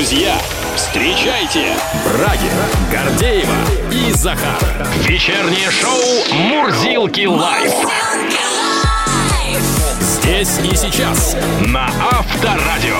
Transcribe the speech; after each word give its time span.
Друзья, 0.00 0.34
встречайте 0.76 1.74
Брагина, 2.06 2.64
Гордеева 2.90 3.54
и 3.92 4.10
Захар. 4.12 4.56
Вечернее 5.06 5.70
шоу 5.70 6.38
«Мурзилки 6.38 7.26
Live». 7.26 7.74
Здесь 10.00 10.58
и 10.60 10.74
сейчас 10.74 11.36
на 11.66 11.84
Авторадио. 11.84 12.96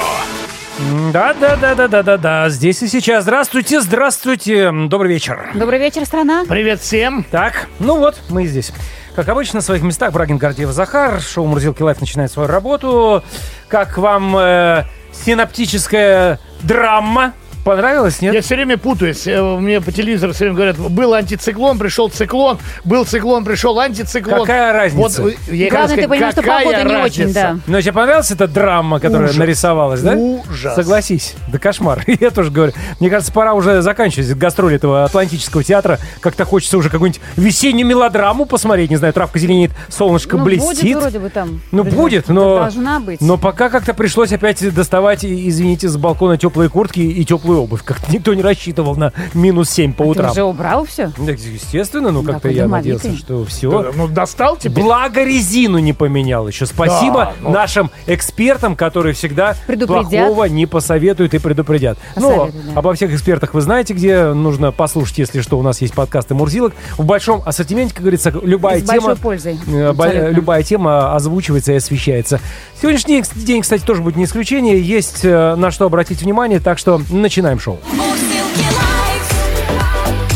Да, 1.11 1.33
да, 1.33 1.57
да, 1.57 1.75
да, 1.75 1.89
да, 1.89 2.03
да, 2.03 2.19
да. 2.19 2.49
Здесь 2.51 2.83
и 2.83 2.87
сейчас. 2.87 3.23
Здравствуйте, 3.23 3.81
здравствуйте. 3.81 4.71
Добрый 4.71 5.11
вечер. 5.11 5.53
Добрый 5.55 5.79
вечер, 5.79 6.05
страна. 6.05 6.45
Привет 6.47 6.83
всем. 6.83 7.25
Так, 7.31 7.69
ну 7.79 7.97
вот, 7.97 8.21
мы 8.29 8.45
здесь. 8.45 8.73
Как 9.15 9.29
обычно, 9.29 9.57
на 9.59 9.63
своих 9.63 9.83
местах 9.83 10.13
Брагин, 10.13 10.39
Гордеев, 10.39 10.71
Захар. 10.71 11.21
Шоу 11.21 11.47
«Мурзилки 11.47 11.83
Live» 11.83 12.01
начинает 12.01 12.31
свою 12.31 12.49
работу. 12.49 13.25
Как 13.69 13.99
вам 13.99 14.37
э, 14.37 14.85
синаптическая 15.13 16.39
драма? 16.63 17.35
Понравилось, 17.65 18.21
нет? 18.23 18.35
Я 18.35 18.41
все 18.43 18.55
время 18.57 18.79
путаюсь. 18.79 19.27
Э, 19.27 19.43
Мне 19.59 19.81
по 19.81 19.93
телевизору 19.93 20.33
все 20.33 20.45
время 20.45 20.57
говорят, 20.57 20.79
был 20.79 21.15
антициклон, 21.15 21.79
пришел 21.79 22.09
циклон, 22.09 22.59
был 22.85 23.05
циклон, 23.05 23.45
пришел 23.45 23.79
антициклон. 23.79 24.41
Какая 24.41 24.73
разница? 24.73 25.23
Вот, 25.23 25.35
я 25.51 25.69
Главное, 25.71 25.89
хотел 25.97 26.03
ты 26.05 26.09
понимаешь, 26.09 26.33
что 26.33 26.43
погода 26.43 26.83
не 26.85 26.93
разница? 26.95 27.21
очень, 27.23 27.33
да. 27.33 27.57
Но 27.67 27.81
тебе 27.81 27.93
понравилась 27.93 28.31
эта 28.31 28.49
драма, 28.49 28.99
которая 29.01 29.29
Ужас. 29.29 29.37
нарисовалась, 29.37 30.01
да? 30.01 30.15
Ужас. 30.15 30.75
Согласись, 30.75 31.35
да 31.49 31.59
кошмар. 31.59 32.03
Я 32.21 32.31
тоже 32.31 32.51
говорю. 32.51 32.73
Мне 32.99 33.11
кажется, 33.11 33.33
пора 33.33 33.55
уже 33.55 33.83
заканчивать 33.83 34.29
гастроли 34.37 34.77
этого 34.77 35.05
Атлантического 35.05 35.63
театра. 35.63 35.99
Как-то 36.21 36.45
хочется 36.45 36.79
уже 36.79 36.89
какую-нибудь 36.91 37.21
весеннюю 37.37 37.87
мелодраму 37.87 38.47
посмотреть. 38.47 38.91
Не 38.91 38.97
знаю, 38.97 39.13
травка 39.13 39.39
зеленеет, 39.39 39.71
солнышко 39.89 40.37
Ну, 40.37 40.45
блестит. 40.45 40.83
будет 40.83 40.97
вроде 41.03 41.19
бы 41.19 41.31
там. 41.31 41.61
Ну, 41.73 41.85
будет, 41.85 42.29
но... 42.29 42.57
Должна 42.61 43.01
быть. 43.01 43.21
Но 43.21 43.37
пока 43.37 43.69
как-то 43.69 43.93
пришлось 43.95 44.33
опять 44.33 44.75
доставать, 44.75 45.25
извините, 45.25 45.89
с 45.89 45.97
балкона 45.97 46.37
теплые 46.39 46.71
куртки 46.71 47.01
и 47.01 47.25
теплую 47.51 47.63
обувь. 47.63 47.83
Как-то 47.85 48.13
никто 48.13 48.33
не 48.35 48.43
рассчитывал 48.43 48.97
на 48.97 49.13
минус 49.35 49.71
7 49.71 49.93
по 49.93 50.05
Ты 50.05 50.11
утрам. 50.11 50.31
уже 50.31 50.43
убрал 50.45 50.85
все? 50.85 51.11
Да, 51.19 51.33
естественно, 51.33 52.11
ну 52.11 52.23
как-то 52.23 52.49
я 52.49 52.63
домовитый. 52.63 52.93
надеялся, 52.95 53.19
что 53.21 53.45
все. 53.45 53.93
Ну, 53.97 54.09
достал 54.09 54.57
тебе? 54.57 54.83
Благо 54.83 55.25
резину 55.25 55.79
не 55.79 55.93
поменял 55.93 56.47
еще. 56.47 56.67
Спасибо 56.67 57.17
Да, 57.17 57.33
ну. 57.41 57.51
нашим 57.51 57.91
экспертам, 58.07 58.77
которые 58.77 59.15
всегда 59.15 59.57
плохого 59.87 60.45
не 60.45 60.67
посоветуют 60.67 61.35
и 61.35 61.39
предупредят. 61.39 61.99
Ну, 62.17 62.31
Посоветуют, 62.31 62.67
да. 62.75 62.79
обо 62.79 62.95
всех 62.95 63.13
экспертах 63.13 63.55
вы 63.55 63.61
знаете, 63.63 63.95
где 63.95 64.27
нужно 64.33 64.71
послушать, 64.73 65.19
если 65.19 65.41
что, 65.41 65.59
у 65.59 65.63
нас 65.63 65.81
есть 65.81 65.95
подкасты 65.95 66.35
Мурзилок. 66.35 66.75
В 66.97 67.05
большом 67.05 67.43
ассортименте, 67.45 67.95
как 67.95 68.03
говорится, 68.03 68.31
любая 68.43 68.79
С 68.81 68.83
тема... 68.85 68.93
большой 69.09 69.17
пользой. 69.17 69.59
э, 69.67 69.85
Абсолютно. 69.87 70.29
Любая 70.31 70.63
тема 70.63 71.15
озвучивается 71.15 71.73
и 71.73 71.77
освещается. 71.77 72.41
Сегодняшний 72.81 73.23
день, 73.37 73.63
кстати, 73.63 73.83
тоже 73.83 74.03
будет 74.03 74.17
не 74.17 74.25
исключение. 74.25 74.81
Есть 74.81 75.25
э, 75.25 75.55
на 75.57 75.71
что 75.71 75.87
обратить 75.87 76.23
внимание, 76.23 76.61
так 76.61 76.79
что 76.79 77.01
начинаем 77.11 77.40
шоу. 77.59 77.79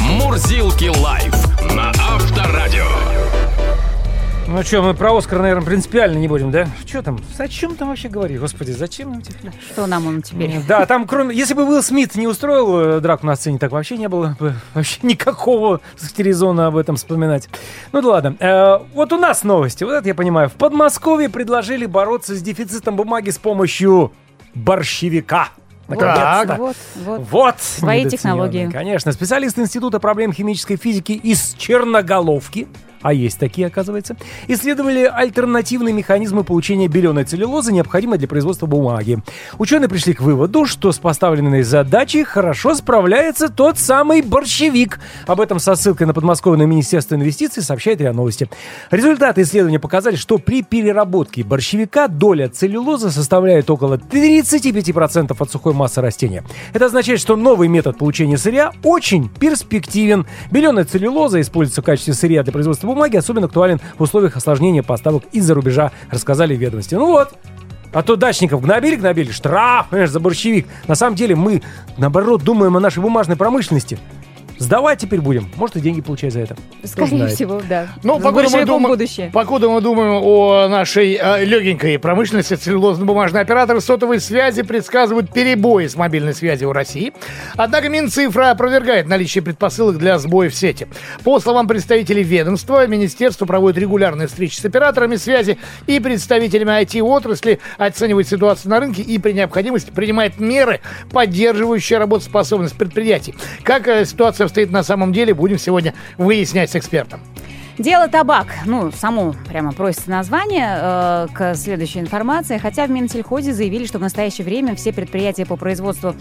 Мурзилки 0.00 0.90
лайф 1.00 1.34
на 1.74 1.90
Авторадио. 1.90 2.86
Ну 4.46 4.62
что, 4.62 4.82
мы 4.82 4.94
про 4.94 5.16
Оскар, 5.16 5.40
наверное, 5.40 5.64
принципиально 5.64 6.18
не 6.18 6.28
будем, 6.28 6.50
да? 6.50 6.68
Что 6.86 7.02
там? 7.02 7.18
О 7.38 7.48
чем 7.48 7.76
там 7.76 7.88
вообще 7.88 8.08
говорить? 8.08 8.38
Господи, 8.38 8.72
зачем 8.72 9.10
нам 9.10 9.22
теперь? 9.22 9.50
Что 9.72 9.86
нам 9.86 10.06
он 10.06 10.22
теперь? 10.22 10.60
Да, 10.68 10.84
там 10.86 11.06
кроме... 11.06 11.34
Если 11.34 11.54
бы 11.54 11.64
Уилл 11.64 11.82
Смит 11.82 12.14
не 12.14 12.26
устроил 12.26 12.78
э, 12.78 13.00
драку 13.00 13.26
на 13.26 13.36
сцене, 13.36 13.58
так 13.58 13.72
вообще 13.72 13.96
не 13.96 14.08
было 14.08 14.36
бы 14.38 14.54
вообще 14.74 14.98
никакого 15.02 15.80
резона 16.18 16.66
об 16.66 16.76
этом 16.76 16.96
вспоминать. 16.96 17.48
Ну 17.92 18.02
да 18.02 18.08
ладно. 18.08 18.36
Э, 18.38 18.78
вот 18.94 19.12
у 19.12 19.18
нас 19.18 19.44
новости. 19.44 19.82
Вот 19.82 19.92
это 19.92 20.08
я 20.08 20.14
понимаю. 20.14 20.48
В 20.50 20.54
Подмосковье 20.54 21.30
предложили 21.30 21.86
бороться 21.86 22.36
с 22.36 22.42
дефицитом 22.42 22.96
бумаги 22.96 23.30
с 23.30 23.38
помощью 23.38 24.12
борщевика. 24.54 25.48
Наконец-то. 25.88 26.56
Вот, 26.56 26.76
вот. 26.96 27.20
Вот. 27.30 27.60
Свои 27.60 28.08
технологии. 28.08 28.70
Конечно. 28.70 29.12
Специалисты 29.12 29.60
Института 29.62 30.00
проблем 30.00 30.32
химической 30.32 30.76
физики 30.76 31.12
из 31.12 31.54
Черноголовки, 31.54 32.68
а 33.04 33.12
есть 33.12 33.38
такие, 33.38 33.66
оказывается, 33.66 34.16
исследовали 34.48 35.04
альтернативные 35.04 35.92
механизмы 35.92 36.42
получения 36.42 36.88
беленой 36.88 37.24
целлюлозы, 37.24 37.70
необходимой 37.70 38.16
для 38.16 38.26
производства 38.26 38.64
бумаги. 38.64 39.18
Ученые 39.58 39.90
пришли 39.90 40.14
к 40.14 40.22
выводу, 40.22 40.64
что 40.64 40.90
с 40.90 40.98
поставленной 40.98 41.64
задачей 41.64 42.24
хорошо 42.24 42.74
справляется 42.74 43.50
тот 43.50 43.78
самый 43.78 44.22
борщевик. 44.22 45.00
Об 45.26 45.42
этом 45.42 45.58
со 45.58 45.74
ссылкой 45.74 46.06
на 46.06 46.14
подмосковное 46.14 46.64
Министерство 46.64 47.14
инвестиций 47.14 47.62
сообщает 47.62 48.00
РИА 48.00 48.14
Новости. 48.14 48.48
Результаты 48.90 49.42
исследования 49.42 49.78
показали, 49.78 50.16
что 50.16 50.38
при 50.38 50.62
переработке 50.62 51.44
борщевика 51.44 52.08
доля 52.08 52.48
целлюлозы 52.48 53.10
составляет 53.10 53.68
около 53.68 53.98
35% 53.98 55.36
от 55.38 55.50
сухой 55.50 55.74
массы 55.74 56.00
растения. 56.00 56.42
Это 56.72 56.86
означает, 56.86 57.20
что 57.20 57.36
новый 57.36 57.68
метод 57.68 57.98
получения 57.98 58.38
сырья 58.38 58.72
очень 58.82 59.28
перспективен. 59.28 60.26
Беленая 60.50 60.86
целлюлоза 60.86 61.42
используется 61.42 61.82
в 61.82 61.84
качестве 61.84 62.14
сырья 62.14 62.42
для 62.42 62.52
производства 62.52 62.93
бумаги, 62.94 63.16
особенно 63.16 63.46
актуален 63.46 63.80
в 63.98 64.02
условиях 64.02 64.36
осложнения 64.36 64.82
поставок 64.82 65.24
из-за 65.32 65.54
рубежа, 65.54 65.92
рассказали 66.10 66.54
в 66.56 66.60
ведомстве. 66.60 66.98
Ну 66.98 67.06
вот, 67.06 67.34
а 67.92 68.02
то 68.02 68.16
дачников 68.16 68.60
гнобили, 68.60 68.96
гнобили, 68.96 69.30
штраф, 69.30 69.88
понимаешь, 69.88 70.10
за 70.10 70.18
борщевик. 70.18 70.66
На 70.88 70.96
самом 70.96 71.14
деле 71.14 71.36
мы, 71.36 71.62
наоборот, 71.96 72.42
думаем 72.42 72.76
о 72.76 72.80
нашей 72.80 73.00
бумажной 73.00 73.36
промышленности. 73.36 73.98
Сдавать 74.58 75.00
теперь 75.00 75.20
будем. 75.20 75.48
Может, 75.56 75.76
и 75.76 75.80
деньги 75.80 76.00
получать 76.00 76.32
за 76.32 76.40
это. 76.40 76.56
Скорее 76.84 77.26
всего, 77.28 77.60
да. 77.68 77.88
Ну, 78.02 78.18
С 78.18 78.22
покуда 78.22 78.48
мы, 78.50 78.64
думаем, 78.64 78.88
будущее. 78.90 79.30
покуда 79.32 79.68
мы 79.68 79.80
думаем 79.80 80.22
о 80.22 80.68
нашей 80.68 81.18
э, 81.20 81.44
легенькой 81.44 81.98
промышленности, 81.98 82.54
целлюлозно-бумажные 82.54 83.40
операторы 83.40 83.80
сотовой 83.80 84.20
связи 84.20 84.62
предсказывают 84.62 85.32
перебои 85.32 85.86
с 85.86 85.96
мобильной 85.96 86.34
связью 86.34 86.68
в 86.68 86.72
России. 86.72 87.12
Однако 87.56 87.88
Минцифра 87.88 88.50
опровергает 88.50 89.08
наличие 89.08 89.42
предпосылок 89.42 89.98
для 89.98 90.18
сбоев 90.18 90.52
в 90.52 90.56
сети. 90.56 90.86
По 91.24 91.40
словам 91.40 91.66
представителей 91.66 92.22
ведомства, 92.22 92.86
министерство 92.86 93.46
проводит 93.46 93.78
регулярные 93.78 94.28
встречи 94.28 94.60
с 94.60 94.64
операторами 94.64 95.16
связи 95.16 95.58
и 95.86 95.98
представителями 96.00 96.70
IT-отрасли, 96.82 97.58
оценивает 97.78 98.28
ситуацию 98.28 98.70
на 98.70 98.80
рынке 98.80 99.02
и 99.02 99.18
при 99.18 99.32
необходимости 99.32 99.90
принимает 99.90 100.38
меры, 100.38 100.80
поддерживающие 101.10 101.98
работоспособность 101.98 102.76
предприятий. 102.76 103.34
Как 103.62 103.88
э, 103.88 104.04
ситуация 104.04 104.43
обстоит 104.44 104.70
на 104.70 104.82
самом 104.82 105.12
деле, 105.12 105.34
будем 105.34 105.58
сегодня 105.58 105.94
выяснять 106.16 106.70
с 106.70 106.76
экспертом. 106.76 107.20
Дело 107.78 108.06
табак. 108.06 108.46
Ну, 108.66 108.92
само 108.92 109.34
прямо 109.48 109.72
просится 109.72 110.08
название 110.08 110.78
э, 110.78 111.26
к 111.34 111.56
следующей 111.56 111.98
информации. 111.98 112.56
Хотя 112.58 112.86
в 112.86 112.90
Минсельхозе 112.90 113.52
заявили, 113.52 113.84
что 113.84 113.98
в 113.98 114.00
настоящее 114.00 114.44
время 114.44 114.76
все 114.76 114.92
предприятия 114.92 115.44
по 115.44 115.56
производству, 115.56 116.14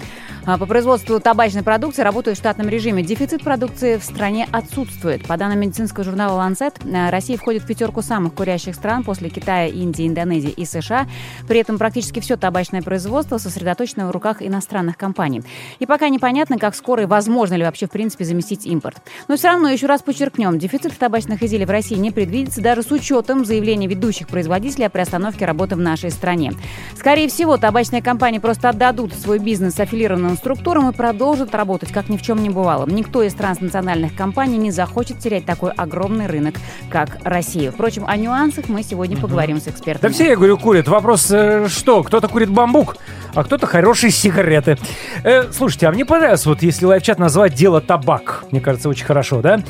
э, 0.48 0.58
по 0.58 0.66
производству 0.66 1.20
табачной 1.20 1.62
продукции 1.62 2.02
работают 2.02 2.40
в 2.40 2.42
штатном 2.42 2.70
режиме. 2.70 3.04
Дефицит 3.04 3.44
продукции 3.44 3.98
в 3.98 4.04
стране 4.04 4.48
отсутствует. 4.52 5.28
По 5.28 5.38
данным 5.38 5.60
медицинского 5.60 6.04
журнала 6.04 6.42
Lancet, 6.42 6.74
э, 6.92 7.12
Россия 7.12 7.38
входит 7.38 7.62
в 7.62 7.68
пятерку 7.68 8.02
самых 8.02 8.34
курящих 8.34 8.74
стран 8.74 9.04
после 9.04 9.30
Китая, 9.30 9.68
Индии, 9.68 10.08
Индонезии 10.08 10.50
и 10.50 10.66
США. 10.66 11.06
При 11.48 11.60
этом 11.60 11.78
практически 11.78 12.20
все 12.20 12.36
табачное 12.36 12.82
производство 12.82 13.38
сосредоточено 13.38 14.08
в 14.08 14.12
руках 14.12 14.42
иностранных 14.42 14.98
компаний. 14.98 15.44
И 15.78 15.86
пока 15.86 16.10
непонятно, 16.10 16.58
как 16.58 16.74
скоро 16.74 17.04
и 17.04 17.06
возможно 17.06 17.54
ли 17.54 17.64
вообще 17.64 17.86
в 17.86 17.92
принципе 17.92 18.26
заместить 18.26 18.66
импорт. 18.66 18.98
Но 19.28 19.38
все 19.38 19.50
равно, 19.50 19.70
еще 19.70 19.86
раз 19.86 20.02
подчеркнем, 20.02 20.58
дефицит 20.58 20.98
табачных 20.98 21.43
изделий 21.46 21.66
в 21.66 21.70
России 21.70 21.96
не 21.96 22.12
предвидится 22.12 22.62
даже 22.62 22.84
с 22.84 22.92
учетом 22.92 23.46
заявлений 23.46 23.88
ведущих 23.88 24.28
производителей 24.28 24.86
о 24.86 24.90
приостановке 24.90 25.46
работы 25.46 25.76
в 25.76 25.80
нашей 25.80 26.12
стране. 26.12 26.54
Скорее 26.98 27.28
всего, 27.28 27.58
табачные 27.58 28.02
компании 28.02 28.40
просто 28.40 28.70
отдадут 28.70 29.14
свой 29.14 29.40
бизнес 29.40 29.80
аффилированным 29.80 30.36
структурам 30.38 30.90
и 30.90 30.94
продолжат 30.94 31.54
работать, 31.56 31.92
как 31.92 32.10
ни 32.10 32.18
в 32.18 32.22
чем 32.22 32.42
не 32.42 32.50
бывало. 32.50 32.86
Никто 32.88 33.24
из 33.24 33.34
транснациональных 33.34 34.16
компаний 34.16 34.58
не 34.58 34.72
захочет 34.72 35.20
терять 35.20 35.46
такой 35.46 35.72
огромный 35.72 36.28
рынок, 36.28 36.56
как 36.90 37.18
Россия. 37.24 37.72
Впрочем, 37.72 38.06
о 38.08 38.16
нюансах 38.18 38.70
мы 38.70 38.84
сегодня 38.84 39.18
поговорим 39.18 39.60
с 39.60 39.64
Да 39.64 39.72
экспертами. 39.72 40.12
все, 40.12 40.30
я 40.30 40.36
говорю, 40.36 40.58
курят. 40.58 40.88
Вопрос, 40.88 41.30
э, 41.32 41.68
что? 41.70 42.04
Кто-то 42.04 42.28
курит 42.28 42.50
бамбук, 42.50 42.98
а 43.34 43.44
кто-то 43.44 43.66
хорошие 43.68 44.12
сигареты. 44.12 44.78
Э, 45.24 45.52
слушайте, 45.52 45.88
а 45.88 45.92
мне 45.92 46.06
понравилось, 46.06 46.46
вот 46.46 46.62
если 46.62 46.86
лайфчат 46.86 47.20
назвать 47.20 47.54
дело 47.54 47.82
табак. 47.82 48.46
Мне 48.52 48.62
кажется, 48.62 48.90
очень 48.90 49.06
хорошо, 49.06 49.42
да? 49.42 49.62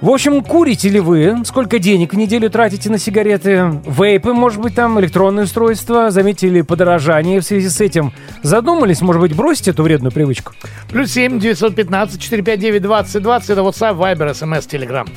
В 0.00 0.10
общем, 0.10 0.42
курите 0.42 0.88
ли 0.88 1.00
вы? 1.00 1.13
Сколько 1.44 1.78
денег 1.78 2.12
в 2.14 2.16
неделю 2.16 2.50
тратите 2.50 2.90
на 2.90 2.98
сигареты? 2.98 3.80
Вейпы, 3.84 4.32
может 4.32 4.60
быть, 4.60 4.74
там, 4.74 4.98
электронные 5.00 5.44
устройства? 5.44 6.10
Заметили 6.10 6.62
подорожание 6.62 7.40
в 7.40 7.44
связи 7.44 7.68
с 7.68 7.80
этим? 7.80 8.12
Задумались, 8.42 9.00
может 9.00 9.20
быть, 9.20 9.34
бросить 9.34 9.68
эту 9.68 9.82
вредную 9.82 10.12
привычку? 10.12 10.52
Плюс 10.88 11.12
семь 11.12 11.38
девятьсот 11.38 11.74
пятнадцать 11.74 12.20
четыре 12.20 12.42
пять 12.42 12.60
девять 12.60 12.82
двадцать 12.82 13.22
двадцать. 13.22 13.50
Это 13.50 13.60
WhatsApp, 13.60 13.96
Viber, 13.96 14.32
SMS, 14.32 14.68
Telegram. 14.68 15.08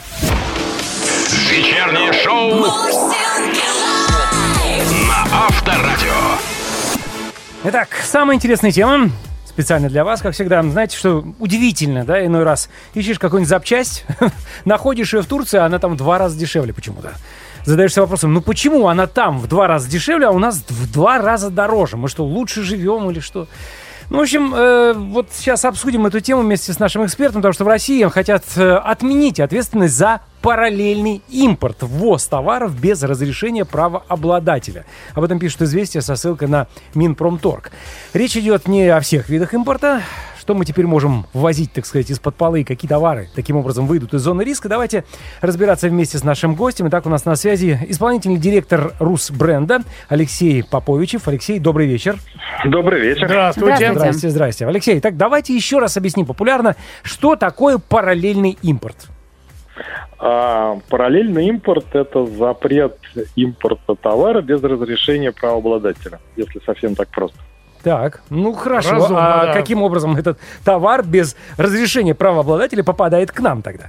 Вечернее 1.49 2.13
шоу 2.13 2.55
на 2.55 2.69
Авторадио. 5.47 6.13
Итак, 7.63 7.89
самая 8.03 8.35
интересная 8.35 8.71
тема. 8.71 9.09
Специально 9.57 9.89
для 9.89 10.03
вас, 10.03 10.21
как 10.21 10.35
всегда. 10.35 10.61
Знаете, 10.61 10.95
что 10.95 11.25
удивительно, 11.39 12.05
да, 12.05 12.23
иной 12.23 12.43
раз 12.43 12.69
ищешь 12.93 13.17
какую-нибудь 13.17 13.49
запчасть, 13.49 14.05
находишь 14.65 15.15
ее 15.15 15.23
в 15.23 15.25
Турции, 15.25 15.57
а 15.57 15.65
она 15.65 15.79
там 15.79 15.95
в 15.95 15.97
два 15.97 16.19
раза 16.19 16.37
дешевле 16.37 16.73
почему-то. 16.73 17.13
Задаешься 17.65 18.01
вопросом, 18.01 18.35
ну 18.35 18.41
почему 18.41 18.87
она 18.87 19.07
там 19.07 19.39
в 19.39 19.47
два 19.47 19.65
раза 19.65 19.89
дешевле, 19.89 20.27
а 20.27 20.29
у 20.29 20.37
нас 20.37 20.63
в 20.69 20.93
два 20.93 21.17
раза 21.17 21.49
дороже? 21.49 21.97
Мы 21.97 22.07
что, 22.07 22.23
лучше 22.23 22.61
живем 22.61 23.09
или 23.09 23.19
что? 23.19 23.47
Ну, 24.09 24.19
в 24.19 24.21
общем, 24.21 24.55
э, 24.55 24.93
вот 24.93 25.27
сейчас 25.33 25.65
обсудим 25.65 26.05
эту 26.05 26.21
тему 26.21 26.41
вместе 26.41 26.71
с 26.71 26.79
нашим 26.79 27.05
экспертом, 27.05 27.41
потому 27.41 27.51
что 27.51 27.65
в 27.65 27.67
России 27.67 28.01
хотят 28.05 28.43
э, 28.55 28.75
отменить 28.75 29.41
ответственность 29.41 29.95
за 29.95 30.21
параллельный 30.41 31.21
импорт, 31.27 31.79
ввоз 31.81 32.25
товаров 32.25 32.79
без 32.79 33.03
разрешения 33.03 33.65
правообладателя. 33.65 34.85
Об 35.13 35.25
этом 35.25 35.39
пишет 35.39 35.63
«Известия» 35.63 35.99
со 35.99 36.15
ссылкой 36.15 36.47
на 36.47 36.67
Минпромторг. 36.95 37.71
Речь 38.13 38.37
идет 38.37 38.69
не 38.69 38.87
о 38.87 39.01
всех 39.01 39.27
видах 39.27 39.53
импорта, 39.53 40.01
что 40.47 40.53
мы 40.53 40.63
теперь 40.63 40.87
можем 40.87 41.25
ввозить, 41.33 41.73
так 41.73 41.85
сказать, 41.85 42.09
из-под 42.09 42.35
полы, 42.35 42.63
какие 42.63 42.87
товары 42.87 43.27
таким 43.35 43.57
образом 43.57 43.85
выйдут 43.85 44.13
из 44.13 44.21
зоны 44.21 44.43
риска. 44.43 44.69
Давайте 44.69 45.03
разбираться 45.41 45.89
вместе 45.89 46.17
с 46.17 46.23
нашим 46.23 46.55
гостем. 46.55 46.87
Итак, 46.87 47.05
у 47.05 47.09
нас 47.09 47.25
на 47.25 47.35
связи 47.35 47.77
исполнительный 47.89 48.37
директор 48.37 48.93
Русбренда 48.97 49.81
Алексей 50.07 50.63
Поповичев. 50.63 51.27
Алексей, 51.27 51.59
добрый 51.59 51.85
вечер. 51.85 52.15
Добрый 52.63 53.01
вечер. 53.01 53.27
Здравствуйте. 53.27 53.75
Здравствуйте. 53.75 53.99
Здрасте, 53.99 54.29
здрасте. 54.29 54.67
Алексей, 54.67 55.01
так 55.01 55.17
давайте 55.17 55.53
еще 55.53 55.79
раз 55.79 55.97
объясним 55.97 56.25
популярно, 56.25 56.77
что 57.03 57.35
такое 57.35 57.77
параллельный 57.77 58.57
импорт. 58.61 59.07
А, 60.17 60.79
параллельный 60.87 61.47
импорт– 61.47 61.87
это 61.93 62.25
запрет 62.25 62.97
импорта 63.35 63.95
товара 63.95 64.41
без 64.41 64.63
разрешения 64.63 65.33
правообладателя, 65.33 66.21
если 66.37 66.61
совсем 66.65 66.95
так 66.95 67.09
просто. 67.09 67.37
Так, 67.87 68.21
ну 68.29 68.51
хорошо. 68.51 68.95
Разумно, 68.95 69.43
а 69.43 69.45
да. 69.45 69.53
каким 69.53 69.81
образом 69.81 70.17
этот 70.17 70.37
товар 70.65 71.05
без 71.05 71.37
разрешения 71.55 72.13
правообладателя 72.13 72.83
попадает 72.83 73.31
к 73.31 73.39
нам 73.39 73.61
тогда? 73.61 73.85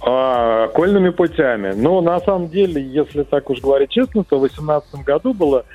А, 0.00 0.68
кольными 0.68 1.10
путями. 1.10 1.74
Но 1.76 2.00
на 2.00 2.18
самом 2.20 2.48
деле, 2.48 2.80
если 2.82 3.24
так 3.24 3.50
уж 3.50 3.60
говорить 3.60 3.90
честно, 3.90 4.24
то 4.24 4.38
в 4.38 4.40
2018 4.40 5.04
году 5.04 5.34
было 5.34 5.66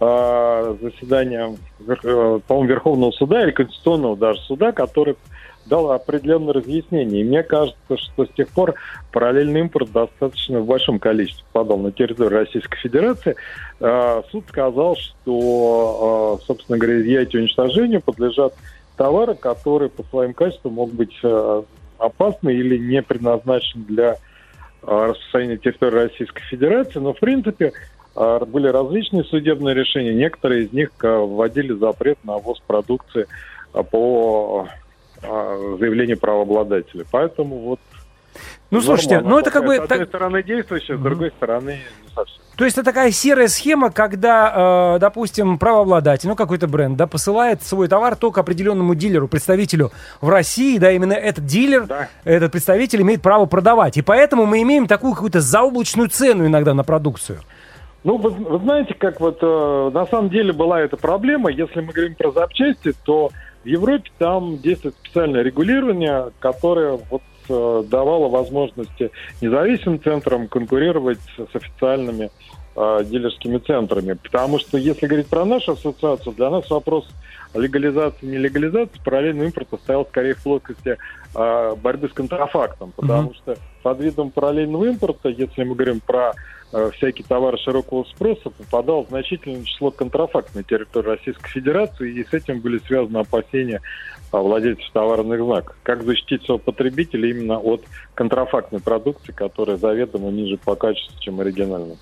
а, 0.00 0.74
заседание, 0.80 1.58
э, 1.86 2.40
по-моему, 2.46 2.68
Верховного 2.70 3.10
суда 3.10 3.42
или 3.42 3.50
Конституционного 3.50 4.16
даже 4.16 4.40
суда, 4.40 4.72
который 4.72 5.16
дал 5.66 5.92
определенное 5.92 6.54
разъяснение. 6.54 7.20
И 7.20 7.24
мне 7.24 7.42
кажется, 7.42 7.96
что 7.96 8.26
с 8.26 8.30
тех 8.30 8.48
пор 8.48 8.74
параллельный 9.12 9.60
импорт 9.60 9.90
достаточно 9.92 10.60
в 10.60 10.66
большом 10.66 10.98
количестве 10.98 11.44
попадал 11.52 11.78
на 11.78 11.92
территорию 11.92 12.38
Российской 12.38 12.76
Федерации. 12.78 13.36
А, 13.80 14.22
Суд 14.30 14.44
сказал, 14.48 14.96
что, 14.96 16.38
а, 16.40 16.44
собственно 16.44 16.78
говоря, 16.78 17.00
изъятию 17.00 17.42
и 17.42 17.44
уничтожению 17.44 18.00
подлежат 18.00 18.54
товары, 18.96 19.34
которые 19.34 19.88
по 19.88 20.02
своим 20.04 20.34
качествам 20.34 20.74
могут 20.74 20.94
быть 20.94 21.18
э, 21.22 21.62
опасны 21.96 22.52
или 22.52 22.76
не 22.76 23.00
предназначены 23.00 23.84
для 23.84 24.16
распространения 24.82 25.56
территории 25.56 26.08
Российской 26.08 26.42
Федерации. 26.42 26.98
Но, 26.98 27.14
в 27.14 27.18
принципе, 27.18 27.72
были 28.14 28.68
различные 28.68 29.24
судебные 29.24 29.74
решения. 29.74 30.12
Некоторые 30.12 30.64
из 30.64 30.72
них 30.72 30.90
вводили 31.00 31.72
запрет 31.72 32.18
на 32.24 32.36
ввоз 32.36 32.60
продукции 32.66 33.26
по 33.90 34.68
заявлению 35.22 36.18
правообладателя. 36.18 37.04
Поэтому 37.10 37.58
вот... 37.58 37.80
Ну, 38.70 38.80
слушайте, 38.80 39.16
норма, 39.16 39.30
ну 39.30 39.38
это 39.38 39.50
как 39.50 39.64
бы... 39.64 39.76
С 39.76 39.80
одной 39.80 39.98
так- 39.98 40.08
стороны 40.08 40.42
действующая, 40.42 40.96
с 40.96 41.00
другой 41.00 41.30
стороны 41.30 41.80
не 42.02 42.14
совсем. 42.14 42.40
То 42.56 42.64
есть 42.64 42.76
это 42.76 42.84
такая 42.84 43.10
серая 43.10 43.48
схема, 43.48 43.90
когда, 43.90 44.94
э, 44.94 44.98
допустим, 45.00 45.58
правообладатель, 45.58 46.28
ну 46.28 46.36
какой-то 46.36 46.68
бренд, 46.68 46.94
да, 46.96 47.06
посылает 47.06 47.62
свой 47.62 47.88
товар 47.88 48.16
только 48.16 48.42
определенному 48.42 48.94
дилеру, 48.94 49.28
представителю 49.28 49.90
в 50.20 50.28
России, 50.28 50.76
да, 50.76 50.92
именно 50.92 51.14
этот 51.14 51.46
дилер, 51.46 51.86
Да. 51.86 52.08
этот 52.22 52.52
представитель 52.52 53.00
имеет 53.00 53.22
право 53.22 53.46
продавать. 53.46 53.96
И 53.96 54.02
поэтому 54.02 54.44
мы 54.44 54.60
имеем 54.62 54.86
такую 54.86 55.14
какую-то 55.14 55.40
заоблачную 55.40 56.10
цену 56.10 56.46
иногда 56.46 56.74
на 56.74 56.84
продукцию. 56.84 57.38
Ну, 58.04 58.18
вы, 58.18 58.30
вы 58.30 58.58
знаете, 58.58 58.94
как 58.94 59.20
вот 59.20 59.38
э, 59.40 59.90
на 59.94 60.06
самом 60.06 60.28
деле 60.28 60.52
была 60.52 60.80
эта 60.80 60.96
проблема. 60.96 61.50
Если 61.50 61.80
мы 61.80 61.92
говорим 61.92 62.14
про 62.14 62.30
запчасти, 62.30 62.92
то 63.04 63.30
в 63.62 63.66
Европе 63.66 64.10
там 64.18 64.58
действует 64.58 64.94
специальное 64.96 65.42
регулирование, 65.42 66.30
которое 66.38 66.98
вот 67.10 67.22
э, 67.48 67.82
давало 67.88 68.28
возможности 68.28 69.10
независимым 69.40 70.02
центрам 70.02 70.48
конкурировать 70.48 71.20
с 71.36 71.54
официальными 71.54 72.30
э, 72.76 73.04
дилерскими 73.04 73.58
центрами. 73.58 74.14
Потому 74.14 74.58
что, 74.58 74.78
если 74.78 75.06
говорить 75.06 75.28
про 75.28 75.44
нашу 75.44 75.72
ассоциацию, 75.72 76.34
для 76.34 76.50
нас 76.50 76.68
вопрос 76.70 77.06
легализации, 77.54 78.26
нелегализации 78.26 79.00
параллельного 79.04 79.46
импорта 79.46 79.76
стоял 79.78 80.06
скорее 80.06 80.34
в 80.34 80.42
плоскости 80.42 80.96
э, 81.34 81.74
борьбы 81.82 82.08
с 82.08 82.12
контрафактом. 82.12 82.92
Потому 82.96 83.30
Мгм. 83.30 83.34
что 83.34 83.56
под 83.82 84.00
видом 84.00 84.30
параллельного 84.30 84.84
импорта, 84.86 85.28
если 85.28 85.64
мы 85.64 85.74
говорим 85.74 86.00
про 86.00 86.32
э, 86.72 86.90
всякие 86.94 87.26
товары 87.26 87.58
широкого 87.58 88.04
спроса, 88.04 88.50
попадало 88.50 89.04
значительное 89.08 89.64
число 89.64 89.90
контрафактов 89.90 90.54
на 90.54 90.62
территорию 90.62 91.12
Российской 91.16 91.48
Федерации, 91.48 92.12
и 92.12 92.24
с 92.24 92.32
этим 92.32 92.60
были 92.60 92.78
связаны 92.86 93.18
опасения 93.18 93.80
а, 94.30 94.38
владельцев 94.38 94.88
товарных 94.92 95.40
знаков. 95.42 95.74
Как 95.82 96.04
защитить 96.04 96.44
своего 96.44 96.58
потребителя 96.58 97.28
именно 97.28 97.58
от 97.58 97.82
контрафактной 98.14 98.80
продукции, 98.80 99.32
которая 99.32 99.76
заведомо 99.76 100.30
ниже 100.30 100.56
по 100.58 100.76
качеству, 100.76 101.18
чем 101.20 101.40
оригинальная. 101.40 101.96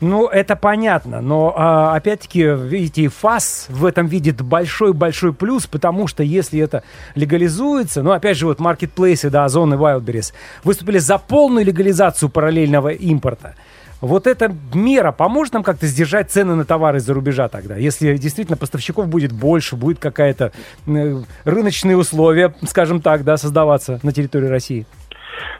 Ну, 0.00 0.26
это 0.26 0.56
понятно, 0.56 1.20
но 1.20 1.54
а, 1.56 1.94
опять-таки, 1.94 2.42
видите, 2.42 3.08
ФАС 3.08 3.66
в 3.68 3.84
этом 3.86 4.06
видит 4.06 4.42
большой-большой 4.42 5.32
плюс, 5.32 5.66
потому 5.66 6.08
что 6.08 6.22
если 6.22 6.60
это 6.60 6.82
легализуется, 7.14 8.02
ну, 8.02 8.10
опять 8.10 8.36
же, 8.36 8.46
вот 8.46 8.58
маркетплейсы, 8.58 9.30
да, 9.30 9.44
Озон 9.44 9.72
и 9.72 9.76
Wildberries 9.76 10.32
выступили 10.64 10.98
за 10.98 11.18
полную 11.18 11.64
легализацию 11.64 12.28
параллельного 12.28 12.88
импорта. 12.88 13.54
Вот 14.00 14.26
эта 14.26 14.54
мера 14.74 15.12
поможет 15.12 15.54
нам 15.54 15.62
как-то 15.62 15.86
сдержать 15.86 16.30
цены 16.30 16.54
на 16.54 16.66
товары 16.66 16.98
из-за 16.98 17.14
рубежа 17.14 17.48
тогда? 17.48 17.76
Если 17.76 18.14
действительно 18.18 18.58
поставщиков 18.58 19.08
будет 19.08 19.32
больше, 19.32 19.76
будет 19.76 19.98
какая-то 19.98 20.52
э, 20.86 21.22
рыночные 21.44 21.96
условия, 21.96 22.54
скажем 22.68 23.00
так, 23.00 23.24
да, 23.24 23.38
создаваться 23.38 24.00
на 24.02 24.12
территории 24.12 24.48
России? 24.48 24.86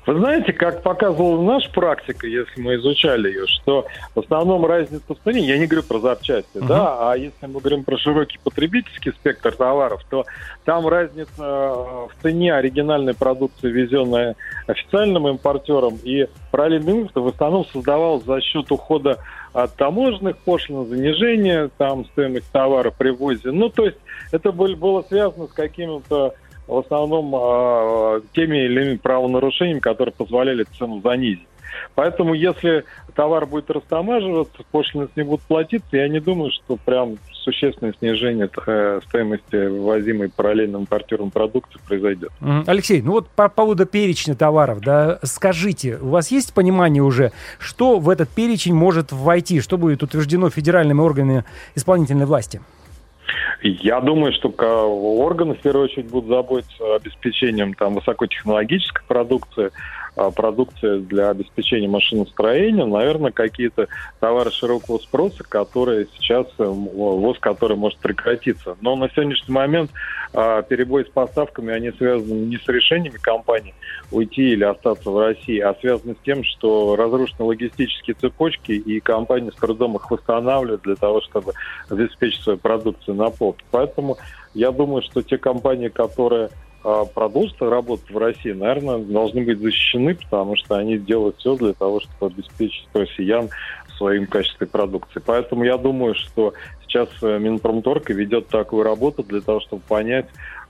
Вы 0.06 0.18
знаете, 0.18 0.52
как 0.52 0.82
показывала 0.82 1.40
наша 1.42 1.70
практика, 1.70 2.26
если 2.26 2.60
мы 2.60 2.76
изучали 2.76 3.28
ее, 3.28 3.46
что 3.46 3.86
в 4.14 4.20
основном 4.20 4.66
разница 4.66 5.14
в 5.14 5.18
цене, 5.24 5.40
я 5.40 5.58
не 5.58 5.66
говорю 5.66 5.86
про 5.86 5.98
запчасти, 5.98 6.58
Мгм. 6.58 6.66
да, 6.66 7.10
а 7.10 7.16
если 7.16 7.46
мы 7.46 7.60
говорим 7.60 7.84
про 7.84 7.96
широкий 7.96 8.38
потребительский 8.42 9.12
спектр 9.12 9.52
товаров, 9.52 10.02
то 10.10 10.24
там 10.64 10.86
разница 10.86 11.30
э, 11.38 11.72
в 12.10 12.22
цене 12.22 12.54
оригинальной 12.54 13.14
продукции, 13.14 13.70
везенной 13.70 14.34
официальным 14.66 15.28
импортером, 15.28 15.98
и 16.02 16.26
параллельный 16.50 16.92
импорт 17.00 17.16
в 17.16 17.28
основном 17.28 17.64
создавалась 17.66 18.24
за 18.24 18.40
счет 18.40 18.70
ухода 18.70 19.18
от 19.52 19.74
таможенных 19.76 20.36
пошлин, 20.38 20.86
занижения 20.86 21.70
там 21.78 22.04
стоимости 22.06 22.48
товара 22.52 22.90
при 22.90 23.10
ввозе. 23.10 23.52
Ну, 23.52 23.68
то 23.68 23.84
есть 23.86 23.98
это 24.32 24.52
был- 24.52 24.76
было 24.76 25.02
связано 25.08 25.46
с 25.46 25.52
какими-то 25.52 26.34
в 26.66 26.78
основном 26.78 27.34
э, 27.34 28.20
теми 28.32 28.64
или 28.64 28.82
иными 28.82 28.96
правонарушениями, 28.96 29.80
которые 29.80 30.12
позволяли 30.12 30.64
цену 30.78 31.00
занизить. 31.02 31.46
Поэтому, 31.94 32.34
если 32.34 32.84
товар 33.14 33.46
будет 33.46 33.70
растамаживаться, 33.70 34.62
пошлины 34.70 35.08
ним 35.16 35.26
будут 35.26 35.42
платиться, 35.42 35.96
я 35.96 36.08
не 36.08 36.20
думаю, 36.20 36.50
что 36.50 36.76
прям 36.76 37.16
существенное 37.32 37.94
снижение 37.98 38.48
э, 38.66 39.00
стоимости 39.06 39.66
ввозимой 39.66 40.30
параллельным 40.30 40.82
импортером 40.82 41.30
продукции 41.30 41.78
произойдет. 41.86 42.30
Алексей, 42.66 43.02
ну 43.02 43.12
вот 43.12 43.28
по 43.28 43.48
поводу 43.48 43.86
перечня 43.86 44.34
товаров, 44.34 44.80
да, 44.80 45.18
скажите, 45.22 45.98
у 46.00 46.08
вас 46.08 46.30
есть 46.30 46.54
понимание 46.54 47.02
уже, 47.02 47.32
что 47.58 47.98
в 47.98 48.08
этот 48.08 48.28
перечень 48.30 48.74
может 48.74 49.12
войти, 49.12 49.60
что 49.60 49.76
будет 49.76 50.02
утверждено 50.02 50.48
федеральными 50.48 51.00
органами 51.00 51.44
исполнительной 51.74 52.26
власти? 52.26 52.60
Я 53.62 54.00
думаю, 54.00 54.32
что 54.32 54.48
органы 54.50 55.54
в 55.54 55.60
первую 55.60 55.84
очередь 55.84 56.06
будут 56.06 56.28
заботиться 56.28 56.96
обеспечением 56.96 57.74
там 57.74 57.94
высокотехнологической 57.94 59.02
продукции, 59.06 59.70
а, 60.16 60.30
продукции 60.30 61.00
для 61.00 61.30
обеспечения 61.30 61.88
машиностроения, 61.88 62.84
наверное, 62.84 63.32
какие-то 63.32 63.88
товары 64.20 64.50
широкого 64.50 64.98
спроса, 64.98 65.42
которые 65.42 66.06
сейчас, 66.16 66.46
э, 66.58 66.64
ввоз 66.64 67.38
который 67.40 67.76
может 67.76 67.98
прекратиться. 67.98 68.76
Но 68.80 68.94
на 68.96 69.08
сегодняшний 69.10 69.52
момент 69.52 69.90
а, 70.32 70.62
перебои 70.62 71.04
с 71.04 71.08
поставками, 71.08 71.72
они 71.72 71.90
связаны 71.92 72.46
не 72.46 72.58
с 72.58 72.68
решениями 72.68 73.18
компаний 73.20 73.74
уйти 74.10 74.52
или 74.52 74.64
остаться 74.64 75.10
в 75.10 75.18
России, 75.18 75.58
а 75.58 75.74
связаны 75.80 76.14
с 76.14 76.24
тем, 76.24 76.44
что 76.44 76.96
разрушены 76.96 77.44
логистические 77.44 78.14
цепочки, 78.14 78.72
и 78.72 79.00
компании 79.00 79.50
с 79.50 79.54
трудом 79.54 79.96
их 79.96 80.10
восстанавливают 80.10 80.82
для 80.82 80.96
того, 80.96 81.20
чтобы 81.22 81.52
обеспечить 81.88 82.42
свою 82.42 82.58
продукцию 82.58 83.16
на 83.16 83.30
полке. 83.30 83.64
Поэтому 83.70 84.16
я 84.54 84.70
думаю, 84.70 85.02
что 85.02 85.22
те 85.22 85.38
компании, 85.38 85.88
которые 85.88 86.50
продолжат 87.14 87.62
работать 87.62 88.10
в 88.10 88.18
России, 88.18 88.52
наверное, 88.52 88.98
должны 88.98 89.42
быть 89.42 89.58
защищены, 89.58 90.14
потому 90.14 90.54
что 90.56 90.76
они 90.76 90.98
делают 90.98 91.38
все 91.38 91.56
для 91.56 91.72
того, 91.72 92.00
чтобы 92.00 92.32
обеспечить 92.34 92.86
россиян 92.92 93.48
в 93.88 93.96
своем 93.96 94.26
продукции. 94.26 95.22
Поэтому 95.24 95.64
я 95.64 95.78
думаю, 95.78 96.14
что 96.14 96.52
сейчас 96.86 97.08
э, 97.22 97.38
Минпромторг 97.38 98.10
и 98.10 98.14
ведет 98.14 98.48
такую 98.48 98.82
работу 98.82 99.22
для 99.22 99.40
того, 99.40 99.60
чтобы 99.60 99.82
понять, 99.86 100.26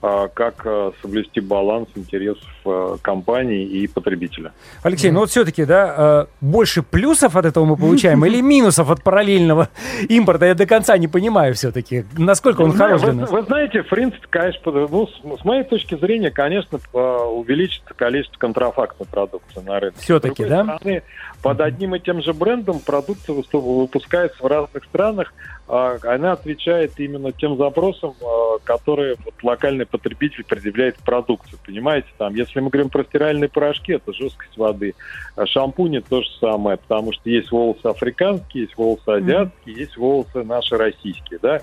а, 0.07 0.27
как 0.27 0.61
а, 0.65 0.91
соблюсти 1.01 1.39
баланс 1.39 1.89
интересов 1.95 2.47
а, 2.63 2.97
компании 3.01 3.65
и 3.65 3.87
потребителя. 3.87 4.51
Алексей, 4.83 5.09
ну 5.09 5.21
вот 5.21 5.31
все-таки, 5.31 5.65
да, 5.65 5.95
э, 5.97 6.25
больше 6.41 6.83
плюсов 6.83 7.35
от 7.35 7.45
этого 7.45 7.65
мы 7.65 7.75
получаем 7.75 8.23
или 8.23 8.39
минусов 8.43 8.91
от 8.91 9.01
параллельного 9.01 9.69
импорта? 10.07 10.45
Я 10.45 10.53
до 10.53 10.67
конца 10.67 10.95
не 10.99 11.07
понимаю 11.07 11.55
все-таки, 11.55 12.05
насколько 12.17 12.61
он 12.61 12.71
Вы 12.71 12.77
хорош 12.77 13.01
для 13.01 13.11
вы, 13.13 13.21
нас. 13.21 13.31
вы 13.31 13.41
знаете, 13.43 13.81
в 13.81 13.87
принципе, 13.87 14.27
конечно, 14.29 14.71
ну, 14.71 15.07
с, 15.07 15.41
с 15.41 15.43
моей 15.43 15.63
точки 15.63 15.95
зрения, 15.95 16.29
конечно, 16.29 16.79
увеличится 16.93 17.93
количество 17.95 18.37
контрафактной 18.37 19.07
продукции 19.07 19.61
на 19.61 19.79
рынке. 19.79 20.19
Другой 20.19 20.49
да? 20.49 20.63
стороны, 20.63 21.03
под 21.41 21.61
одним 21.61 21.95
и 21.95 21.99
тем 21.99 22.21
же 22.21 22.33
брендом 22.33 22.79
продукция 22.79 23.43
выпускается 23.53 24.43
в 24.43 24.45
разных 24.45 24.83
странах, 24.83 25.33
она 25.67 26.33
отвечает 26.33 26.93
именно 26.99 27.31
тем 27.31 27.57
запросам, 27.57 28.13
а, 28.21 28.59
которые 28.63 29.15
вот, 29.25 29.33
локальный 29.41 29.85
потребитель 29.85 30.43
предъявляет 30.43 30.97
к 30.97 31.01
продукции. 31.01 31.57
Понимаете, 31.65 32.07
там, 32.17 32.35
если 32.35 32.59
мы 32.59 32.69
говорим 32.69 32.89
про 32.89 33.03
стиральные 33.03 33.49
порошки, 33.49 33.93
это 33.93 34.13
жесткость 34.13 34.57
воды. 34.57 34.93
А 35.35 35.45
шампуни 35.47 35.99
то 35.99 36.21
же 36.21 36.29
самое, 36.39 36.77
потому 36.77 37.13
что 37.13 37.29
есть 37.29 37.51
волосы 37.51 37.85
африканские, 37.85 38.63
есть 38.63 38.77
волосы 38.77 39.09
азиатские, 39.09 39.75
есть 39.75 39.97
волосы 39.97 40.43
наши 40.43 40.77
российские, 40.77 41.39
да. 41.41 41.61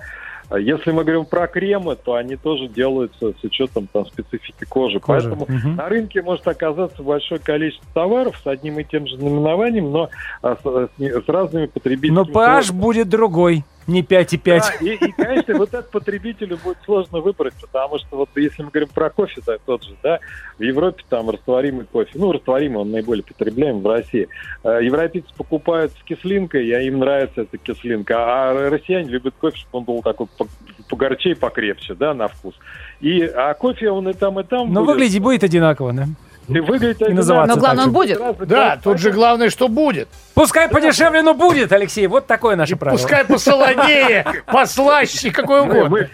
А 0.49 0.59
Если 0.59 0.91
мы 0.91 1.03
говорим 1.03 1.25
про 1.25 1.47
кремы, 1.47 1.95
то 1.95 2.15
они 2.15 2.35
тоже 2.35 2.67
делаются 2.67 3.31
с 3.31 3.43
учетом 3.43 3.87
там, 3.91 4.05
специфики 4.05 4.65
кожи. 4.65 4.99
Кожи, 4.99 5.29
Поэтому 5.29 5.45
мгм. 5.47 5.77
на 5.77 5.89
рынке 5.89 6.21
может 6.21 6.47
оказаться 6.47 7.01
большое 7.01 7.39
количество 7.39 7.87
товаров 7.93 8.39
с 8.43 8.45
одним 8.45 8.79
и 8.79 8.83
тем 8.83 9.07
же 9.07 9.17
наименованием, 9.17 9.91
но 9.91 10.09
а, 10.41 10.55
с, 10.55 10.89
с 10.99 11.23
с 11.25 11.29
разными 11.29 11.67
потребителями. 11.67 12.15
Но 12.15 12.23
pH 12.25 12.71
будет 12.71 13.09
другой, 13.09 13.63
не 13.87 14.01
5,5. 14.01 14.43
Да, 14.45 14.71
и, 14.81 14.93
и, 14.95 15.11
конечно, 15.11 15.57
вот 15.57 15.73
это 15.73 15.83
потребителю 15.83 16.57
будет 16.63 16.77
сложно 16.85 17.19
выбрать, 17.19 17.53
потому 17.59 17.99
что 17.99 18.17
вот 18.17 18.29
если 18.35 18.63
мы 18.63 18.69
говорим 18.69 18.89
про 18.93 19.09
кофе, 19.09 19.41
да, 19.45 19.57
тот 19.65 19.83
же, 19.83 19.95
да, 20.01 20.19
в 20.57 20.61
Европе 20.61 21.03
там 21.09 21.29
растворимый 21.29 21.85
кофе, 21.85 22.11
ну, 22.15 22.31
растворимый, 22.31 22.79
он 22.81 22.91
наиболее 22.91 23.23
потребляем 23.23 23.81
в 23.81 23.87
России. 23.87 24.27
Э, 24.63 24.79
Европейцы 24.81 25.27
покупают 25.35 25.91
с 25.93 26.03
кислинкой, 26.03 26.65
и 26.67 26.87
им 26.87 26.99
нравится 26.99 27.41
эта 27.41 27.57
кислинка, 27.57 28.15
а 28.17 28.69
россияне 28.69 29.09
любят 29.09 29.33
кофе, 29.39 29.57
чтобы 29.57 29.79
он 29.79 29.83
был 29.83 30.01
такой 30.01 30.27
по- 30.37 30.47
погорче 30.89 31.31
и 31.31 31.35
покрепче, 31.35 31.95
да, 31.95 32.13
на 32.13 32.27
вкус. 32.27 32.55
И, 33.01 33.21
а 33.23 33.53
кофе 33.53 33.89
он 33.89 34.09
и 34.09 34.13
там, 34.13 34.39
и 34.39 34.43
там 34.43 34.71
Но 34.71 34.81
будет. 34.81 34.95
выглядеть 34.95 35.21
будет 35.21 35.43
одинаково, 35.43 35.93
да? 35.93 36.07
И 36.47 36.59
выглядит 36.59 37.01
и 37.01 37.13
называться 37.13 37.55
Но 37.55 37.59
главное, 37.59 37.85
так 37.85 37.87
он 37.87 37.93
будет. 37.93 38.47
Да, 38.47 38.79
тут 38.81 38.99
же 38.99 39.11
главное, 39.11 39.49
что 39.49 39.67
будет. 39.67 40.09
Пускай 40.33 40.67
подешевле, 40.69 41.21
но 41.21 41.33
будет, 41.33 41.71
Алексей. 41.71 42.07
Вот 42.07 42.27
такое 42.27 42.55
наше 42.55 42.75
правило. 42.75 42.97
Пускай 42.97 43.25
посолонее, 43.25 44.25
послаще, 44.51 45.31
какой 45.31 45.61
угодно. 45.61 45.89
мы- 45.89 46.09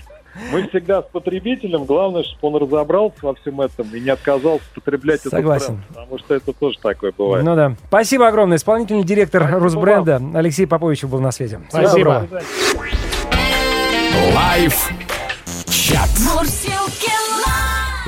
всегда 0.70 1.02
с 1.02 1.06
потребителем, 1.06 1.86
главное, 1.86 2.24
чтобы 2.24 2.56
он 2.56 2.64
разобрался 2.64 3.18
во 3.22 3.36
всем 3.36 3.60
этом 3.62 3.88
и 3.94 4.00
не 4.00 4.10
отказался 4.10 4.64
потреблять 4.74 5.22
Согласен. 5.22 5.74
этот 5.74 5.76
бренд, 5.76 5.88
потому 5.88 6.20
что 6.20 6.36
это 6.36 6.54
тоже 6.54 6.78
такое 6.82 7.12
бывает. 7.18 7.44
Ну 7.46 7.56
да. 7.56 7.74
Спасибо 7.88 8.28
огромное. 8.28 8.58
Исполнительный 8.58 9.04
директор 9.04 9.42
Спасибо 9.42 9.60
Русбренда 9.60 10.22
Алексей 10.36 10.66
Поповичев 10.66 11.04
был 11.04 11.20
на 11.20 11.32
связи. 11.32 11.60
Спасибо. 11.70 12.28
Live 14.34 14.90
chat. 15.70 16.10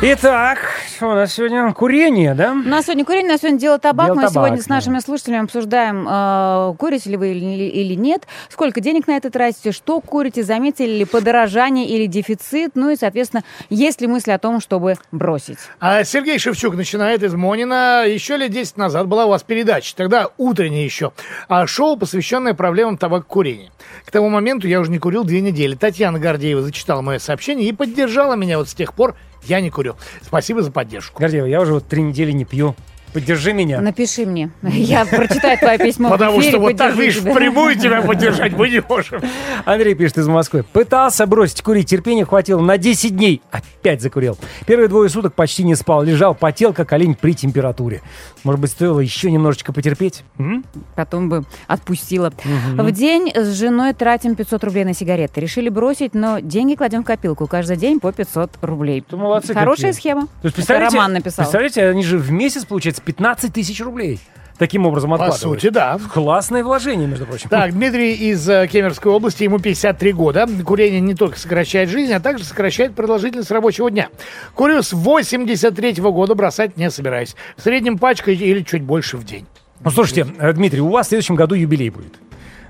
Итак, 0.03 0.57
что 1.01 1.09
у 1.09 1.15
нас 1.15 1.33
сегодня? 1.33 1.73
Курение, 1.73 2.35
да? 2.35 2.51
У 2.51 2.55
нас 2.57 2.85
сегодня 2.85 3.05
курение, 3.05 3.29
у 3.29 3.31
нас 3.31 3.41
сегодня 3.41 3.57
дело 3.57 3.79
табак. 3.79 4.05
Дело 4.05 4.15
Мы 4.17 4.21
табак, 4.21 4.33
сегодня 4.33 4.61
с 4.61 4.67
да. 4.67 4.75
нашими 4.75 4.99
слушателями 4.99 5.45
обсуждаем, 5.45 6.07
э, 6.07 6.75
курите 6.77 7.09
ли 7.09 7.17
вы 7.17 7.31
или, 7.31 7.63
или 7.63 7.95
нет, 7.95 8.27
сколько 8.49 8.81
денег 8.81 9.07
на 9.07 9.17
это 9.17 9.31
тратите, 9.31 9.71
что 9.71 9.99
курите, 9.99 10.43
заметили 10.43 10.99
ли 10.99 11.05
подорожание 11.05 11.87
или 11.87 12.05
дефицит, 12.05 12.73
ну 12.75 12.91
и, 12.91 12.95
соответственно, 12.95 13.43
есть 13.71 13.99
ли 13.99 14.05
мысли 14.05 14.29
о 14.29 14.37
том, 14.37 14.59
чтобы 14.61 14.93
бросить. 15.11 15.57
А 15.79 16.03
Сергей 16.03 16.37
Шевчук 16.37 16.75
начинает 16.75 17.23
из 17.23 17.33
Монина. 17.33 18.05
Еще 18.05 18.37
лет 18.37 18.51
10 18.51 18.77
назад 18.77 19.07
была 19.07 19.25
у 19.25 19.29
вас 19.29 19.41
передача, 19.41 19.95
тогда 19.95 20.29
утренняя 20.37 20.83
еще, 20.83 21.13
а 21.47 21.65
шоу, 21.65 21.97
посвященное 21.97 22.53
проблемам 22.53 22.99
табакокурения. 22.99 23.71
К 24.05 24.11
тому 24.11 24.29
моменту 24.29 24.67
я 24.67 24.79
уже 24.79 24.91
не 24.91 24.99
курил 24.99 25.23
две 25.23 25.41
недели. 25.41 25.73
Татьяна 25.73 26.19
Гордеева 26.19 26.61
зачитала 26.61 27.01
мое 27.01 27.17
сообщение 27.17 27.67
и 27.67 27.73
поддержала 27.73 28.35
меня 28.35 28.59
вот 28.59 28.69
с 28.69 28.75
тех 28.75 28.93
пор. 28.93 29.15
Я 29.43 29.61
не 29.61 29.69
курю. 29.69 29.95
Спасибо 30.21 30.61
за 30.61 30.71
поддержку. 30.71 31.19
Гордеева, 31.19 31.45
я 31.45 31.61
уже 31.61 31.73
вот 31.73 31.87
три 31.87 32.01
недели 32.01 32.31
не 32.31 32.45
пью. 32.45 32.75
Поддержи 33.13 33.53
меня. 33.53 33.81
Напиши 33.81 34.25
мне. 34.25 34.51
Я 34.63 35.05
прочитаю 35.05 35.57
твое 35.57 35.77
письмо. 35.77 36.09
Потому 36.09 36.41
что 36.41 36.59
вот 36.59 36.77
так, 36.77 36.95
видишь, 36.95 37.17
впрямую 37.17 37.75
тебя 37.75 38.01
поддержать 38.01 38.53
мы 38.53 38.69
не 38.69 38.81
можем. 38.87 39.21
Андрей 39.65 39.93
пишет 39.95 40.17
из 40.17 40.27
Москвы. 40.27 40.63
Пытался 40.71 41.25
бросить 41.27 41.61
курить, 41.61 41.89
терпения 41.89 42.25
хватило 42.25 42.61
на 42.61 42.77
10 42.77 43.15
дней. 43.15 43.41
Опять 43.51 44.01
закурил. 44.01 44.37
Первые 44.65 44.87
двое 44.87 45.09
суток 45.09 45.33
почти 45.33 45.63
не 45.63 45.75
спал, 45.75 46.03
лежал, 46.03 46.35
потел, 46.35 46.73
как 46.73 46.93
олень 46.93 47.15
при 47.15 47.33
температуре. 47.33 48.01
Может 48.43 48.61
быть, 48.61 48.71
стоило 48.71 48.99
еще 48.99 49.29
немножечко 49.31 49.73
потерпеть? 49.73 50.23
М? 50.39 50.63
Потом 50.95 51.29
бы 51.29 51.43
отпустила. 51.67 52.31
В 52.43 52.91
день 52.91 53.31
с 53.35 53.53
женой 53.55 53.93
тратим 53.93 54.35
500 54.35 54.63
рублей 54.63 54.83
на 54.85 54.93
сигареты. 54.93 55.41
Решили 55.41 55.69
бросить, 55.69 56.13
но 56.13 56.39
деньги 56.39 56.75
кладем 56.75 57.03
в 57.03 57.05
копилку. 57.05 57.47
Каждый 57.47 57.77
день 57.77 57.99
по 57.99 58.11
500 58.11 58.51
рублей. 58.61 59.03
Молодцы 59.11 59.53
Хорошая 59.53 59.91
какие. 59.91 59.99
схема. 59.99 60.21
То 60.21 60.27
есть, 60.27 60.43
Это 60.43 60.55
представляете, 60.55 60.95
Роман 60.95 61.13
написал. 61.13 61.43
Представляете, 61.45 61.85
они 61.87 62.03
же 62.03 62.17
в 62.17 62.31
месяц, 62.31 62.65
получается, 62.65 63.00
15 63.05 63.53
тысяч 63.53 63.81
рублей. 63.81 64.19
Таким 64.57 64.85
образом 64.85 65.09
По 65.09 65.15
откладывают. 65.15 65.59
сути, 65.61 65.73
да. 65.73 65.97
Классное 66.13 66.63
вложение, 66.63 67.07
между 67.07 67.25
прочим. 67.25 67.49
Так, 67.49 67.71
Дмитрий 67.73 68.13
из 68.13 68.47
э, 68.47 68.67
Кемеровской 68.67 69.11
области, 69.11 69.43
ему 69.43 69.57
53 69.57 70.13
года. 70.13 70.47
Курение 70.63 71.01
не 71.01 71.15
только 71.15 71.39
сокращает 71.39 71.89
жизнь, 71.89 72.13
а 72.13 72.19
также 72.19 72.43
сокращает 72.43 72.93
продолжительность 72.93 73.49
рабочего 73.49 73.89
дня. 73.89 74.09
Курю 74.53 74.83
с 74.83 74.93
83 74.93 75.93
года, 75.93 76.35
бросать 76.35 76.77
не 76.77 76.91
собираюсь. 76.91 77.35
В 77.57 77.61
среднем 77.63 77.97
пачка 77.97 78.29
или 78.31 78.61
чуть 78.61 78.83
больше 78.83 79.17
в 79.17 79.23
день. 79.25 79.47
Ну, 79.83 79.89
слушайте, 79.89 80.27
э, 80.37 80.53
Дмитрий, 80.53 80.81
у 80.81 80.89
вас 80.89 81.07
в 81.07 81.09
следующем 81.09 81.33
году 81.35 81.55
юбилей 81.55 81.89
будет. 81.89 82.13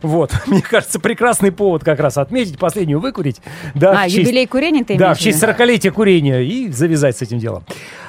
Вот, 0.01 0.31
мне 0.47 0.61
кажется, 0.61 0.97
прекрасный 0.99 1.51
повод 1.51 1.83
как 1.83 1.99
раз 1.99 2.17
отметить, 2.17 2.57
последнюю 2.57 3.01
выкурить. 3.01 3.41
Да, 3.75 3.99
А, 4.01 4.05
честь- 4.05 4.19
юбилей 4.19 4.47
курения 4.47 4.85
ты 4.85 4.97
Да, 4.97 5.13
в 5.13 5.19
честь 5.19 5.39
в 5.39 5.41
виду? 5.41 5.51
40-летия 5.51 5.91
курения 5.91 6.39
и 6.39 6.69
завязать 6.69 7.17
с 7.17 7.21
этим 7.21 7.37
делом. 7.37 7.65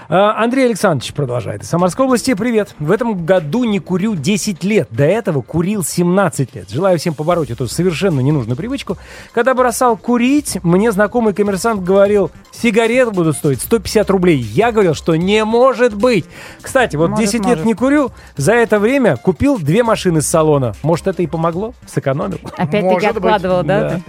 А, 0.09 0.43
Андрей 0.43 0.67
Александрович 0.67 1.13
продолжает. 1.15 1.63
Из 1.63 1.69
Самарской 1.69 2.05
области 2.07 2.35
привет. 2.35 2.75
В 2.79 2.91
этом 2.91 3.25
году 3.25 3.65
не 3.65 3.79
курю 3.79 4.15
10 4.15 4.63
лет. 4.65 4.89
До 4.91 5.05
этого 5.05 5.43
курил 5.43 5.85
17 5.85 6.55
лет. 6.55 6.71
Желаю 6.71 6.99
всем 6.99 7.15
побороть 7.15 7.51
эту 7.51 7.69
совершенно 7.69 8.21
ненужную 8.21 8.57
привычку. 8.57 8.99
Когда 9.33 9.55
бросал 9.55 9.97
курить, 9.97 10.59
мне 10.63 10.93
знакомый 10.93 11.35
коммерсант 11.35 11.83
говорил, 11.83 12.31
сигареты 12.51 13.11
будут 13.11 13.37
стоить 13.37 13.61
150 13.61 14.11
рублей. 14.11 14.39
Я 14.39 14.73
говорил, 14.73 14.95
что 14.95 15.15
не 15.17 15.45
может 15.45 15.95
быть. 15.95 16.25
Кстати, 16.61 16.97
вот 16.97 17.11
Может, 17.11 17.27
10 17.27 17.35
лет 17.41 17.45
может. 17.47 17.65
не 17.65 17.75
курю. 17.75 18.11
За 18.37 18.53
это 18.53 18.79
время 18.79 19.17
купил 19.17 19.59
две 19.59 19.83
машины 19.83 20.21
с 20.23 20.27
салона. 20.27 20.75
Может, 20.83 21.07
это 21.07 21.23
и 21.23 21.27
помогло? 21.27 21.75
Сэкономил. 21.87 22.39
Опять-таки 22.57 22.83
Может 22.83 23.15
быть, 23.15 23.17
откладывал, 23.17 23.63
да? 23.63 23.81
да. 23.91 24.01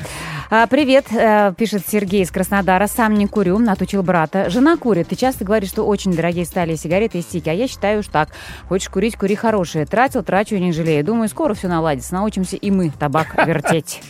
А, 0.49 0.67
привет, 0.67 1.05
э, 1.11 1.53
пишет 1.57 1.83
Сергей 1.89 2.21
из 2.21 2.29
Краснодара. 2.29 2.85
Сам 2.87 3.15
не 3.15 3.25
курю, 3.25 3.59
отучил 3.67 4.03
брата. 4.03 4.49
Жена 4.51 4.77
курит. 4.77 5.07
Ты 5.07 5.15
часто 5.15 5.43
говоришь, 5.45 5.69
что 5.69 5.82
очень 5.83 6.13
дорогие 6.13 6.45
стали 6.45 6.75
сигареты 6.75 7.19
и 7.19 7.21
стики. 7.21 7.49
А 7.49 7.53
я 7.53 7.67
считаю, 7.67 8.03
что 8.03 8.11
так. 8.13 8.29
Хочешь 8.67 8.89
курить, 8.89 9.17
кури 9.17 9.35
хорошие. 9.35 9.85
Тратил, 9.85 10.23
трачу 10.23 10.55
и 10.55 10.59
не 10.59 10.71
жалею. 10.71 11.03
Думаю, 11.03 11.29
скоро 11.29 11.53
все 11.53 11.67
наладится. 11.67 12.13
Научимся 12.13 12.55
и 12.55 12.71
мы 12.71 12.91
табак 12.91 13.35
вертеть. 13.47 14.01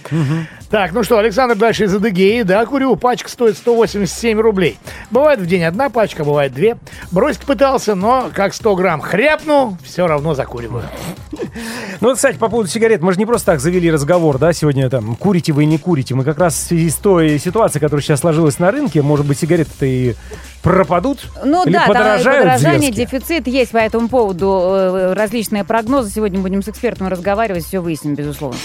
Так, 0.69 0.91
ну 0.93 1.03
что, 1.03 1.17
Александр 1.17 1.55
дальше 1.55 1.85
из 1.85 1.95
Адыгеи. 1.95 2.43
Да, 2.43 2.65
курю, 2.65 2.95
пачка 2.95 3.29
стоит 3.29 3.57
187 3.57 4.39
рублей. 4.39 4.77
Бывает 5.11 5.39
в 5.39 5.45
день 5.45 5.63
одна 5.63 5.89
пачка, 5.89 6.23
бывает 6.23 6.53
две. 6.53 6.77
Бросить 7.11 7.41
пытался, 7.41 7.95
но 7.95 8.29
как 8.33 8.53
100 8.53 8.75
грамм 8.75 9.01
хряпну, 9.01 9.77
все 9.83 10.07
равно 10.07 10.33
закуриваю. 10.33 10.85
Ну, 12.01 12.13
кстати, 12.15 12.37
по 12.37 12.49
поводу 12.49 12.67
сигарет, 12.67 13.01
мы 13.01 13.13
же 13.13 13.19
не 13.19 13.25
просто 13.25 13.45
так 13.47 13.59
завели 13.61 13.89
разговор, 13.89 14.37
да, 14.37 14.51
сегодня 14.51 14.89
там, 14.89 15.15
курите 15.15 15.53
вы 15.53 15.63
и 15.63 15.65
не 15.65 15.77
курите. 15.77 16.15
Мы 16.15 16.23
как 16.23 16.37
раз 16.37 16.53
в 16.53 16.57
связи 16.57 16.89
с 16.89 16.95
той 16.95 17.39
ситуацией, 17.39 17.79
которая 17.79 18.03
сейчас 18.03 18.19
сложилась 18.21 18.59
на 18.59 18.71
рынке, 18.71 19.01
может 19.01 19.25
быть, 19.25 19.39
сигареты-то 19.39 19.85
и 19.85 20.15
пропадут, 20.63 21.19
Ну 21.43 21.63
или 21.65 21.73
да, 21.73 21.79
там 21.81 21.87
подорожают 21.89 22.39
подорожание, 22.43 22.91
зверски. 22.91 23.17
дефицит 23.17 23.47
есть 23.47 23.71
по 23.71 23.77
этому 23.77 24.09
поводу. 24.09 24.47
э, 24.73 25.13
Различные 25.13 25.63
прогнозы. 25.63 26.09
Сегодня 26.09 26.39
будем 26.39 26.63
с 26.63 26.69
экспертом 26.69 27.07
разговаривать, 27.09 27.65
все 27.65 27.79
выясним, 27.81 28.15
безусловно. 28.15 28.57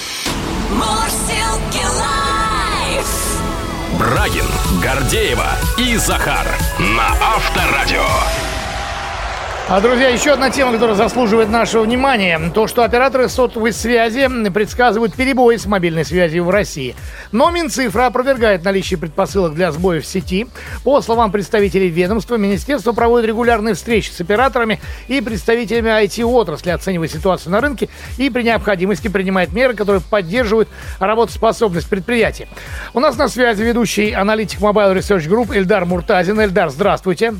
Брагин, 3.98 4.44
Гордеева 4.82 5.46
и 5.78 5.96
Захар 5.96 6.46
на 6.78 7.08
Авторадио. 7.34 8.04
А, 9.70 9.82
друзья, 9.82 10.08
еще 10.08 10.32
одна 10.32 10.48
тема, 10.48 10.72
которая 10.72 10.96
заслуживает 10.96 11.50
нашего 11.50 11.82
внимания. 11.82 12.40
То, 12.54 12.66
что 12.66 12.84
операторы 12.84 13.28
сотовой 13.28 13.74
связи 13.74 14.26
предсказывают 14.48 15.14
перебои 15.14 15.56
с 15.56 15.66
мобильной 15.66 16.06
связью 16.06 16.44
в 16.44 16.50
России. 16.50 16.96
Но 17.32 17.50
Минцифра 17.50 18.06
опровергает 18.06 18.64
наличие 18.64 18.98
предпосылок 18.98 19.54
для 19.54 19.70
сбоев 19.70 20.04
в 20.04 20.06
сети. 20.06 20.46
По 20.84 21.02
словам 21.02 21.30
представителей 21.30 21.90
ведомства, 21.90 22.36
Министерство 22.36 22.92
проводит 22.92 23.28
регулярные 23.28 23.74
встречи 23.74 24.10
с 24.10 24.18
операторами 24.22 24.80
и 25.06 25.20
представителями 25.20 25.90
IT-отрасли, 26.02 26.70
оценивая 26.70 27.08
ситуацию 27.08 27.52
на 27.52 27.60
рынке 27.60 27.90
и 28.16 28.30
при 28.30 28.44
необходимости 28.44 29.08
принимает 29.08 29.52
меры, 29.52 29.74
которые 29.74 30.00
поддерживают 30.00 30.70
работоспособность 30.98 31.90
предприятия. 31.90 32.48
У 32.94 33.00
нас 33.00 33.18
на 33.18 33.28
связи 33.28 33.64
ведущий 33.64 34.12
аналитик 34.12 34.60
Mobile 34.60 34.96
Research 34.96 35.28
Group 35.28 35.54
Эльдар 35.54 35.84
Муртазин. 35.84 36.40
Эльдар, 36.40 36.70
здравствуйте. 36.70 37.34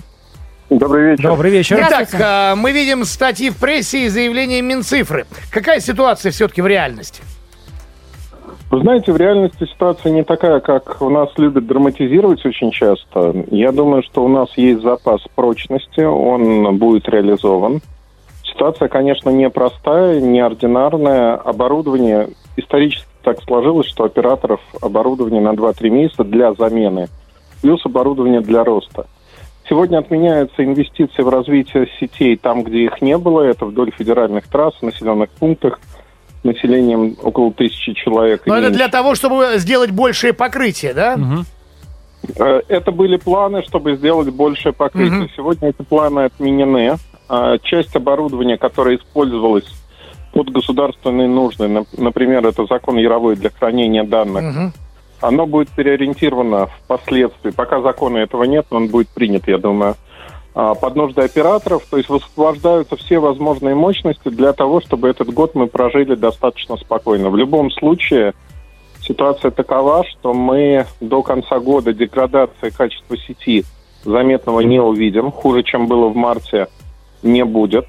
Добрый 0.71 1.13
вечер. 1.13 1.23
Добрый 1.23 1.51
вечер. 1.51 1.79
Итак, 1.89 2.09
а, 2.21 2.55
мы 2.55 2.73
видим 2.73 3.05
статьи 3.05 3.49
в 3.49 3.57
прессе 3.57 4.05
и 4.05 4.09
заявления 4.09 4.61
Минцифры. 4.61 5.25
Какая 5.51 5.81
ситуация 5.81 6.31
все-таки 6.31 6.61
в 6.61 6.67
реальности? 6.67 7.23
Вы 8.71 8.81
знаете, 8.83 9.13
в 9.13 9.17
реальности 9.17 9.65
ситуация 9.65 10.13
не 10.13 10.25
такая, 10.25 10.61
как 10.61 11.01
у 11.01 11.09
нас 11.09 11.31
любят 11.39 11.67
драматизировать 11.67 12.45
очень 12.45 12.71
часто. 12.71 13.47
Я 13.51 13.73
думаю, 13.73 14.03
что 14.03 14.23
у 14.23 14.29
нас 14.29 14.51
есть 14.57 14.83
запас 14.83 15.23
прочности, 15.35 16.01
он 16.01 16.77
будет 16.77 17.09
реализован. 17.09 17.81
Ситуация, 18.45 18.89
конечно, 18.89 19.31
непростая, 19.31 20.21
неординарная. 20.21 21.37
Оборудование 21.37 22.29
исторически 22.59 23.07
так 23.23 23.43
сложилось, 23.43 23.87
что 23.87 24.05
операторов 24.05 24.61
оборудование 24.83 25.41
на 25.41 25.55
2-3 25.55 25.89
месяца 25.89 26.25
для 26.25 26.53
замены, 26.53 27.09
плюс 27.63 27.85
оборудование 27.87 28.43
для 28.43 28.65
роста. 28.65 29.07
Сегодня 29.69 29.99
отменяются 29.99 30.65
инвестиции 30.65 31.23
в 31.23 31.29
развитие 31.29 31.89
сетей 32.01 32.37
там, 32.37 32.63
где 32.63 32.85
их 32.85 33.03
не 33.03 33.19
было. 33.19 33.43
Это 33.43 33.67
вдоль 33.67 33.91
федеральных 33.91 34.47
трасс, 34.49 34.75
в 34.81 34.83
населенных 34.83 35.29
пунктах, 35.31 35.79
населением 36.43 37.17
около 37.23 37.53
тысячи 37.53 37.93
человек. 37.93 38.43
Но 38.47 38.57
это 38.57 38.71
для 38.71 38.89
того, 38.89 39.15
чтобы 39.15 39.55
сделать 39.57 39.91
большее 39.91 40.33
покрытие, 40.33 40.95
да? 40.95 41.19
Э, 42.39 42.63
Это 42.69 42.91
были 42.93 43.17
планы, 43.17 43.63
чтобы 43.63 43.97
сделать 43.97 44.31
большее 44.31 44.73
покрытие. 44.73 45.21
Мгм. 45.21 45.31
Сегодня 45.37 45.69
эти 45.71 45.83
планы 45.83 46.21
отменены. 46.25 46.97
А 47.29 47.59
Часть 47.59 47.95
оборудования, 47.95 48.57
которое 48.57 48.97
использовалось 48.97 49.67
под 50.33 50.51
государственные 50.51 51.29
нужды, 51.29 51.65
нап- 51.65 51.87
например, 51.99 52.47
это 52.47 52.65
закон 52.67 52.97
Яровой 52.97 53.37
для 53.37 53.51
хранения 53.51 54.03
данных, 54.05 54.43
Мгм. 54.45 54.73
Оно 55.21 55.47
будет 55.47 55.71
переориентировано 55.71 56.67
впоследствии. 56.67 57.51
Пока 57.51 57.81
закона 57.81 58.19
этого 58.19 58.45
нет, 58.45 58.67
он 58.71 58.89
будет 58.89 59.09
принят, 59.09 59.49
я 59.49 59.59
думаю, 59.59 59.97
а, 60.55 60.75
под 60.75 60.97
нужды 60.97 61.23
операторов. 61.23 61.85
То 61.91 61.97
есть 61.97 62.09
высвобождаются 62.09 62.97
все 62.97 63.19
возможные 63.19 63.75
мощности 63.75 64.29
для 64.29 64.53
того, 64.53 64.81
чтобы 64.81 65.09
этот 65.09 65.33
год 65.33 65.55
мы 65.55 65.67
прожили 65.67 66.15
достаточно 66.15 66.77
спокойно. 66.77 67.31
В 67.31 67.37
любом 67.37 67.71
случае, 67.71 68.35
ситуация 69.01 69.51
такова, 69.51 70.05
что 70.05 70.35
мы 70.35 70.87
до 71.01 71.23
конца 71.23 71.59
года 71.59 71.93
деградации 71.93 72.71
качества 72.71 73.17
сети 73.17 73.65
заметного 74.05 74.61
не 74.61 74.81
увидим. 74.81 75.31
Хуже, 75.31 75.63
чем 75.63 75.87
было 75.87 76.09
в 76.09 76.17
марте, 76.17 76.69
не 77.23 77.45
будет. 77.45 77.87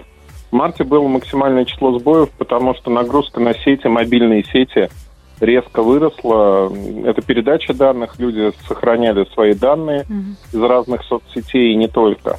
В 0.52 0.56
марте 0.56 0.84
было 0.84 1.08
максимальное 1.08 1.66
число 1.66 1.98
сбоев, 2.00 2.30
потому 2.32 2.74
что 2.74 2.90
нагрузка 2.90 3.40
на 3.40 3.54
сети, 3.54 3.88
мобильные 3.88 4.44
сети 4.44 4.90
резко 5.39 5.81
выросла. 5.81 6.72
Это 7.05 7.22
передача 7.22 7.74
данных, 7.74 8.19
люди 8.19 8.51
сохраняли 8.67 9.25
свои 9.34 9.53
данные 9.53 10.05
из 10.51 10.62
разных 10.62 11.03
соцсетей 11.03 11.74
и 11.74 11.75
не 11.75 11.88
только. 11.88 12.38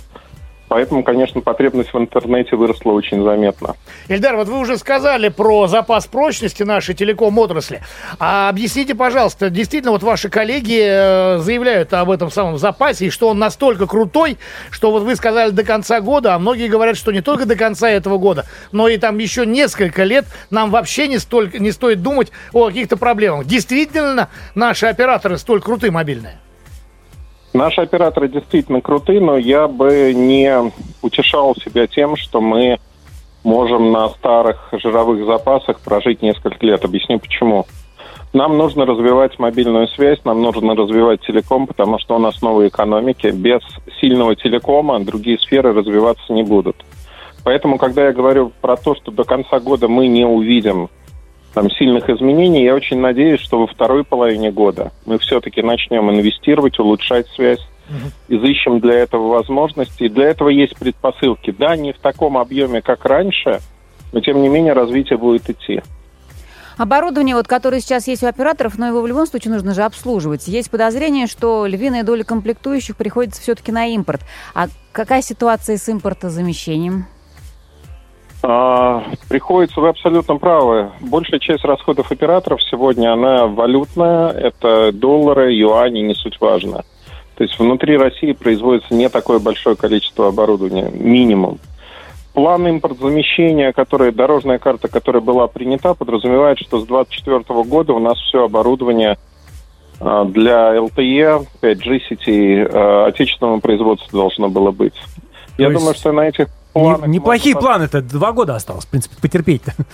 Поэтому, 0.70 1.02
конечно, 1.02 1.40
потребность 1.40 1.92
в 1.92 1.98
интернете 1.98 2.54
выросла 2.54 2.92
очень 2.92 3.24
заметно. 3.24 3.74
Эльдар, 4.06 4.36
вот 4.36 4.46
вы 4.46 4.60
уже 4.60 4.78
сказали 4.78 5.28
про 5.28 5.66
запас 5.66 6.06
прочности 6.06 6.62
нашей 6.62 6.94
телеком-отрасли. 6.94 7.82
А 8.20 8.48
объясните, 8.48 8.94
пожалуйста, 8.94 9.50
действительно, 9.50 9.90
вот 9.90 10.04
ваши 10.04 10.28
коллеги 10.28 10.80
э, 10.80 11.38
заявляют 11.38 11.92
об 11.92 12.08
этом 12.08 12.30
самом 12.30 12.56
запасе, 12.56 13.06
и 13.06 13.10
что 13.10 13.30
он 13.30 13.40
настолько 13.40 13.88
крутой, 13.88 14.38
что 14.70 14.92
вот 14.92 15.02
вы 15.02 15.16
сказали 15.16 15.50
до 15.50 15.64
конца 15.64 16.00
года, 16.00 16.36
а 16.36 16.38
многие 16.38 16.68
говорят, 16.68 16.96
что 16.96 17.10
не 17.10 17.20
только 17.20 17.46
до 17.46 17.56
конца 17.56 17.90
этого 17.90 18.18
года, 18.18 18.46
но 18.70 18.86
и 18.86 18.96
там 18.96 19.18
еще 19.18 19.44
несколько 19.44 20.04
лет 20.04 20.24
нам 20.50 20.70
вообще 20.70 21.08
не, 21.08 21.18
столько, 21.18 21.58
не 21.58 21.72
стоит 21.72 22.00
думать 22.00 22.30
о 22.52 22.68
каких-то 22.68 22.96
проблемах. 22.96 23.44
Действительно, 23.44 24.28
наши 24.54 24.86
операторы 24.86 25.36
столь 25.36 25.60
крутые 25.62 25.90
мобильные? 25.90 26.38
Наши 27.52 27.80
операторы 27.80 28.28
действительно 28.28 28.80
крутые, 28.80 29.20
но 29.20 29.36
я 29.36 29.66
бы 29.66 30.12
не 30.14 30.72
утешал 31.02 31.56
себя 31.56 31.86
тем, 31.88 32.14
что 32.16 32.40
мы 32.40 32.78
можем 33.42 33.90
на 33.90 34.08
старых 34.10 34.68
жировых 34.72 35.26
запасах 35.26 35.80
прожить 35.80 36.22
несколько 36.22 36.64
лет. 36.64 36.84
Объясню 36.84 37.18
почему. 37.18 37.66
Нам 38.32 38.56
нужно 38.56 38.86
развивать 38.86 39.38
мобильную 39.40 39.88
связь, 39.88 40.24
нам 40.24 40.40
нужно 40.42 40.76
развивать 40.76 41.22
телеком, 41.22 41.66
потому 41.66 41.98
что 41.98 42.14
он 42.14 42.26
основа 42.26 42.68
экономики. 42.68 43.26
Без 43.34 43.60
сильного 44.00 44.36
телекома 44.36 45.00
другие 45.00 45.36
сферы 45.40 45.72
развиваться 45.72 46.32
не 46.32 46.44
будут. 46.44 46.76
Поэтому, 47.42 47.78
когда 47.78 48.06
я 48.06 48.12
говорю 48.12 48.52
про 48.60 48.76
то, 48.76 48.94
что 48.94 49.10
до 49.10 49.24
конца 49.24 49.58
года 49.58 49.88
мы 49.88 50.06
не 50.06 50.24
увидим 50.24 50.88
там, 51.54 51.70
сильных 51.70 52.08
изменений, 52.08 52.64
я 52.64 52.74
очень 52.74 52.98
надеюсь, 52.98 53.40
что 53.40 53.58
во 53.58 53.66
второй 53.66 54.04
половине 54.04 54.50
года 54.50 54.92
мы 55.06 55.18
все-таки 55.18 55.62
начнем 55.62 56.10
инвестировать, 56.10 56.78
улучшать 56.78 57.26
связь, 57.34 57.60
изыщем 58.28 58.80
для 58.80 58.94
этого 58.94 59.28
возможности. 59.28 60.04
И 60.04 60.08
для 60.08 60.28
этого 60.28 60.48
есть 60.48 60.76
предпосылки. 60.76 61.54
Да, 61.56 61.76
не 61.76 61.92
в 61.92 61.98
таком 61.98 62.38
объеме, 62.38 62.82
как 62.82 63.04
раньше, 63.04 63.60
но 64.12 64.20
тем 64.20 64.40
не 64.42 64.48
менее 64.48 64.72
развитие 64.72 65.18
будет 65.18 65.50
идти. 65.50 65.82
Оборудование, 66.76 67.36
вот, 67.36 67.46
которое 67.46 67.80
сейчас 67.80 68.08
есть 68.08 68.22
у 68.22 68.26
операторов, 68.26 68.78
но 68.78 68.86
его 68.86 69.02
в 69.02 69.06
любом 69.06 69.26
случае 69.26 69.52
нужно 69.52 69.74
же 69.74 69.82
обслуживать. 69.82 70.48
Есть 70.48 70.70
подозрение, 70.70 71.26
что 71.26 71.66
львиная 71.66 72.04
доля 72.04 72.24
комплектующих 72.24 72.96
приходится 72.96 73.42
все-таки 73.42 73.70
на 73.70 73.86
импорт. 73.86 74.22
А 74.54 74.68
какая 74.92 75.20
ситуация 75.20 75.76
с 75.76 75.90
импортозамещением? 75.90 77.06
А, 78.42 79.04
приходится, 79.28 79.80
вы 79.80 79.88
абсолютно 79.88 80.36
правы. 80.36 80.90
Большая 81.00 81.40
часть 81.40 81.64
расходов 81.64 82.10
операторов 82.10 82.62
сегодня, 82.62 83.12
она 83.12 83.46
валютная. 83.46 84.30
Это 84.30 84.92
доллары, 84.92 85.52
юани, 85.52 86.00
не 86.00 86.14
суть 86.14 86.40
важно. 86.40 86.84
То 87.36 87.44
есть 87.44 87.58
внутри 87.58 87.96
России 87.96 88.32
производится 88.32 88.94
не 88.94 89.08
такое 89.08 89.38
большое 89.38 89.76
количество 89.76 90.28
оборудования, 90.28 90.90
минимум. 90.92 91.58
План 92.32 92.66
импортзамещения, 92.68 93.72
который, 93.72 94.12
дорожная 94.12 94.58
карта, 94.58 94.88
которая 94.88 95.20
была 95.20 95.46
принята, 95.46 95.94
подразумевает, 95.94 96.58
что 96.58 96.80
с 96.80 96.86
2024 96.86 97.62
года 97.64 97.92
у 97.92 97.98
нас 97.98 98.18
все 98.18 98.44
оборудование 98.44 99.18
а, 100.00 100.24
для 100.24 100.76
LTE, 100.76 101.46
5G 101.60 102.00
сетей 102.08 102.64
а, 102.64 103.06
отечественного 103.06 103.58
производства 103.60 104.20
должно 104.20 104.48
было 104.48 104.70
быть. 104.70 104.94
Я 105.58 105.68
есть 105.68 105.78
думаю, 105.78 105.94
что 105.94 106.12
на 106.12 106.28
этих 106.28 106.48
Не- 106.74 106.82
планах... 106.82 107.06
неплохие 107.08 107.54
можно 107.54 107.68
планы-то. 107.68 108.02
Два 108.02 108.32
года 108.32 108.56
осталось, 108.56 108.84
в 108.84 108.90
принципе, 108.90 109.16
потерпеть-то. 109.20 109.74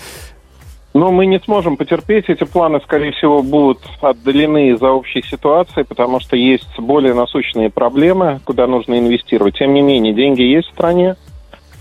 Но 0.94 1.12
мы 1.12 1.26
не 1.26 1.38
сможем 1.40 1.76
потерпеть. 1.76 2.24
Эти 2.28 2.44
планы, 2.44 2.80
скорее 2.82 3.12
всего, 3.12 3.42
будут 3.42 3.80
отдалены 4.00 4.70
из-за 4.70 4.92
общей 4.92 5.22
ситуации, 5.22 5.82
потому 5.82 6.20
что 6.20 6.36
есть 6.36 6.78
более 6.78 7.12
насущные 7.12 7.68
проблемы, 7.68 8.40
куда 8.44 8.66
нужно 8.66 8.98
инвестировать. 8.98 9.58
Тем 9.58 9.74
не 9.74 9.82
менее, 9.82 10.14
деньги 10.14 10.40
есть 10.40 10.68
в 10.68 10.72
стране, 10.72 11.16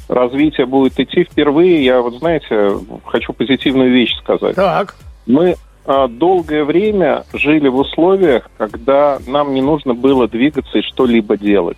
развитие 0.10 0.66
будет 0.66 1.00
идти 1.00 1.24
впервые. 1.24 1.86
Я 1.86 2.02
вот, 2.02 2.16
знаете, 2.16 2.78
хочу 3.06 3.32
позитивную 3.32 3.90
вещь 3.90 4.14
сказать. 4.20 4.56
Так. 4.56 4.96
Мы 5.26 5.56
а, 5.86 6.08
долгое 6.08 6.64
время 6.64 7.24
жили 7.34 7.68
в 7.68 7.78
условиях, 7.78 8.50
когда 8.58 9.20
нам 9.28 9.54
не 9.54 9.62
нужно 9.62 9.94
было 9.94 10.28
двигаться 10.28 10.80
и 10.80 10.82
что-либо 10.82 11.38
делать. 11.38 11.78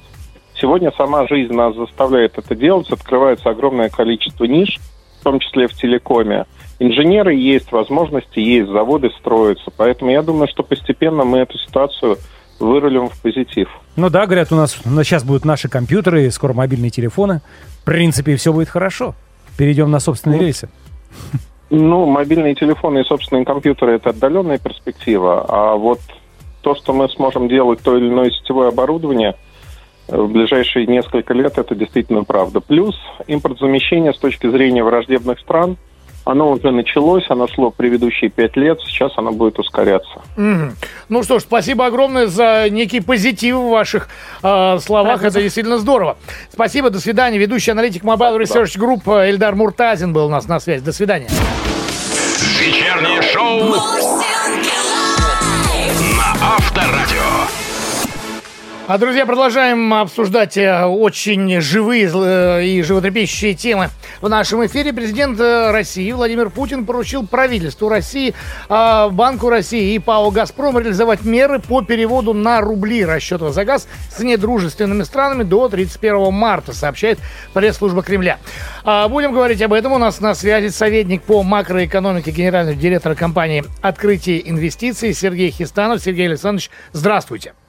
Сегодня 0.59 0.91
сама 0.97 1.27
жизнь 1.27 1.53
нас 1.53 1.75
заставляет 1.75 2.37
это 2.37 2.55
делать, 2.55 2.89
открывается 2.89 3.49
огромное 3.49 3.89
количество 3.89 4.45
ниш, 4.45 4.79
в 5.19 5.23
том 5.23 5.39
числе 5.39 5.67
в 5.67 5.73
телекоме. 5.73 6.45
Инженеры 6.79 7.35
есть, 7.35 7.71
возможности 7.71 8.39
есть, 8.39 8.69
заводы 8.69 9.09
строятся. 9.19 9.71
Поэтому 9.75 10.11
я 10.11 10.21
думаю, 10.21 10.47
что 10.47 10.63
постепенно 10.63 11.23
мы 11.23 11.39
эту 11.39 11.57
ситуацию 11.57 12.17
вырулим 12.59 13.09
в 13.09 13.21
позитив. 13.21 13.69
Ну 13.95 14.09
да, 14.09 14.25
говорят, 14.25 14.51
у 14.51 14.55
нас, 14.55 14.79
у 14.85 14.89
нас 14.89 15.05
сейчас 15.05 15.23
будут 15.23 15.45
наши 15.45 15.69
компьютеры, 15.69 16.29
скоро 16.31 16.53
мобильные 16.53 16.89
телефоны. 16.89 17.41
В 17.81 17.85
принципе, 17.85 18.35
все 18.35 18.51
будет 18.51 18.69
хорошо. 18.69 19.13
Перейдем 19.57 19.91
на 19.91 19.99
собственные 19.99 20.39
Ну, 20.39 20.45
рельсы. 20.45 20.69
Ну, 21.69 22.05
мобильные 22.05 22.55
телефоны 22.55 22.99
и 22.99 23.03
собственные 23.03 23.45
компьютеры– 23.45 23.95
это 23.95 24.11
отдаленная 24.11 24.57
перспектива, 24.57 25.45
а 25.47 25.75
вот 25.75 25.99
то, 26.61 26.75
что 26.75 26.93
мы 26.93 27.09
сможем 27.09 27.47
делать 27.47 27.81
то 27.81 27.97
или 27.97 28.07
иное 28.07 28.31
сетевое 28.31 28.69
оборудование 28.69 29.35
в 30.07 30.27
ближайшие 30.27 30.87
несколько 30.87 31.33
лет, 31.33 31.57
это 31.57 31.75
действительно 31.75 32.23
правда. 32.23 32.59
Плюс 32.61 32.95
импортзамещение 33.27 34.13
с 34.13 34.17
точки 34.17 34.49
зрения 34.49 34.83
враждебных 34.83 35.39
стран, 35.39 35.77
Оно 36.29 36.51
уже 36.51 36.71
началось, 36.71 37.23
оно 37.29 37.47
шло 37.47 37.71
предыдущие 37.71 38.29
пять 38.29 38.57
лет, 38.57 38.79
сейчас 38.85 39.13
оно 39.17 39.31
будет 39.31 39.59
ускоряться. 39.59 40.21
Мгм. 40.35 40.75
Ну 41.07 41.23
что 41.23 41.39
ж, 41.39 41.43
спасибо 41.43 41.85
огромное 41.85 42.27
за 42.27 42.67
некий 42.69 42.99
позитив 42.99 43.55
в 43.55 43.69
ваших 43.69 44.09
э, 44.43 44.77
словах. 44.79 45.23
Это 45.23 45.41
действительно 45.41 45.77
здорово. 45.77 46.17
Спасибо, 46.51 46.89
до 46.89 46.99
свидания. 46.99 47.37
Ведущий 47.37 47.71
аналитик 47.71 48.03
Mobile 48.03 48.41
Research 48.41 48.77
Group 48.77 49.29
Эльдар 49.29 49.55
Муртазин 49.55 50.11
был 50.11 50.25
у 50.25 50.29
нас 50.29 50.49
на 50.49 50.59
связи. 50.59 50.83
До 50.83 50.91
свидания. 50.91 51.29
Вечернее 52.59 53.21
шоу 53.21 53.73
А, 58.89 58.97
друзья, 58.97 59.25
продолжаем 59.25 59.93
обсуждать 59.93 60.55
э, 60.55 60.85
очень 60.85 61.59
живые 61.59 62.09
э, 62.09 62.63
и 62.63 62.81
животрепещущие 62.81 63.53
темы 63.53 63.89
в 64.21 64.29
нашем 64.29 64.65
эфире. 64.65 64.93
Президент 64.93 65.37
э, 65.41 65.71
России 65.71 66.09
Владимир 66.13 66.49
Путин 66.49 66.85
поручил 66.85 67.27
правительству 67.27 67.89
России, 67.89 68.33
Банку 68.69 69.49
России 69.49 69.93
и 69.93 69.99
ПАО 69.99 70.31
«Газпром» 70.31 70.79
реализовать 70.79 71.25
меры 71.25 71.59
по 71.59 71.81
переводу 71.81 72.33
на 72.33 72.61
рубли 72.61 73.03
расчетов 73.03 73.53
за 73.53 73.65
газ 73.65 73.89
с 74.09 74.21
недружественными 74.21 75.03
странами 75.03 75.43
до 75.43 75.67
31 75.67 76.31
марта, 76.31 76.73
сообщает 76.73 77.19
пресс-служба 77.53 78.03
Кремля. 78.03 78.37
А, 78.85 79.09
Будем 79.09 79.33
говорить 79.33 79.61
об 79.61 79.73
этом. 79.73 79.91
У 79.91 79.97
нас 79.97 80.21
на 80.21 80.33
связи 80.33 80.69
советник 80.69 81.23
по 81.23 81.43
макроэкономике 81.43 82.31
генерального 82.31 82.77
директора 82.77 83.15
компании 83.15 83.65
«Открытие 83.81 84.49
инвестиций» 84.49 85.13
Сергей 85.13 85.51
Хистанов. 85.51 86.01
Сергей 86.01 86.27
Александрович, 86.27 86.71
здравствуйте. 86.93 87.51
Здравствуйте. 87.51 87.66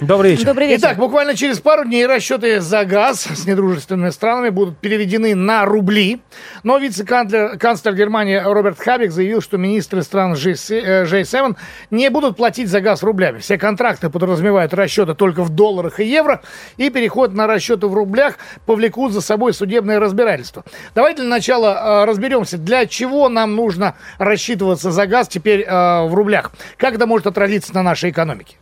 Добрый 0.00 0.32
вечер. 0.32 0.46
Добрый 0.46 0.66
вечер. 0.66 0.80
Итак, 0.80 0.98
буквально 0.98 1.36
через 1.36 1.60
пару 1.60 1.84
дней 1.84 2.06
расчеты 2.06 2.60
за 2.60 2.84
газ 2.84 3.22
с 3.22 3.46
недружественными 3.46 4.10
странами 4.10 4.48
будут 4.48 4.78
переведены 4.78 5.36
на 5.36 5.64
рубли. 5.64 6.20
Но 6.64 6.78
вице-канцлер 6.78 7.56
канцлер 7.56 7.94
Германии 7.94 8.36
Роберт 8.36 8.80
Хабек 8.80 9.12
заявил, 9.12 9.40
что 9.40 9.56
министры 9.56 10.02
стран 10.02 10.32
G7 10.32 10.82
э, 10.82 11.04
G7 11.04 11.56
не 11.92 12.10
будут 12.10 12.36
платить 12.36 12.68
за 12.68 12.80
газ 12.80 13.04
рублями. 13.04 13.38
Все 13.38 13.56
контракты 13.56 14.10
подразумевают 14.10 14.74
расчеты 14.74 15.14
только 15.14 15.44
в 15.44 15.50
долларах 15.50 16.00
и 16.00 16.04
евро, 16.04 16.42
и 16.76 16.90
переход 16.90 17.32
на 17.32 17.46
расчеты 17.46 17.86
в 17.86 17.94
рублях 17.94 18.38
повлекут 18.66 19.12
за 19.12 19.20
собой 19.20 19.54
судебное 19.54 20.00
разбирательство. 20.00 20.64
Давайте 20.96 21.20
для 21.20 21.30
начала 21.30 22.02
э, 22.02 22.04
разберемся, 22.06 22.58
для 22.58 22.86
чего 22.86 23.28
нам 23.28 23.54
нужно 23.54 23.94
рассчитываться 24.18 24.90
за 24.90 25.06
газ 25.06 25.28
теперь 25.28 25.60
э, 25.60 26.06
в 26.06 26.12
рублях. 26.12 26.50
Как 26.76 26.96
это 26.96 27.06
может 27.06 27.28
отразиться 27.28 27.72
на 27.72 27.84
нашей 27.84 28.10
экономике? 28.10 28.56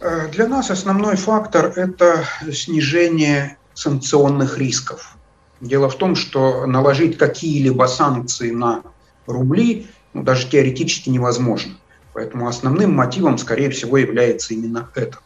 Э, 0.00 0.28
Для 0.28 0.46
нас 0.46 0.70
основной 0.70 1.16
фактор– 1.16 1.72
это 1.76 2.24
снижение 2.52 3.56
санкционных 3.74 4.58
рисков. 4.58 5.16
Дело 5.60 5.88
в 5.88 5.96
том, 5.96 6.14
что 6.14 6.66
наложить 6.66 7.18
какие-либо 7.18 7.86
санкции 7.86 8.50
на 8.50 8.82
рубли 9.26 9.88
ну, 10.14 10.22
даже 10.22 10.48
теоретически 10.48 11.10
невозможно. 11.10 11.74
Поэтому 12.14 12.48
основным 12.48 12.94
мотивом, 12.94 13.38
скорее 13.38 13.70
всего, 13.70 13.98
является 13.98 14.54
именно 14.54 14.88
этот. 14.94 15.20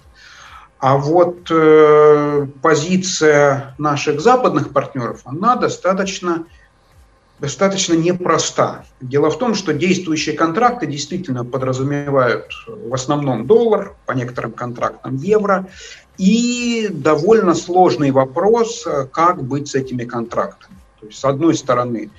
А 0.79 0.97
вот 0.97 1.49
э, 1.51 2.47
позиция 2.61 3.75
наших 3.79 4.21
западных 4.21 4.73
партнеров, 4.73 5.21
она 5.25 5.55
достаточно, 5.55 6.47
достаточно 7.43 7.95
непроста. 7.95 8.85
Дело 9.01 9.29
в 9.29 9.37
том, 9.37 9.57
что 9.57 9.75
действующие 9.75 10.37
контракты 10.37 10.87
действительно 10.87 11.45
подразумевают 11.45 12.47
в 12.69 12.95
основном 12.95 13.47
доллар, 13.49 13.97
по 14.07 14.13
некоторым 14.13 14.53
контрактам 14.53 15.17
евро, 15.17 15.67
и 16.19 16.89
довольно 16.89 17.55
сложный 17.55 18.13
вопрос, 18.13 18.87
э, 18.87 19.09
как 19.13 19.43
быть 19.43 19.69
с 19.69 19.75
этими 19.75 20.05
контрактами. 20.05 20.77
То 21.01 21.07
есть, 21.07 21.19
с 21.19 21.25
одной 21.25 21.57
стороны, 21.57 22.11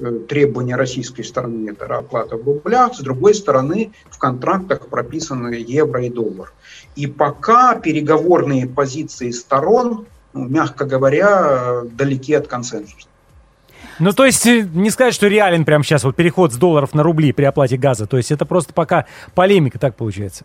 э, 0.00 0.18
требования 0.28 0.74
российской 0.74 1.22
стороны– 1.22 1.70
это 1.70 1.98
оплата 1.98 2.36
в 2.36 2.44
рублях, 2.44 2.96
с 2.96 2.98
другой 2.98 3.34
стороны, 3.34 3.92
в 4.10 4.18
контрактах 4.18 4.88
прописаны 4.88 5.54
евро 5.54 6.04
и 6.04 6.10
доллар. 6.10 6.52
И 6.96 7.06
пока 7.06 7.76
переговорные 7.76 8.66
позиции 8.66 9.30
сторон, 9.30 10.06
ну, 10.32 10.48
мягко 10.48 10.86
говоря, 10.86 11.30
э, 11.40 11.82
далеки 11.84 12.34
от 12.34 12.48
консенсуса. 12.48 13.06
Ну, 14.02 14.12
то 14.12 14.24
есть, 14.24 14.44
э, 14.48 14.68
не 14.74 14.90
сказать, 14.90 15.14
что 15.14 15.28
реален 15.28 15.64
прямо 15.64 15.84
сейчас 15.84 16.02
вот 16.02 16.16
переход 16.16 16.52
с 16.52 16.56
долларов 16.56 16.92
на 16.92 17.04
рубли 17.04 17.30
при 17.30 17.44
оплате 17.44 17.76
газа. 17.76 18.06
То 18.06 18.16
есть, 18.16 18.32
это 18.32 18.44
просто 18.44 18.72
пока 18.72 19.06
полемика, 19.36 19.78
так 19.78 19.94
получается. 19.94 20.44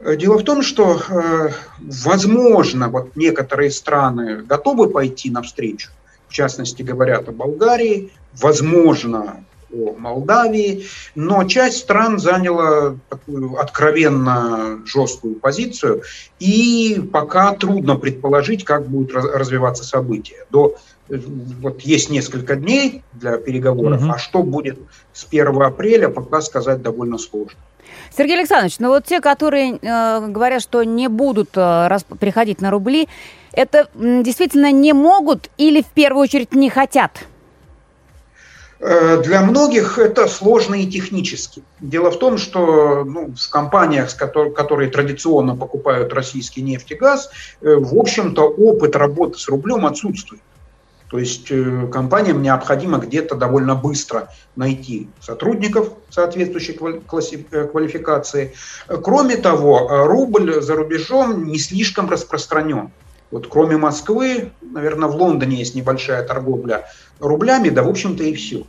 Э, 0.00 0.16
Дело 0.16 0.36
в 0.36 0.42
том, 0.42 0.62
что, 0.62 1.00
э, 1.08 1.50
возможно, 1.78 2.88
вот 2.88 3.14
некоторые 3.14 3.70
страны 3.70 4.42
готовы 4.42 4.90
пойти 4.90 5.30
навстречу. 5.30 5.90
В 6.26 6.32
частности, 6.32 6.82
говорят 6.82 7.28
о 7.28 7.32
Болгарии, 7.32 8.10
возможно, 8.42 9.44
о 9.72 9.94
Молдавии, 9.96 10.86
но 11.14 11.44
часть 11.44 11.78
стран 11.78 12.18
заняла 12.18 12.96
такую 13.08 13.56
откровенно 13.56 14.80
жесткую 14.84 15.36
позицию, 15.36 16.02
и 16.40 17.00
пока 17.12 17.52
трудно 17.52 17.94
предположить, 17.94 18.64
как 18.64 18.88
будут 18.88 19.14
раз- 19.14 19.32
развиваться 19.32 19.84
события. 19.84 20.44
До, 20.50 20.76
вот 21.08 21.80
есть 21.82 22.10
несколько 22.10 22.56
дней 22.56 23.02
для 23.12 23.38
переговоров, 23.38 24.02
Мгм. 24.02 24.12
а 24.12 24.18
что 24.18 24.42
будет 24.42 24.78
с 25.12 25.24
1 25.24 25.66
апреля, 25.66 26.08
пока 26.08 26.40
сказать 26.40 26.82
довольно 26.82 27.18
сложно. 27.18 27.58
Сергей 28.16 28.38
Александрович, 28.38 28.78
ну 28.78 28.88
вот 28.88 29.04
те, 29.04 29.20
которые 29.20 29.78
э, 29.80 30.26
говорят, 30.28 30.62
что 30.62 30.82
не 30.82 31.08
будут 31.08 31.50
э, 31.56 31.88
приходить 32.18 32.60
на 32.60 32.70
рубли, 32.70 33.08
это 33.52 33.88
м, 33.94 34.22
действительно 34.22 34.72
не 34.72 34.92
могут 34.92 35.50
или 35.56 35.82
в 35.82 35.86
первую 35.86 36.22
очередь 36.24 36.54
не 36.54 36.68
хотят? 36.70 37.12
Э, 38.80 39.22
Для 39.22 39.40
многих 39.42 39.98
это 39.98 40.26
сложно 40.26 40.74
и 40.74 40.86
технически. 40.86 41.62
Дело 41.80 42.10
в 42.10 42.18
том, 42.18 42.36
что 42.36 43.04
ну, 43.04 43.32
в 43.34 43.50
компаниях, 43.50 44.14
которые 44.16 44.90
традиционно 44.90 45.56
покупают 45.56 46.12
российский 46.12 46.62
нефть 46.62 46.90
и 46.90 46.94
газ, 46.94 47.30
э, 47.62 47.76
в 47.76 47.98
общем-то 47.98 48.42
опыт 48.48 48.96
работы 48.96 49.38
с 49.38 49.48
рублем 49.48 49.86
отсутствует. 49.86 50.42
То 51.08 51.18
есть 51.18 51.50
э, 51.50 51.88
компаниям 51.92 52.42
необходимо 52.42 52.98
где-то 52.98 53.36
довольно 53.36 53.76
быстро 53.76 54.28
найти 54.56 55.08
сотрудников 55.20 55.92
соответствующей 56.10 56.76
э, 57.52 57.64
квалификации. 57.64 58.54
Кроме 58.88 59.36
того, 59.36 59.88
э, 59.88 60.04
рубль 60.06 60.60
за 60.60 60.74
рубежом 60.74 61.46
не 61.46 61.58
слишком 61.58 62.10
распространен. 62.10 62.90
Вот 63.30 63.48
кроме 63.48 63.76
Москвы, 63.76 64.50
наверное, 64.60 65.08
в 65.08 65.16
Лондоне 65.16 65.56
есть 65.56 65.74
небольшая 65.74 66.24
торговля 66.24 66.86
рублями, 67.20 67.68
да, 67.68 67.82
в 67.82 67.88
общем-то, 67.88 68.22
и 68.24 68.34
все. 68.34 68.64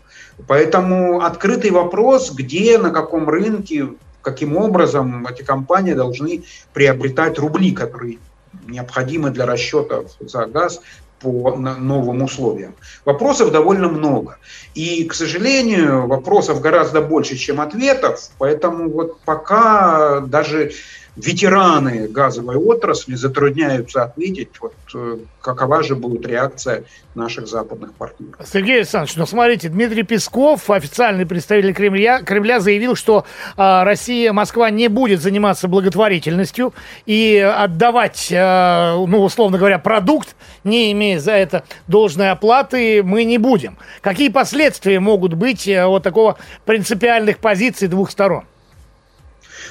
Поэтому 0.48 1.22
открытый 1.22 1.72
вопрос, 1.72 2.32
где, 2.32 2.78
на 2.78 2.92
каком 2.92 3.30
рынке, 3.30 3.90
каким 4.22 4.58
образом 4.58 5.26
эти 5.26 5.42
компании 5.42 5.94
должны 5.94 6.44
приобретать 6.74 7.40
рубли, 7.40 7.72
которые 7.72 8.20
необходимы 8.68 9.30
для 9.32 9.46
расчетов 9.46 10.12
за 10.20 10.46
газ 10.46 10.82
по 11.20 11.56
новым 11.56 12.24
условиям. 12.24 12.76
Вопросов 13.06 13.52
довольно 13.52 13.88
много. 13.88 14.38
И, 14.76 15.04
к 15.06 15.14
сожалению, 15.14 16.08
вопросов 16.08 16.62
гораздо 16.62 17.02
больше, 17.02 17.36
чем 17.36 17.60
ответов, 17.62 18.30
поэтому 18.38 18.90
вот 18.90 19.20
пока 19.22 20.22
даже 20.22 20.72
ветераны 21.18 22.08
газовой 22.08 22.56
отрасли 22.56 23.16
затрудняются 23.16 24.04
ответить, 24.04 24.50
вот, 24.62 24.74
э, 24.94 25.18
какова 25.42 25.82
же 25.82 25.96
будет 25.96 26.26
реакция 26.28 26.84
наших 27.16 27.48
западных 27.48 27.94
партнеров. 27.94 28.36
Сергей 28.46 28.78
Александрович, 28.78 29.16
ну 29.16 29.26
смотрите, 29.26 29.70
Дмитрий 29.70 30.04
Песков, 30.04 30.70
официальный 30.70 31.26
представитель 31.26 31.74
Кремля, 31.74 32.22
Кремля 32.22 32.60
заявил, 32.60 32.96
что 32.96 33.26
а, 33.56 33.84
Россия, 33.84 34.32
Москва 34.32 34.70
не 34.70 34.88
будет 34.88 35.22
заниматься 35.22 35.68
благотворительностью 35.68 36.74
и 37.08 37.38
отдавать, 37.38 38.32
а, 38.32 38.96
ну, 38.96 39.24
условно 39.24 39.58
говоря, 39.58 39.80
продукт, 39.80 40.36
не 40.64 40.92
имея 40.92 41.20
за 41.20 41.32
это 41.32 41.64
должной 41.88 42.30
оплаты, 42.30 43.02
мы 43.02 43.24
не 43.24 43.40
будем. 43.40 43.78
Какие 44.02 44.30
последствия 44.30 45.00
могут 45.00 45.34
быть 45.34 45.68
э, 45.68 45.86
вот 45.88 46.04
такого 46.04 46.38
принципиальных 46.66 47.40
позиций 47.40 47.88
двух 47.88 48.12
сторон? 48.12 48.44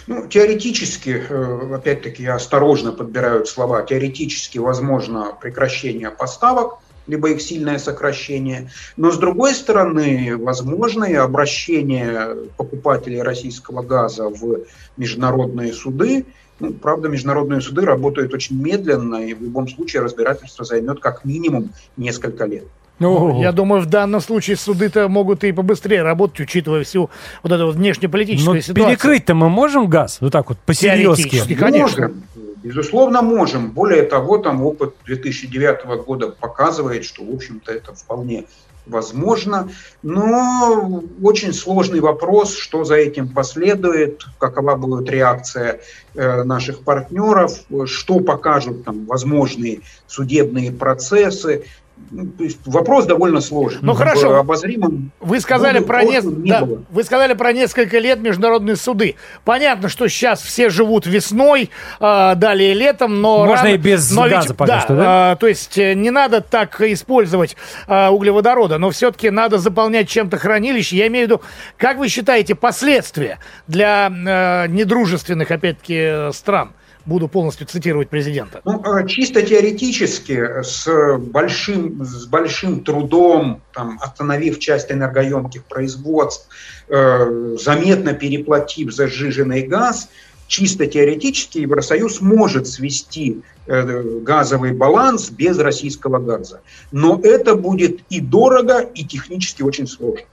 Ну, 0.06 0.26
теоретически, 0.28 1.24
э, 1.28 1.74
опять-таки, 1.74 2.22
я 2.22 2.34
осторожно 2.34 2.92
подбираю 2.92 3.46
слова, 3.46 3.82
теоретически 3.82 4.58
возможно 4.58 5.36
прекращение 5.40 6.10
поставок, 6.10 6.78
либо 7.06 7.30
их 7.30 7.40
сильное 7.40 7.78
сокращение. 7.78 8.70
Но, 8.96 9.10
с 9.10 9.18
другой 9.18 9.54
стороны, 9.54 10.36
возможно 10.36 11.04
и 11.04 11.14
обращение 11.14 12.48
покупателей 12.56 13.22
российского 13.22 13.82
газа 13.82 14.28
в 14.28 14.64
международные 14.96 15.72
суды. 15.72 16.26
Ну, 16.58 16.72
правда, 16.72 17.08
международные 17.08 17.60
суды 17.60 17.82
работают 17.82 18.32
очень 18.34 18.60
медленно, 18.60 19.16
и 19.16 19.34
в 19.34 19.42
любом 19.42 19.68
случае 19.68 20.02
разбирательство 20.02 20.64
займет 20.64 21.00
как 21.00 21.24
минимум 21.24 21.72
несколько 21.96 22.44
лет. 22.44 22.64
Ну, 22.98 23.40
Я 23.42 23.52
думаю, 23.52 23.82
в 23.82 23.86
данном 23.86 24.20
случае 24.20 24.56
суды-то 24.56 25.08
могут 25.08 25.44
и 25.44 25.52
побыстрее 25.52 26.02
работать, 26.02 26.40
учитывая 26.40 26.84
всю 26.84 27.10
вот 27.42 27.52
эту 27.52 27.66
вот 27.66 27.76
внешнеполитическую 27.76 28.54
но 28.54 28.60
ситуацию. 28.60 28.86
перекрыть-то 28.86 29.34
мы 29.34 29.48
можем 29.48 29.88
газ? 29.88 30.18
Вот 30.20 30.32
так 30.32 30.48
вот, 30.48 30.58
по-серьезки. 30.58 31.42
И, 31.46 31.54
конечно. 31.54 32.08
Можем, 32.08 32.22
безусловно, 32.62 33.22
можем. 33.22 33.70
Более 33.72 34.02
того, 34.02 34.38
там 34.38 34.62
опыт 34.62 34.94
2009 35.04 36.04
года 36.06 36.28
показывает, 36.28 37.04
что, 37.04 37.22
в 37.24 37.34
общем-то, 37.34 37.72
это 37.72 37.94
вполне 37.94 38.44
возможно, 38.86 39.68
но 40.02 41.02
очень 41.22 41.52
сложный 41.52 42.00
вопрос, 42.00 42.56
что 42.56 42.84
за 42.84 42.94
этим 42.94 43.28
последует, 43.28 44.24
какова 44.38 44.76
будет 44.76 45.10
реакция 45.10 45.80
э, 46.14 46.44
наших 46.44 46.82
партнеров, 46.82 47.52
что 47.86 48.20
покажут 48.20 48.84
там 48.84 49.06
возможные 49.06 49.80
судебные 50.06 50.72
процессы. 50.72 51.64
Ну, 52.10 52.26
то 52.26 52.44
есть 52.44 52.58
вопрос 52.66 53.06
довольно 53.06 53.40
сложный. 53.40 53.80
Ну, 53.82 53.94
хорошо. 53.94 54.36
обозримом 54.36 55.10
Вы 55.18 55.40
сказали, 55.40 55.78
будущем 55.78 55.86
про 55.88 56.04
не- 56.04 56.12
прошлом 56.12 56.42
не 56.44 56.50
да, 56.50 56.64
было. 56.64 56.82
вы 56.90 57.02
сказали 57.04 57.34
про 57.34 57.52
несколько 57.52 57.98
лет 57.98 58.20
международные 58.20 58.76
суды. 58.76 59.16
Понятно, 59.44 59.88
что 59.88 60.06
сейчас 60.06 60.40
все 60.40 60.68
живут 60.70 61.06
весной, 61.06 61.70
а, 61.98 62.34
далее 62.36 62.74
летом, 62.74 63.20
но... 63.20 63.44
Можно 63.44 63.64
рано- 63.64 63.74
и 63.74 63.76
без 63.76 64.10
но 64.12 64.28
газа 64.28 64.54
пока 64.54 64.80
что, 64.80 64.94
да? 64.94 65.02
а, 65.32 65.36
то 65.36 65.48
есть 65.48 65.76
э, 65.78 65.94
не 65.94 66.10
надо 66.10 66.40
так 66.40 66.80
использовать 66.80 67.56
а, 67.88 68.10
углеводорода, 68.10 68.78
но 68.78 68.90
все-таки 68.90 69.30
надо 69.30 69.58
заполнять 69.58 70.08
чем-то 70.08 70.38
хранилище. 70.38 70.96
Я 70.96 71.08
имею 71.08 71.26
в 71.26 71.30
виду, 71.30 71.42
как 71.76 71.98
вы 71.98 72.08
считаете, 72.08 72.54
последствия 72.54 73.38
для 73.66 74.08
э, 74.08 74.68
недружественных, 74.68 75.50
опять-таки, 75.50 75.96
э, 75.98 76.30
стран? 76.32 76.70
Буду 77.06 77.28
полностью 77.28 77.66
цитировать 77.68 78.08
президента. 78.08 78.60
Ну, 78.64 78.82
э, 78.82 79.06
чисто 79.06 79.42
теоретически, 79.42 80.62
с 80.62 81.16
большим, 81.18 82.04
с 82.04 82.26
большим 82.26 82.82
трудом, 82.82 83.62
там, 83.72 83.98
остановив 84.02 84.58
часть 84.58 84.90
энергоемких 84.90 85.64
производств, 85.64 86.48
э, 86.88 87.56
заметно 87.60 88.12
переплатив 88.12 88.92
за 88.92 89.06
сжиженный 89.06 89.62
газ, 89.62 90.08
чисто 90.48 90.86
теоретически 90.86 91.58
Евросоюз 91.58 92.20
может 92.20 92.66
свести 92.66 93.42
э, 93.66 94.20
газовый 94.22 94.72
баланс 94.72 95.30
без 95.30 95.58
российского 95.58 96.18
газа. 96.18 96.60
Но 96.90 97.20
это 97.22 97.54
будет 97.54 98.00
и 98.10 98.20
дорого, 98.20 98.80
и 98.80 99.04
технически 99.04 99.62
очень 99.62 99.86
сложно. 99.86 100.26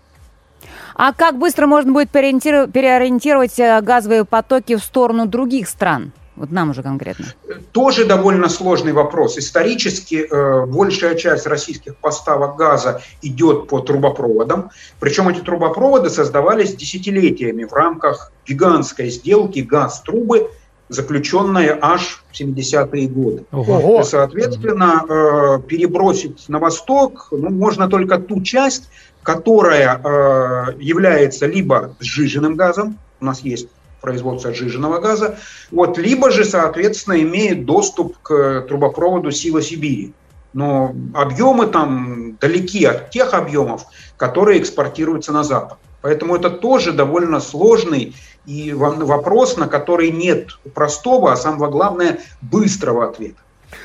А 0.96 1.14
как 1.14 1.38
быстро 1.38 1.68
можно 1.68 1.92
будет 1.92 2.10
переориентировать 2.10 3.60
э, 3.60 3.82
газовые 3.82 4.26
потоки 4.26 4.76
в 4.76 4.84
сторону 4.84 5.26
других 5.26 5.68
стран? 5.68 6.12
Вот 6.36 6.52
нам 6.52 6.72
уже 6.72 6.82
конкретно. 6.82 7.26
Тоже 7.72 8.06
довольно 8.06 8.50
сложный 8.50 8.92
вопрос. 8.92 9.38
Исторически 9.38 10.28
э, 10.30 10.66
большая 10.66 11.16
часть 11.16 11.46
российских 11.46 11.96
поставок 11.98 12.56
газа 12.56 13.02
идет 13.22 13.68
по 13.68 13.80
трубопроводам. 13.80 14.72
Причем 15.00 15.30
эти 15.30 15.42
трубопроводы 15.42 16.10
создавались 16.10 16.76
десятилетиями 16.76 17.66
в 17.66 17.74
рамках 17.74 18.32
гигантской 18.48 19.10
сделки 19.10 19.60
газ-трубы, 19.60 20.50
заключенная 20.90 21.78
аж 21.80 22.24
в 22.32 22.40
70-е 22.40 23.08
годы. 23.08 23.46
Ого. 23.52 24.02
И, 24.02 24.04
соответственно, 24.04 25.04
э, 25.08 25.60
перебросить 25.68 26.50
на 26.50 26.58
восток 26.58 27.28
ну, 27.32 27.50
можно 27.52 27.88
только 27.88 28.18
ту 28.18 28.42
часть, 28.42 28.90
которая 29.22 30.02
э, 30.04 30.74
является 30.80 31.46
либо 31.46 31.96
сжиженным 32.00 32.56
газом, 32.56 32.98
у 33.22 33.26
нас 33.26 33.42
есть 33.42 33.68
производство 34.04 34.54
сжиженного 34.54 35.00
газа, 35.00 35.38
вот, 35.72 35.98
либо 35.98 36.30
же, 36.30 36.44
соответственно, 36.44 37.22
имеет 37.22 37.66
доступ 37.66 38.18
к 38.22 38.66
трубопроводу 38.68 39.32
Сила 39.32 39.62
Сибири. 39.62 40.14
Но 40.52 40.94
объемы 41.16 41.66
там 41.68 42.36
далеки 42.40 42.86
от 42.86 43.10
тех 43.10 43.34
объемов, 43.34 43.86
которые 44.18 44.60
экспортируются 44.60 45.32
на 45.32 45.44
Запад. 45.44 45.78
Поэтому 46.02 46.36
это 46.36 46.50
тоже 46.50 46.92
довольно 46.92 47.40
сложный 47.40 48.14
и 48.46 48.74
во- 48.74 48.92
вопрос, 48.92 49.58
на 49.58 49.68
который 49.68 50.12
нет 50.12 50.50
простого, 50.76 51.32
а 51.32 51.38
самое 51.38 51.72
главное, 51.72 52.20
быстрого 52.42 53.08
ответа. 53.10 53.38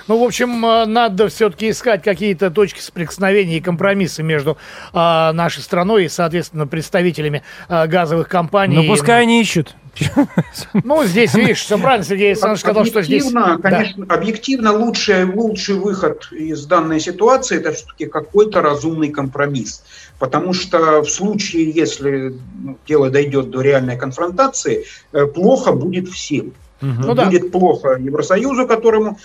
Ну, 0.06 0.18
в 0.20 0.24
общем, 0.24 0.64
э, 0.64 0.84
надо 0.86 1.28
все-таки 1.28 1.70
искать 1.70 2.02
какие-то 2.02 2.50
точки 2.50 2.80
соприкосновения 2.80 3.58
и 3.58 3.60
компромиссы 3.60 4.22
между 4.22 4.58
а, 4.92 5.32
нашей 5.32 5.62
страной 5.62 6.04
и, 6.04 6.08
соответственно, 6.08 6.66
представителями 6.66 7.42
а, 7.68 7.86
газовых 7.86 8.28
компаний. 8.28 8.76
Ну, 8.76 8.86
пускай 8.86 9.22
они 9.22 9.40
ищут. 9.40 9.74
Ну, 10.84 11.04
здесь, 11.04 11.34
видишь, 11.34 11.60
все 11.60 11.78
правильно, 11.78 12.04
Сергей 12.04 12.28
Александрович 12.28 12.60
сказал, 12.60 12.84
что 12.84 13.02
здесь... 13.02 13.22
Объективно, 13.22 13.58
Да. 13.62 13.70
конечно, 13.70 14.06
объективно 14.08 14.72
лучший, 14.72 15.24
лучший 15.24 15.76
выход 15.76 16.28
из 16.32 16.66
данной 16.66 17.00
ситуации 17.00 17.58
это 17.58 17.72
все-таки 17.72 18.06
какой-то 18.06 18.60
разумный 18.62 19.10
компромисс. 19.10 19.82
Потому 20.18 20.52
что 20.52 21.02
в 21.02 21.10
случае, 21.10 21.70
если 21.70 22.34
ну, 22.62 22.78
дело 22.86 23.10
дойдет 23.10 23.50
до 23.50 23.60
реальной 23.60 23.96
конфронтации, 23.96 24.84
э, 25.12 25.26
плохо 25.26 25.72
будет 25.72 26.08
всем. 26.08 26.52
Ну 26.80 27.14
да. 27.14 27.26
будет 27.26 27.50
плохо 27.50 27.96
Евросоюзу, 27.98 28.66
которому 28.66 29.18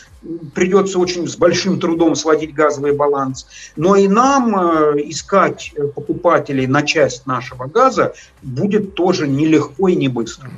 придется 0.54 1.00
очень 1.00 1.28
с 1.28 1.36
большим 1.36 1.80
трудом 1.80 2.16
сводить 2.16 2.54
газовый 2.54 2.94
баланс, 2.94 3.48
но 3.76 3.96
и 3.96 4.08
нам 4.08 4.56
э, 4.56 4.94
искать 5.06 5.74
покупателей 5.96 6.68
на 6.68 6.84
часть 6.84 7.28
нашего 7.28 7.66
газа 7.66 8.14
будет 8.42 8.96
тоже 8.96 9.28
нелегко 9.28 9.88
и 9.88 9.96
не 9.96 10.08
быстро. 10.08 10.50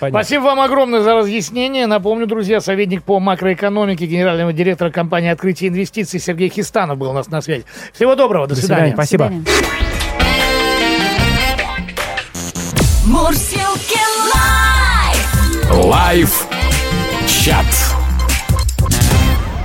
Понятно. 0.00 0.08
Спасибо 0.08 0.42
вам 0.42 0.60
огромное 0.60 1.00
за 1.00 1.14
разъяснение. 1.14 1.86
Напомню, 1.86 2.26
друзья, 2.26 2.60
советник 2.60 3.02
по 3.02 3.20
макроэкономике 3.20 4.06
генерального 4.06 4.52
директора 4.52 4.90
компании 4.90 5.30
«Открытие 5.30 5.70
инвестиций» 5.70 6.20
Сергей 6.20 6.48
Хестанов 6.48 6.98
был 6.98 7.10
у 7.10 7.12
нас 7.12 7.28
на 7.28 7.40
связи. 7.40 7.64
Всего 7.92 8.14
доброго, 8.14 8.46
до, 8.46 8.54
До 8.54 8.60
свидания, 8.60 8.92
свидания. 8.92 8.94
спасибо. 8.94 9.28
До 9.28 9.52
свидания. 9.52 9.92
Live! 15.72 16.46
Chat. 17.26 17.64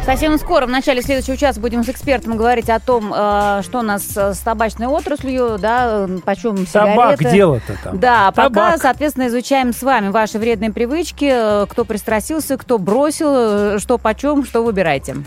Совсем 0.05 0.37
скоро, 0.37 0.65
в 0.65 0.69
начале 0.69 1.01
следующего 1.01 1.35
часа, 1.35 1.59
будем 1.59 1.83
с 1.83 1.89
экспертом 1.89 2.37
говорить 2.37 2.69
о 2.69 2.79
том, 2.79 3.13
э, 3.13 3.61
что 3.61 3.79
у 3.79 3.81
нас 3.81 4.03
с 4.15 4.37
табачной 4.37 4.87
отраслью, 4.87 5.57
да, 5.59 6.07
почем 6.23 6.65
Табак 6.65 7.17
сигареты. 7.17 7.35
дело-то 7.35 7.73
там. 7.83 7.99
Да, 7.99 8.31
пока, 8.31 8.49
Табак. 8.49 8.81
соответственно, 8.81 9.27
изучаем 9.27 9.73
с 9.73 9.83
вами 9.83 10.07
ваши 10.07 10.39
вредные 10.39 10.71
привычки, 10.71 11.29
э, 11.29 11.65
кто 11.69 11.83
пристрастился, 11.83 12.57
кто 12.57 12.77
бросил, 12.77 13.33
э, 13.35 13.79
что 13.79 13.97
почем, 13.97 14.45
что 14.45 14.63
выбирайте. 14.63 15.17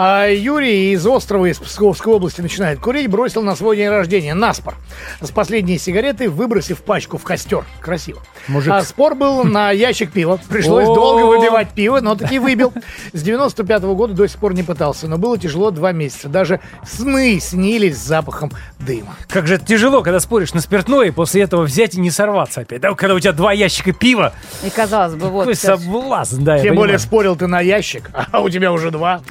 А 0.00 0.28
Юрий 0.28 0.92
из 0.92 1.04
острова 1.08 1.46
из 1.46 1.58
Псковской 1.58 2.12
области 2.12 2.40
начинает 2.40 2.78
курить, 2.78 3.08
бросил 3.08 3.42
на 3.42 3.56
свой 3.56 3.76
день 3.76 3.88
рождения 3.88 4.32
наспор. 4.32 4.76
С 5.20 5.32
последней 5.32 5.76
сигареты, 5.76 6.30
выбросив 6.30 6.82
пачку 6.82 7.18
в 7.18 7.24
костер. 7.24 7.64
Красиво. 7.80 8.22
Мужик. 8.46 8.72
А 8.72 8.82
спор 8.82 9.16
был 9.16 9.42
на 9.42 9.72
ящик 9.72 10.12
пива. 10.12 10.38
Пришлось 10.48 10.84
долго 10.84 11.24
выбивать 11.24 11.70
пиво, 11.70 11.98
но 12.00 12.14
таки 12.14 12.38
выбил. 12.38 12.72
С 13.12 13.22
95 13.22 13.82
года 13.82 14.14
до 14.14 14.28
сих 14.28 14.38
пор 14.38 14.54
не 14.54 14.62
пытался, 14.62 15.08
но 15.08 15.18
было 15.18 15.36
тяжело 15.36 15.72
два 15.72 15.90
месяца. 15.90 16.28
Даже 16.28 16.60
сны 16.88 17.40
снились 17.40 17.96
с 17.96 18.06
запахом 18.06 18.52
дыма. 18.78 19.16
Как 19.26 19.48
же 19.48 19.56
это 19.56 19.66
тяжело, 19.66 20.02
когда 20.02 20.20
споришь 20.20 20.54
на 20.54 20.60
спиртное, 20.60 21.08
и 21.08 21.10
после 21.10 21.42
этого 21.42 21.62
взять 21.62 21.96
и 21.96 22.00
не 22.00 22.12
сорваться 22.12 22.60
опять. 22.60 22.80
Да, 22.80 22.94
когда 22.94 23.16
у 23.16 23.18
тебя 23.18 23.32
два 23.32 23.52
ящика 23.52 23.92
пива, 23.92 24.32
И 24.64 24.70
казалось 24.70 25.16
бы, 25.16 25.28
вот... 25.28 25.40
какой 25.40 25.56
соблазн, 25.56 26.44
да, 26.44 26.60
Тем 26.60 26.76
более 26.76 27.00
спорил 27.00 27.34
ты 27.34 27.48
на 27.48 27.60
ящик, 27.60 28.12
а 28.30 28.40
у 28.42 28.48
тебя 28.48 28.70
уже 28.70 28.92
два. 28.92 29.22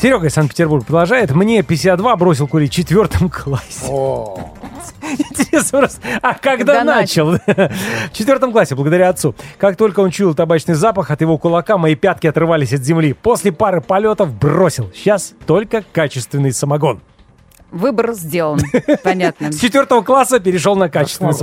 Серега 0.00 0.26
из 0.26 0.34
Санкт-Петербурга 0.34 0.84
продолжает. 0.84 1.30
Мне 1.30 1.62
52 1.62 2.16
бросил 2.16 2.48
курить 2.48 2.72
в 2.72 2.74
четвертом 2.74 3.28
классе. 3.30 3.86
О, 3.88 4.52
Интересно 5.18 5.78
просто, 5.78 6.00
а 6.20 6.34
когда, 6.34 6.78
Когда 6.78 6.84
начал? 6.84 7.32
В 7.36 8.12
четвертом 8.12 8.52
классе, 8.52 8.74
благодаря 8.74 9.10
отцу. 9.10 9.34
Как 9.58 9.76
только 9.76 10.00
он 10.00 10.10
чуял 10.10 10.34
табачный 10.34 10.74
запах, 10.74 11.10
от 11.10 11.20
его 11.20 11.38
кулака 11.38 11.78
мои 11.78 11.94
пятки 11.94 12.26
отрывались 12.26 12.72
от 12.72 12.82
земли. 12.82 13.12
После 13.12 13.52
пары 13.52 13.80
полетов 13.80 14.32
бросил. 14.34 14.90
Сейчас 14.94 15.34
только 15.46 15.84
качественный 15.92 16.52
самогон. 16.52 17.00
Выбор 17.74 18.12
сделан. 18.12 18.60
Понятно. 19.02 19.50
С 19.50 19.58
четвертого 19.58 20.02
класса 20.02 20.38
перешел 20.38 20.76
на 20.76 20.88
качественный. 20.88 21.34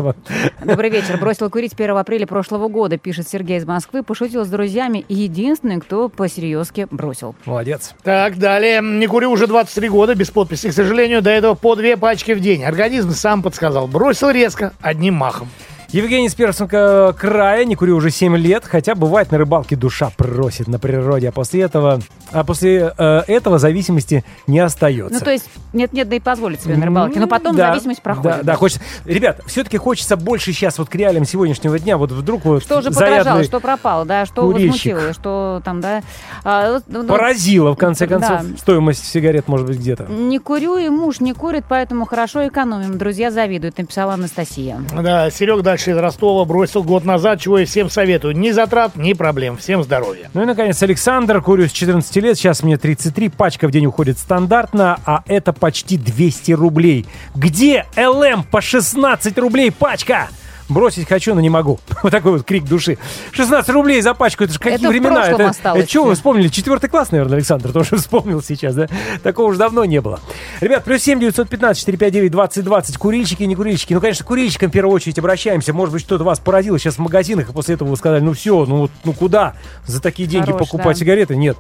Добрый 0.63 0.89
вечер. 0.89 1.17
Бросил 1.17 1.50
курить 1.50 1.74
1 1.74 1.98
апреля 1.98 2.26
прошлого 2.26 2.70
года, 2.70 2.98
пишет 2.98 3.28
Сергей 3.28 3.58
из 3.58 3.65
Москвы. 3.65 4.02
Пошутил 4.02 4.46
с 4.46 4.48
друзьями 4.48 5.04
и 5.10 5.13
единственный, 5.13 5.82
кто 5.82 6.08
по-серьезки 6.08 6.88
бросил. 6.89 7.36
Молодец. 7.44 7.96
Так, 8.04 8.38
далее. 8.38 8.80
Не 8.82 9.08
курю 9.08 9.30
уже 9.30 9.46
23 9.46 9.89
года, 9.89 10.15
без 10.15 10.30
подписи. 10.30 10.70
К 10.70 10.74
сожалению, 10.74 11.22
до 11.22 11.32
этого 11.32 11.54
по 11.54 11.76
две 11.76 11.98
пачки 11.98 12.32
в 12.32 12.39
день. 12.39 12.63
Организм 12.63 13.12
сам 13.12 13.44
подсказал. 13.44 13.88
Бросил 13.88 14.30
резко, 14.30 14.72
одним 14.80 15.15
махом. 15.15 15.50
Евгений 15.91 16.27
из 16.27 17.15
края, 17.17 17.65
не 17.65 17.75
курю 17.75 17.97
уже 17.97 18.12
7 18.12 18.38
лет, 18.38 18.63
хотя 18.65 18.95
бывает 18.95 19.30
на 19.32 19.38
рыбалке 19.38 19.75
душа 19.75 20.10
просит 20.15 20.69
на 20.69 20.80
природе, 20.80 21.27
а 21.27 21.32
после 21.34 21.63
этого, 21.63 21.99
а 22.32 22.45
после 22.45 22.93
э, 22.97 23.23
этого 23.27 23.60
зависимости 23.60 24.23
не 24.47 24.60
остается. 24.60 25.19
Ну, 25.19 25.19
то 25.19 25.32
есть, 25.32 25.49
нет-нет, 25.73 26.08
да 26.08 26.15
и 26.15 26.21
позволить 26.21 26.62
себе 26.62 26.77
на 26.77 26.86
рыбалке. 26.86 27.19
Но 27.19 27.27
потом 27.27 27.58
Да, 27.58 27.71
зависимость 27.71 28.01
проходит. 28.01 28.38
Да, 28.38 28.43
да, 28.43 28.56
хочется. 28.56 28.82
Ребят, 29.04 29.41
все-таки 29.47 29.77
хочется 29.77 30.15
больше 30.15 30.54
сейчас 30.54 30.77
вот 30.80 30.88
к 30.88 30.95
реалиям 30.95 31.25
сегодняшнего 31.25 31.77
дня. 31.77 31.97
Вот 31.97 32.13
вдруг 32.13 32.45
вот 32.45 32.63
Что 32.63 32.77
уже 32.77 32.89
подорожало, 32.89 33.43
что 33.43 33.60
пропало, 33.60 34.06
да, 34.06 34.25
что 34.25 34.43
курильщик. 34.43 34.93
возмутило, 34.93 35.13
что 35.13 35.62
там, 35.65 35.82
да. 35.82 36.04
а, 36.45 36.73
вот, 36.75 36.84
ну, 36.88 37.04
поразило 37.06 37.73
в 37.73 37.75
конце 37.75 38.08
Да. 38.08 38.17
концов 38.17 38.60
стоимость 38.60 39.06
сигарет 39.06 39.49
может 39.49 39.67
быть 39.67 39.77
где-то. 39.77 40.06
Не 40.06 40.39
курю, 40.39 40.77
и 40.77 40.88
муж 40.88 41.19
не 41.19 41.34
курит, 41.34 41.65
поэтому 41.67 42.06
хорошо 42.06 42.47
экономим. 42.47 42.97
Друзья 42.97 43.30
завидуют, 43.30 43.77
написала 43.77 44.13
Анастасия. 44.13 44.82
Да, 44.93 45.30
Серега 45.30 45.62
дальше 45.62 45.81
Маша 45.82 45.91
из 45.91 45.98
Ростова 45.98 46.46
бросил 46.46 46.84
год 46.84 47.06
назад, 47.06 47.41
чего 47.41 47.58
я 47.58 47.65
всем 47.65 47.89
советую. 47.89 48.38
Ни 48.38 48.52
затрат, 48.52 48.96
ни 48.96 49.13
проблем. 49.13 49.58
Всем 49.58 49.82
здоровья. 49.82 50.30
Ну 50.36 50.44
и, 50.44 50.46
наконец, 50.46 50.84
Александр, 50.84 51.41
курю 51.41 51.67
с 51.67 51.72
14 51.72 52.15
лет, 52.17 52.38
сейчас 52.38 52.62
мне 52.62 52.78
33, 52.78 53.30
пачка 53.30 53.67
в 53.67 53.72
день 53.72 53.88
уходит 53.88 54.20
стандартно, 54.20 55.00
а 55.08 55.24
это 55.26 55.54
почти 55.54 55.98
200 55.98 56.52
рублей. 56.52 57.08
Где 57.34 57.88
ЛМ 57.98 58.44
по 58.44 58.62
16 58.62 59.36
рублей 59.39 59.72
пачка? 59.72 60.30
Бросить 60.71 61.07
хочу, 61.07 61.36
но 61.36 61.41
не 61.41 61.49
могу. 61.49 61.79
Вот 62.03 62.12
такой 62.12 62.31
вот 62.31 62.43
крик 62.43 62.63
души. 62.63 62.97
16 63.34 63.69
рублей 63.71 64.01
за 64.01 64.13
пачку, 64.13 64.43
это 64.45 64.53
же 64.53 64.60
какие 64.60 64.79
Это 64.79 64.88
времена? 64.88 65.27
Это, 65.27 65.49
осталось 65.49 65.84
это 65.84 65.89
что 65.89 66.05
вы 66.05 66.15
вспомнили? 66.15 66.47
Четвертый 66.47 66.89
класс, 66.89 67.12
наверное, 67.12 67.36
Александр 67.36 67.71
тоже 67.71 67.95
вспомнил 67.97 68.41
сейчас, 68.41 68.73
да? 68.73 68.88
Такого 69.21 69.49
уже 69.49 69.60
давно 69.60 69.86
не 69.86 69.99
было. 70.01 70.19
Ребят, 70.62 70.84
плюс 70.84 71.03
7 71.03 71.19
915 71.19 71.77
459 71.77 72.31
2020. 72.31 72.97
Курильщики, 72.97 73.43
не 73.43 73.55
курильщики. 73.55 73.93
Ну, 73.93 73.99
конечно, 73.99 74.25
курильщикам 74.25 74.69
в 74.69 74.73
первую 74.73 74.95
очередь 74.95 75.19
обращаемся. 75.19 75.73
Может 75.73 75.93
быть, 75.93 76.01
что-то 76.01 76.23
вас 76.23 76.39
поразило 76.39 76.79
сейчас 76.79 76.95
в 76.95 76.99
магазинах, 76.99 77.49
и 77.49 77.53
после 77.53 77.75
этого 77.75 77.89
вы 77.89 77.97
сказали, 77.97 78.21
ну 78.21 78.34
все, 78.34 78.65
ну, 78.65 78.77
вот, 78.77 78.91
ну 79.03 79.13
куда 79.13 79.55
за 79.86 80.01
такие 80.01 80.27
деньги 80.27 80.51
Хорош, 80.51 80.60
покупать 80.60 80.95
да. 80.97 80.99
сигареты? 81.01 81.36
Нет, 81.36 81.57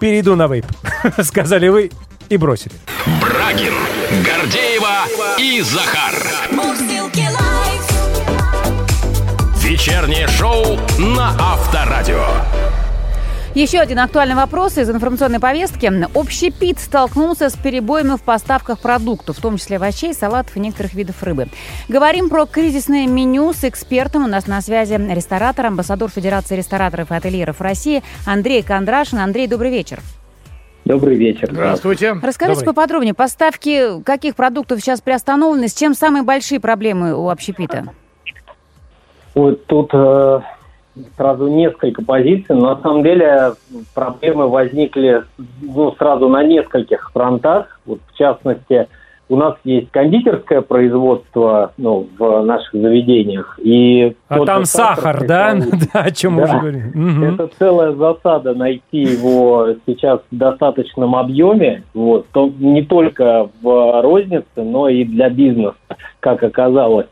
перейду 0.00 0.36
на 0.36 0.46
вейп. 0.46 0.66
Сказали 1.22 1.68
вы 1.68 1.90
и 2.30 2.36
бросили. 2.38 2.74
Брагин, 3.20 3.74
Гордеева 4.24 5.04
и 5.38 5.60
Захар. 5.60 6.14
Вечернее 9.84 10.26
шоу 10.28 10.78
на 10.98 11.36
Авторадио. 11.38 12.24
Еще 13.54 13.80
один 13.80 13.98
актуальный 13.98 14.34
вопрос 14.34 14.78
из 14.78 14.88
информационной 14.88 15.40
повестки. 15.40 15.92
Общепит 16.18 16.78
столкнулся 16.78 17.50
с 17.50 17.52
перебоями 17.52 18.16
в 18.16 18.22
поставках 18.22 18.78
продуктов, 18.78 19.36
в 19.36 19.42
том 19.42 19.58
числе 19.58 19.76
овощей, 19.76 20.14
салатов 20.14 20.56
и 20.56 20.60
некоторых 20.60 20.94
видов 20.94 21.22
рыбы. 21.22 21.48
Говорим 21.86 22.30
про 22.30 22.46
кризисное 22.46 23.06
меню 23.06 23.52
с 23.52 23.62
экспертом. 23.64 24.24
У 24.24 24.26
нас 24.26 24.46
на 24.46 24.62
связи 24.62 24.94
ресторатор, 24.94 25.66
амбассадор 25.66 26.08
Федерации 26.08 26.56
рестораторов 26.56 27.10
и 27.10 27.14
ательеров 27.16 27.60
России 27.60 28.02
Андрей 28.24 28.62
Кондрашин. 28.62 29.18
Андрей, 29.18 29.48
добрый 29.48 29.70
вечер. 29.70 30.00
Добрый 30.86 31.16
вечер. 31.16 31.50
Здравствуйте. 31.52 32.14
Расскажите 32.22 32.60
Добрый. 32.60 32.74
поподробнее, 32.74 33.12
поставки 33.12 34.02
каких 34.02 34.34
продуктов 34.34 34.80
сейчас 34.80 35.02
приостановлены, 35.02 35.68
с 35.68 35.74
чем 35.74 35.92
самые 35.92 36.22
большие 36.22 36.58
проблемы 36.58 37.14
у 37.14 37.28
общепита? 37.28 37.92
Вот 39.34 39.66
тут 39.66 39.90
э, 39.92 40.40
сразу 41.16 41.48
несколько 41.48 42.02
позиций. 42.02 42.54
Но 42.56 42.74
на 42.74 42.80
самом 42.80 43.02
деле 43.02 43.52
проблемы 43.94 44.48
возникли 44.48 45.24
ну, 45.60 45.92
сразу 45.96 46.28
на 46.28 46.42
нескольких 46.42 47.10
фронтах. 47.12 47.80
Вот, 47.84 48.00
в 48.12 48.16
частности, 48.16 48.88
у 49.28 49.36
нас 49.36 49.54
есть 49.64 49.90
кондитерское 49.90 50.60
производство 50.60 51.72
ну, 51.76 52.06
в 52.18 52.42
наших 52.42 52.72
заведениях. 52.72 53.58
И 53.62 54.14
А 54.28 54.44
там 54.44 54.64
сахар, 54.64 55.26
да? 55.26 55.56
Да, 55.92 56.00
о 56.00 56.10
чем 56.10 56.34
мы 56.34 56.42
Да. 56.42 56.48
уже 56.48 56.58
говорили. 56.58 56.90
Мгм. 56.94 57.24
Это 57.34 57.50
целая 57.58 57.92
засада 57.92 58.54
найти 58.54 58.98
его 59.02 59.68
сейчас 59.86 60.20
в 60.30 60.36
достаточном 60.36 61.16
объеме, 61.16 61.82
вот, 61.94 62.26
то 62.32 62.52
не 62.58 62.82
только 62.82 63.48
в 63.62 64.02
рознице, 64.02 64.44
но 64.56 64.88
и 64.88 65.04
для 65.04 65.30
бизнеса, 65.30 65.74
как 66.20 66.42
оказалось. 66.42 67.06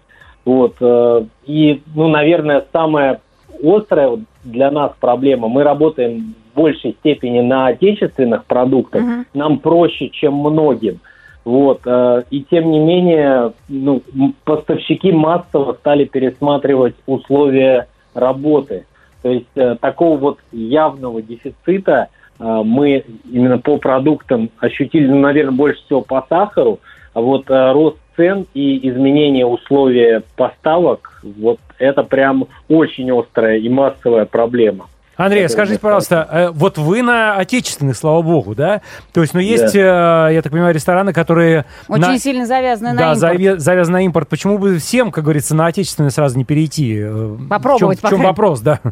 Вот, 0.44 0.74
э, 0.80 1.24
и, 1.46 1.82
ну, 1.94 2.08
наверное, 2.08 2.64
самая 2.72 3.20
острая 3.62 4.18
для 4.42 4.70
нас 4.70 4.92
проблема, 4.98 5.48
мы 5.48 5.62
работаем 5.62 6.34
в 6.52 6.56
большей 6.56 6.96
степени 6.98 7.40
на 7.40 7.68
отечественных 7.68 8.44
продуктах, 8.46 9.02
Мгм. 9.02 9.26
нам 9.34 9.58
проще, 9.58 10.08
чем 10.08 10.34
многим. 10.34 10.98
Вот, 11.44 11.80
э, 11.86 12.22
и 12.30 12.42
тем 12.42 12.70
не 12.70 12.80
менее, 12.80 13.52
ну, 13.68 14.02
поставщики 14.44 15.12
массово 15.12 15.74
стали 15.74 16.04
пересматривать 16.04 16.94
условия 17.06 17.86
работы. 18.14 18.86
То 19.22 19.30
есть 19.30 19.46
э, 19.54 19.76
такого 19.80 20.16
вот 20.18 20.38
явного 20.50 21.22
дефицита 21.22 22.08
мы 22.38 23.04
именно 23.30 23.58
по 23.58 23.76
продуктам 23.76 24.50
ощутили, 24.58 25.06
ну, 25.06 25.20
наверное, 25.20 25.52
больше 25.52 25.80
всего 25.84 26.00
по 26.00 26.26
сахару, 26.28 26.80
а 27.14 27.20
вот 27.20 27.44
рост 27.48 27.98
цен 28.16 28.46
и 28.54 28.88
изменение 28.88 29.46
условий 29.46 30.20
поставок, 30.36 31.20
вот 31.22 31.58
это 31.78 32.02
прям 32.02 32.46
очень 32.68 33.10
острая 33.10 33.58
и 33.58 33.68
массовая 33.68 34.24
проблема. 34.24 34.88
Андрей, 35.16 35.44
Это 35.44 35.52
скажите, 35.52 35.78
пожалуйста, 35.80 36.26
э, 36.30 36.48
вот 36.52 36.78
вы 36.78 37.02
на 37.02 37.36
отечественных, 37.36 37.96
слава 37.96 38.22
богу, 38.22 38.54
да? 38.54 38.80
То 39.12 39.20
есть, 39.20 39.34
ну, 39.34 39.40
есть, 39.40 39.74
э, 39.74 39.78
я 39.78 40.40
так 40.42 40.50
понимаю, 40.52 40.74
рестораны, 40.74 41.12
которые... 41.12 41.66
Очень 41.88 42.02
на- 42.02 42.18
сильно 42.18 42.46
завязаны 42.46 42.92
на 42.92 42.98
Да, 42.98 43.12
импорт. 43.12 43.40
заве- 43.40 43.56
завязан 43.58 43.92
на 43.92 44.04
импорт. 44.04 44.28
Почему 44.28 44.58
бы 44.58 44.78
всем, 44.78 45.10
как 45.12 45.24
говорится, 45.24 45.54
на 45.54 45.66
отечественные 45.66 46.10
сразу 46.10 46.38
не 46.38 46.44
перейти? 46.44 46.98
Э, 47.02 47.36
Попробовать 47.48 47.98
В 47.98 48.00
чем, 48.02 48.08
в 48.08 48.12
чем 48.12 48.22
вопрос, 48.22 48.60
да? 48.60 48.80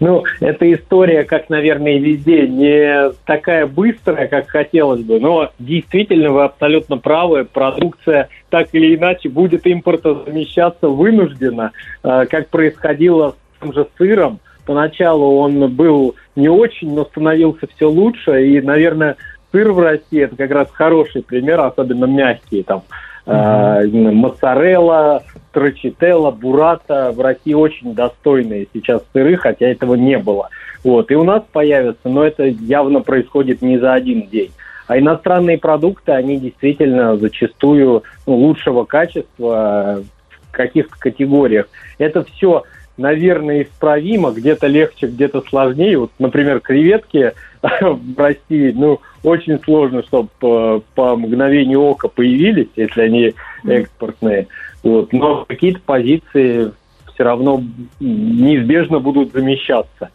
Ну, 0.00 0.24
эта 0.40 0.72
история, 0.72 1.24
как, 1.24 1.50
наверное, 1.50 1.92
и 1.92 1.98
везде, 1.98 2.46
не 2.46 3.10
такая 3.26 3.66
быстрая, 3.66 4.28
как 4.28 4.48
хотелось 4.48 5.00
бы. 5.02 5.18
Но 5.20 5.50
действительно, 5.58 6.30
вы 6.30 6.44
абсолютно 6.44 6.96
правы. 6.98 7.44
Продукция 7.44 8.28
так 8.50 8.68
или 8.72 8.96
иначе 8.96 9.28
будет 9.28 9.66
импортозамещаться 9.66 10.88
вынужденно, 10.88 11.72
э, 12.02 12.26
как 12.30 12.48
происходило 12.48 13.30
с 13.30 13.62
тем 13.62 13.72
же 13.72 13.86
сыром. 13.98 14.40
Поначалу 14.70 15.38
он 15.38 15.74
был 15.74 16.14
не 16.36 16.48
очень, 16.48 16.94
но 16.94 17.04
становился 17.04 17.66
все 17.74 17.90
лучше. 17.90 18.46
И, 18.46 18.60
наверное, 18.60 19.16
сыр 19.50 19.72
в 19.72 19.80
России 19.80 20.22
это 20.22 20.36
как 20.36 20.52
раз 20.52 20.68
хороший 20.70 21.24
пример, 21.24 21.58
особенно 21.58 22.04
мягкие 22.04 22.62
там. 22.62 22.84
э, 23.26 23.86
именно 23.86 24.12
моцарелла, 24.12 25.24
трочителла, 25.50 26.30
бурата 26.30 27.10
в 27.12 27.20
России 27.20 27.52
очень 27.52 27.96
достойные 27.96 28.68
сейчас 28.72 29.02
сыры, 29.12 29.36
хотя 29.38 29.66
этого 29.66 29.96
не 29.96 30.18
было. 30.18 30.50
Вот. 30.84 31.10
И 31.10 31.16
у 31.16 31.24
нас 31.24 31.42
появятся, 31.50 32.08
но 32.08 32.24
это 32.24 32.44
явно 32.44 33.00
происходит 33.00 33.62
не 33.62 33.76
за 33.76 33.94
один 33.94 34.28
день. 34.28 34.52
А 34.86 35.00
иностранные 35.00 35.58
продукты, 35.58 36.12
они 36.12 36.36
действительно 36.38 37.16
зачастую 37.16 38.04
ну, 38.24 38.36
лучшего 38.36 38.84
качества 38.84 39.98
э, 39.98 40.02
в 40.48 40.52
каких-то 40.52 40.94
категориях. 40.96 41.66
Это 41.98 42.22
все, 42.22 42.62
наверное, 43.00 43.62
исправимо, 43.62 44.30
где-то 44.30 44.66
легче, 44.66 45.06
где-то 45.06 45.42
сложнее. 45.42 45.98
Вот, 45.98 46.12
например, 46.18 46.60
креветки 46.60 47.32
в 47.62 48.18
России, 48.18 48.72
ну, 48.72 49.00
очень 49.22 49.58
сложно, 49.62 50.02
чтобы 50.02 50.28
по, 50.38 50.82
по 50.94 51.16
мгновению 51.16 51.80
ока 51.80 52.08
появились, 52.08 52.68
если 52.76 53.00
они 53.02 53.34
экспортные. 53.64 54.46
Вот. 54.82 55.12
Но 55.12 55.44
какие-то 55.46 55.80
позиции 55.80 56.72
все 57.14 57.24
равно 57.24 57.62
неизбежно 57.98 58.98
будут 59.00 59.32
замещаться. 59.32 60.10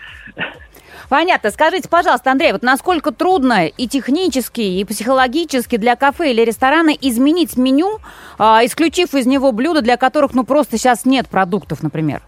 Понятно. 1.10 1.52
Скажите, 1.52 1.88
пожалуйста, 1.88 2.32
Андрей, 2.32 2.52
вот 2.52 2.64
насколько 2.64 3.12
трудно 3.12 3.68
и 3.68 3.88
технически, 3.88 4.62
и 4.62 4.84
психологически 4.86 5.78
для 5.78 5.96
кафе 5.96 6.32
или 6.32 6.42
ресторана 6.42 6.90
изменить 6.90 7.58
меню, 7.58 8.00
а, 8.40 8.66
исключив 8.66 9.14
из 9.14 9.28
него 9.28 9.52
блюда, 9.52 9.82
для 9.82 9.98
которых 9.98 10.34
ну 10.34 10.44
просто 10.44 10.78
сейчас 10.78 11.06
нет 11.06 11.28
продуктов, 11.28 11.84
например? 11.84 12.24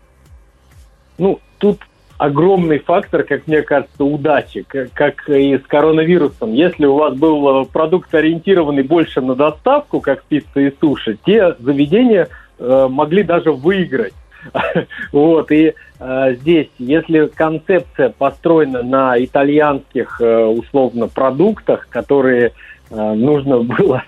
Ну, 1.17 1.39
тут 1.57 1.79
огромный 2.17 2.79
фактор, 2.79 3.23
как 3.23 3.47
мне 3.47 3.61
кажется, 3.61 4.03
удачи, 4.03 4.65
как, 4.93 5.29
и 5.29 5.57
с 5.57 5.67
коронавирусом. 5.67 6.53
Если 6.53 6.85
у 6.85 6.95
вас 6.95 7.15
был 7.15 7.61
э, 7.61 7.65
продукт, 7.65 8.13
ориентированный 8.13 8.83
больше 8.83 9.21
на 9.21 9.35
доставку, 9.35 10.01
как 10.01 10.23
пицца 10.23 10.59
и 10.59 10.73
суши, 10.79 11.17
те 11.25 11.55
заведения 11.59 12.27
э, 12.57 12.87
могли 12.89 13.23
даже 13.23 13.51
выиграть. 13.51 14.13
Вот, 15.11 15.51
и 15.51 15.73
э, 15.99 16.33
здесь, 16.35 16.69
если 16.79 17.27
концепция 17.27 18.09
построена 18.09 18.81
на 18.81 19.23
итальянских, 19.23 20.19
условно, 20.21 21.07
продуктах, 21.07 21.87
которые 21.89 22.53
нужно 22.89 23.59
было 23.61 24.03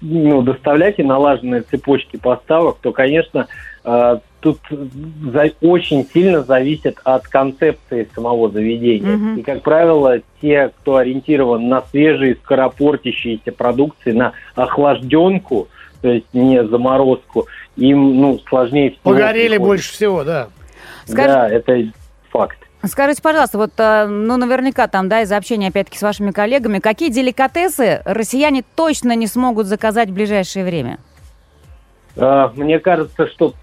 ну, 0.00 0.42
доставлять 0.42 0.98
и 0.98 1.02
налаженные 1.02 1.62
цепочки 1.62 2.16
поставок, 2.16 2.78
то, 2.80 2.92
конечно, 2.92 3.46
тут 4.40 4.58
за- 5.32 5.52
очень 5.60 6.06
сильно 6.12 6.42
зависит 6.42 6.98
от 7.04 7.28
концепции 7.28 8.08
самого 8.14 8.50
заведения. 8.50 9.16
Мгм. 9.16 9.36
И, 9.38 9.42
как 9.42 9.62
правило, 9.62 10.18
те, 10.40 10.70
кто 10.80 10.96
ориентирован 10.96 11.68
на 11.68 11.82
свежие, 11.90 12.36
скоропортящиеся 12.36 13.52
продукции, 13.52 14.12
на 14.12 14.32
охлажденку, 14.54 15.68
то 16.00 16.08
есть 16.08 16.26
не 16.32 16.64
заморозку, 16.64 17.46
им 17.76 18.20
ну, 18.20 18.38
сложнее 18.48 18.90
всего. 18.90 19.02
Погорели 19.14 19.48
приходится. 19.48 19.66
больше 19.66 19.92
всего, 19.92 20.24
да. 20.24 20.48
Скажи- 21.04 21.28
Да, 21.28 21.48
это 21.48 21.84
факт. 22.30 22.58
Скажите, 22.86 23.20
пожалуйста, 23.20 23.58
вот, 23.58 23.72
э, 23.76 24.06
ну, 24.06 24.38
наверняка 24.38 24.86
там, 24.86 25.10
да, 25.10 25.20
из 25.20 25.30
общения, 25.32 25.68
опять-таки, 25.68 25.98
с 25.98 26.02
вашими 26.02 26.30
коллегами, 26.30 26.78
какие 26.78 27.10
деликатесы 27.10 28.00
россияне 28.06 28.64
точно 28.74 29.14
не 29.14 29.26
смогут 29.26 29.66
заказать 29.66 30.08
в 30.08 30.14
ближайшее 30.14 30.64
время? 30.64 30.98
А, 32.16 32.50
Мне 32.56 32.78
кажется, 32.78 33.26
что 33.28 33.54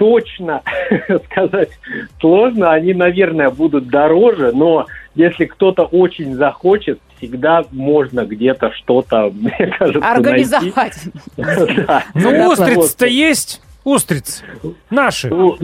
точно 0.00 0.62
сказать 1.26 1.68
сложно. 2.20 2.72
Они, 2.72 2.94
наверное, 2.94 3.50
будут 3.50 3.88
дороже, 3.88 4.50
но 4.52 4.86
если 5.14 5.44
кто-то 5.44 5.82
очень 5.84 6.34
захочет, 6.34 6.98
всегда 7.18 7.64
можно 7.70 8.24
где-то 8.24 8.72
что-то, 8.72 9.30
мне 9.34 9.74
кажется. 9.78 10.10
Организовать. 10.10 10.98
Да. 11.36 12.04
Ну, 12.14 12.54
вот. 12.54 13.02
есть. 13.02 13.60
Устриц. 13.84 14.42
Наши. 14.88 15.28
Ну, 15.28 15.56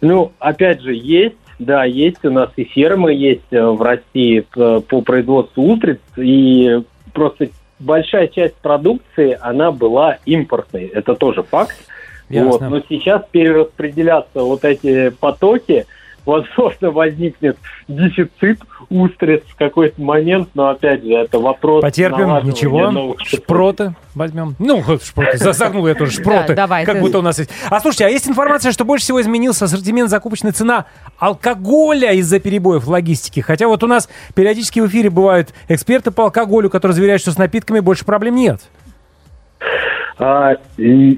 ну, 0.00 0.32
опять 0.38 0.80
же, 0.80 0.94
есть, 0.94 1.36
да, 1.58 1.84
есть 1.84 2.24
у 2.24 2.30
нас 2.30 2.50
и 2.56 2.64
фермы 2.64 3.12
есть 3.14 3.50
э, 3.50 3.62
в 3.62 3.80
России 3.82 4.40
по 4.40 5.00
производству 5.02 5.64
устриц, 5.64 5.98
и 6.16 6.82
просто 7.12 7.48
большая 7.78 8.28
часть 8.28 8.54
продукции, 8.56 9.36
она 9.40 9.72
была 9.72 10.18
импортной, 10.24 10.84
это 10.86 11.14
тоже 11.14 11.42
факт. 11.42 11.76
Ясно. 12.28 12.50
Вот, 12.50 12.60
но 12.60 12.82
сейчас 12.88 13.22
перераспределяться 13.30 14.42
вот 14.42 14.64
эти 14.64 15.10
потоки, 15.10 15.86
возможно, 16.26 16.90
возникнет 16.90 17.56
дефицит 17.88 18.60
устриц 18.90 19.42
в 19.46 19.56
какой-то 19.56 20.00
момент, 20.00 20.50
но 20.54 20.68
опять 20.68 21.02
же, 21.02 21.14
это 21.14 21.38
вопрос 21.38 21.82
Потерпим, 21.82 22.46
ничего. 22.46 23.16
Шпроты 23.24 23.94
возьмем. 24.14 24.54
Ну, 24.58 24.82
шпроты. 25.02 25.38
Загнул 25.38 25.86
я 25.86 25.94
тоже 25.94 26.12
шпроты. 26.12 26.48
Да, 26.48 26.66
давай, 26.66 26.84
Как 26.84 27.00
будто 27.00 27.20
у 27.20 27.22
нас 27.22 27.38
есть. 27.38 27.50
А 27.70 27.80
слушайте, 27.80 28.06
а 28.06 28.08
есть 28.10 28.28
информация, 28.28 28.72
что 28.72 28.84
больше 28.84 29.04
всего 29.04 29.20
изменился 29.22 29.64
ассортимент 29.64 30.10
закупочная 30.10 30.52
цена 30.52 30.84
алкоголя 31.18 32.12
из-за 32.12 32.40
перебоев 32.40 32.84
в 32.84 32.90
логистике. 32.90 33.40
Хотя 33.42 33.66
вот 33.66 33.82
у 33.82 33.86
нас 33.86 34.08
периодически 34.34 34.80
в 34.80 34.86
эфире 34.88 35.08
бывают 35.08 35.54
эксперты 35.68 36.10
по 36.10 36.24
алкоголю, 36.24 36.68
которые 36.68 36.94
заверяют, 36.94 37.22
что 37.22 37.32
с 37.32 37.38
напитками 37.38 37.80
больше 37.80 38.04
проблем 38.04 38.36
нет. 38.36 38.60
А, 40.18 40.56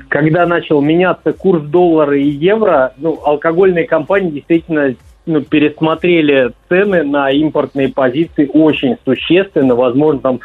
когда 0.08 0.46
начал 0.46 0.80
меняться 0.82 1.32
курс 1.32 1.62
доллара 1.62 2.18
и 2.18 2.28
евро, 2.28 2.92
ну, 2.98 3.18
алкогольные 3.24 3.86
компании 3.86 4.30
действительно 4.30 4.94
ну, 5.24 5.40
пересмотрели 5.40 6.50
цены 6.68 7.02
на 7.02 7.30
импортные 7.30 7.88
позиции 7.88 8.50
очень 8.52 8.96
существенно. 9.04 9.74
Возможно, 9.74 10.20
там 10.20 10.40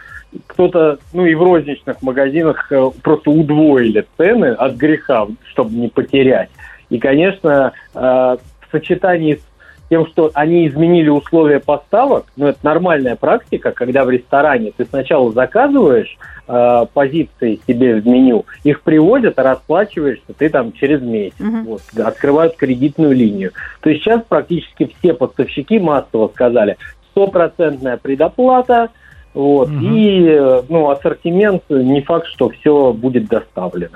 кто-то, 0.48 1.00
ну 1.14 1.26
и 1.26 1.36
в 1.36 1.44
розничных 1.44 2.02
магазинах 2.02 2.72
э, 2.72 2.90
просто 3.02 3.30
удвоили 3.30 4.06
цены 4.18 4.48
от 4.48 4.76
греха, 4.76 5.28
чтобы 5.50 5.76
не 5.76 5.88
потерять. 5.90 6.50
И, 6.90 6.98
конечно, 6.98 7.74
э, 7.94 8.00
в 8.00 8.38
сочетании 8.72 9.36
с 9.36 9.90
тем, 9.90 10.08
что 10.08 10.32
они 10.34 10.68
изменили 10.68 11.10
условия 11.10 11.60
поставок, 11.60 12.26
ну, 12.38 12.48
это 12.48 12.60
нормальная 12.64 13.16
практика, 13.16 13.72
когда 13.72 14.04
в 14.04 14.10
ресторане 14.10 14.72
ты 14.76 14.86
сначала 14.86 15.32
заказываешь 15.32 16.18
э, 16.48 16.86
позиции 16.94 17.60
себе 17.68 17.96
в 17.96 18.08
меню, 18.08 18.46
их 18.64 18.82
привозят, 18.82 19.40
а 19.40 19.44
расплачиваешься 19.44 20.34
ты 20.38 20.50
там 20.50 20.72
через 20.74 21.02
месяц. 21.02 21.40
Мгм. 21.40 21.64
Вот, 21.66 21.82
открывают 22.04 22.56
кредитную 22.56 23.16
линию. 23.16 23.52
То 23.82 23.90
есть 23.90 24.04
сейчас 24.04 24.22
практически 24.28 24.94
все 25.00 25.14
поставщики 25.14 25.80
массово 25.80 26.30
сказали, 26.30 26.78
стопроцентная 27.12 27.98
предоплата, 27.98 28.90
вот, 29.34 29.70
Мгм. 29.70 29.94
и 29.94 30.28
э, 30.30 30.62
ну, 30.70 30.90
ассортимент, 30.90 31.64
не 31.70 32.02
факт, 32.02 32.28
что 32.28 32.50
все 32.50 32.94
будет 32.94 33.28
доставлено. 33.28 33.92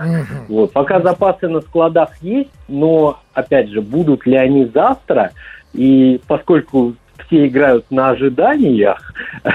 Вот. 0.49 0.73
Пока 0.73 0.99
запасы 0.99 1.47
на 1.47 1.61
складах 1.61 2.09
есть, 2.21 2.49
но, 2.67 3.19
опять 3.33 3.69
же, 3.69 3.81
будут 3.81 4.25
ли 4.25 4.35
они 4.35 4.65
завтра, 4.65 5.31
и 5.73 6.19
поскольку 6.27 6.95
все 7.25 7.47
играют 7.47 7.85
на 7.89 8.09
ожиданиях, 8.09 9.13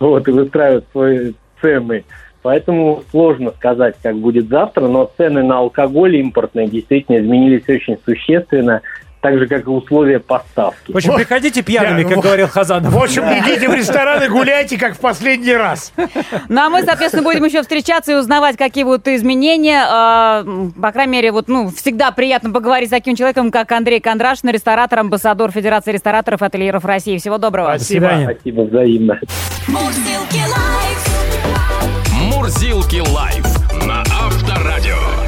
вот, 0.00 0.28
и 0.28 0.30
выстраивают 0.30 0.84
свои 0.92 1.32
цены, 1.60 2.04
поэтому 2.46 3.02
сложно 3.10 3.50
сказать, 3.50 3.96
как 4.00 4.14
будет 4.18 4.46
завтра, 4.48 4.86
но 4.86 5.10
цены 5.16 5.42
на 5.42 5.58
алкоголь 5.58 6.14
импортные 6.18 6.68
действительно 6.68 7.18
изменились 7.18 7.64
очень 7.68 7.98
существенно, 8.04 8.82
так 9.20 9.36
же, 9.36 9.48
как 9.48 9.66
и 9.66 9.68
условия 9.68 10.20
поставки. 10.20 10.92
В 10.92 10.96
общем, 10.96 11.10
Вот. 11.10 11.16
приходите 11.16 11.60
пьяными, 11.64 12.04
Да, 12.04 12.08
как 12.08 12.16
вот. 12.18 12.24
говорил 12.24 12.46
Хазанов. 12.46 12.92
В 12.92 13.02
общем, 13.02 13.24
идите 13.24 13.68
в 13.68 13.74
ресторан 13.74 14.22
и 14.22 14.28
гуляйте, 14.28 14.78
как 14.78 14.94
в 14.94 15.00
последний 15.00 15.54
раз. 15.54 15.92
Ну, 16.48 16.60
а 16.60 16.68
мы, 16.70 16.84
соответственно, 16.84 17.24
будем 17.24 17.44
еще 17.44 17.62
встречаться 17.62 18.12
и 18.12 18.14
узнавать, 18.14 18.56
какие 18.56 18.84
будут 18.84 19.08
изменения. 19.08 19.82
А, 19.84 20.44
По 20.80 20.92
крайней 20.92 21.12
мере, 21.14 21.32
вот, 21.32 21.48
ну, 21.48 21.70
всегда 21.70 22.12
приятно 22.12 22.50
поговорить 22.52 22.90
с 22.90 22.92
таким 22.92 23.16
человеком, 23.16 23.50
как 23.50 23.72
Андрей 23.72 23.98
Кондрашин, 23.98 24.50
ресторатор, 24.50 25.00
амбассадор 25.00 25.50
Федерации 25.50 25.90
рестораторов 25.90 26.42
и 26.42 26.44
ательеров 26.44 26.84
России. 26.84 27.18
Всего 27.18 27.38
доброго. 27.38 27.72
До 27.72 27.82
свидания. 27.82 28.30
Спасибо 28.30 28.60
взаимно. 28.60 29.18
Мурзилки 29.66 30.38
лайф. 30.48 31.15
Мурзилки 32.46 33.00
лайф 33.00 33.44
на 33.84 34.02
Авторадио. 34.02 35.25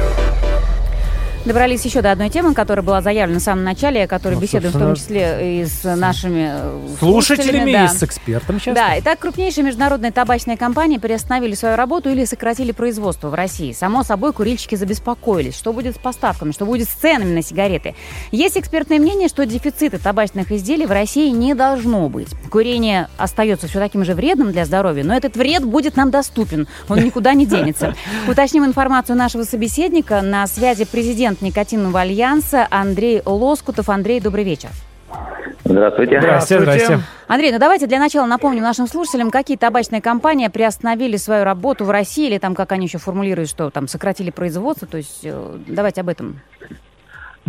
Добрались 1.49 1.83
еще 1.83 2.03
до 2.03 2.11
одной 2.11 2.29
темы, 2.29 2.53
которая 2.53 2.85
была 2.85 3.01
заявлена 3.01 3.39
в 3.39 3.41
самом 3.41 3.63
начале, 3.63 4.03
о 4.03 4.07
которой 4.07 4.35
Ну, 4.35 4.39
беседуем 4.39 4.71
в 4.71 4.77
том 4.77 4.93
числе 4.93 5.61
и 5.61 5.65
с 5.65 5.83
нашими 5.83 6.51
э, 6.51 6.79
Слушателями 6.99 7.71
да. 7.71 7.85
и 7.85 7.87
с 7.87 8.03
экспертом 8.03 8.59
сейчас. 8.59 8.75
Да, 8.75 8.99
итак, 8.99 9.17
крупнейшие 9.17 9.63
международные 9.63 10.11
табачные 10.11 10.57
компании 10.57 10.99
приостановили 10.99 11.55
свою 11.55 11.75
работу 11.75 12.11
или 12.11 12.23
сократили 12.25 12.71
производство 12.71 13.29
в 13.29 13.33
России. 13.33 13.71
Само 13.71 14.03
собой, 14.03 14.31
курильщики 14.31 14.75
забеспокоились, 14.75 15.57
что 15.57 15.73
будет 15.73 15.95
с 15.95 15.97
поставками, 15.97 16.51
что 16.51 16.67
будет 16.67 16.87
с 16.87 16.91
ценами 16.91 17.33
на 17.33 17.41
сигареты. 17.41 17.95
Есть 18.31 18.55
экспертное 18.55 18.99
мнение, 18.99 19.27
что 19.27 19.43
дефицита 19.47 19.97
табачных 19.97 20.51
изделий 20.51 20.85
в 20.85 20.91
России 20.91 21.31
не 21.31 21.55
должно 21.55 22.09
быть. 22.09 22.27
Курение 22.51 23.07
остается 23.17 23.67
все 23.67 23.79
таким 23.79 24.05
же 24.05 24.13
вредным 24.13 24.51
для 24.51 24.65
здоровья, 24.65 25.03
но 25.03 25.17
этот 25.17 25.35
вред 25.35 25.65
будет 25.65 25.95
нам 25.95 26.11
доступен, 26.11 26.67
он 26.87 26.99
никуда 26.99 27.33
не 27.33 27.47
денется. 27.47 27.95
Уточним 28.27 28.65
информацию 28.65 29.15
нашего 29.15 29.45
собеседника. 29.45 30.21
На 30.21 30.45
связи 30.45 30.85
президент 30.85 31.38
Никотинового 31.41 32.01
альянса 32.01 32.67
Андрей 32.69 33.21
Лоскутов. 33.25 33.89
Андрей, 33.89 34.19
добрый 34.19 34.43
вечер. 34.43 34.69
Здравствуйте. 35.63 36.19
Здрасте, 36.19 36.59
здрасте. 36.59 36.99
Андрей, 37.27 37.51
ну 37.51 37.59
давайте 37.59 37.85
для 37.85 37.99
начала 37.99 38.25
напомним 38.25 38.63
нашим 38.63 38.87
слушателям, 38.87 39.29
какие 39.29 39.57
табачные 39.57 40.01
компании 40.01 40.47
приостановили 40.47 41.17
свою 41.17 41.43
работу 41.43 41.85
в 41.85 41.91
России, 41.91 42.27
или 42.27 42.37
там, 42.37 42.55
как 42.55 42.71
они 42.71 42.87
еще 42.87 42.97
формулируют, 42.97 43.49
что 43.49 43.69
там 43.69 43.87
сократили 43.87 44.31
производство, 44.31 44.87
то 44.87 44.97
есть 44.97 45.21
э, 45.23 45.57
давайте 45.67 46.01
об 46.01 46.09
этом. 46.09 46.39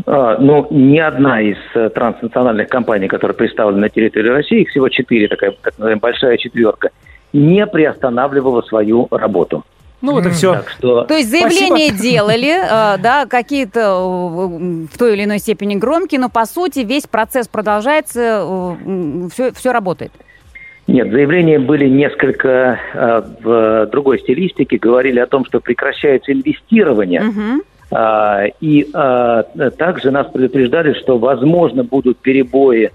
А, 0.07 0.37
Ну, 0.39 0.67
ни 0.71 0.99
одна 0.99 1.41
из 1.41 1.57
э, 1.75 1.89
транснациональных 1.91 2.69
компаний, 2.69 3.09
которые 3.09 3.37
представлены 3.37 3.81
на 3.81 3.89
территории 3.89 4.29
России, 4.29 4.63
их 4.63 4.69
всего 4.69 4.89
четыре, 4.89 5.29
такая 5.29 5.53
так 5.53 5.75
называемая 5.79 6.01
большая 6.01 6.37
четверка, 6.37 6.91
не 7.33 7.67
приостанавливала 7.67 8.63
свою 8.63 9.09
работу. 9.11 9.65
Ну 10.03 10.13
вот 10.13 10.27
и 10.27 10.31
все. 10.31 10.55
Так 10.55 10.71
что 10.71 11.05
То 11.05 11.15
есть 11.15 11.31
заявления 11.31 11.91
делали, 11.91 12.51
э, 12.51 12.99
да, 12.99 13.27
какие-то 13.27 13.81
э, 13.81 14.87
в 14.93 14.99
той 14.99 15.15
или 15.15 15.25
иной 15.25 15.39
степени 15.39 15.75
громкие, 15.75 16.21
но 16.21 16.29
по 16.29 16.47
сути 16.47 16.81
весь 16.81 17.07
процесс 17.07 17.49
продолжается, 17.49 18.77
все, 19.33 19.53
все 19.53 19.73
работает. 19.73 20.13
нет, 20.87 21.11
заявления 21.11 21.59
были 21.59 21.89
несколько 21.89 22.81
э, 22.95 23.23
в 23.43 23.87
другой 23.93 24.21
стилистике, 24.21 24.79
говорили 24.79 25.21
о 25.21 25.27
том, 25.27 25.45
что 25.45 25.61
прекращается 25.61 26.33
инвестирование. 26.33 27.61
А, 27.93 28.45
И 28.61 28.89
а, 28.95 29.43
также 29.77 30.13
нас 30.13 30.29
предупреждали, 30.31 30.93
что, 30.95 31.19
возможно, 31.19 31.83
будут 31.83 32.19
перебои, 32.19 32.91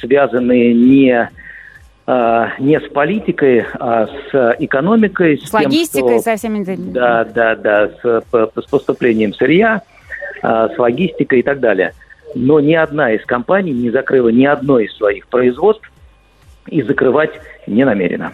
связанные 0.00 0.72
не, 0.72 1.28
не 2.58 2.80
с 2.80 2.88
политикой, 2.90 3.66
а 3.78 4.06
с 4.06 4.56
экономикой. 4.60 5.36
С 5.38 5.50
тем, 5.50 5.64
логистикой, 5.64 6.20
что- 6.20 6.30
со 6.30 6.36
всеми 6.36 6.62
этими. 6.62 6.92
Да, 6.92 7.24
да, 7.24 7.54
да, 7.54 7.88
с, 7.88 8.22
с 8.32 8.66
поступлением 8.70 9.34
сырья, 9.34 9.82
а, 10.42 10.70
с 10.70 10.78
логистикой 10.78 11.40
и 11.40 11.42
так 11.42 11.60
далее. 11.60 11.92
Но 12.34 12.60
ни 12.60 12.72
одна 12.72 13.12
из 13.12 13.24
компаний 13.26 13.72
не 13.72 13.90
закрыла 13.90 14.28
ни 14.28 14.46
одно 14.46 14.78
из 14.78 14.96
своих 14.96 15.26
производств 15.28 15.90
и 16.66 16.80
закрывать 16.80 17.32
не 17.66 17.84
намерена. 17.84 18.32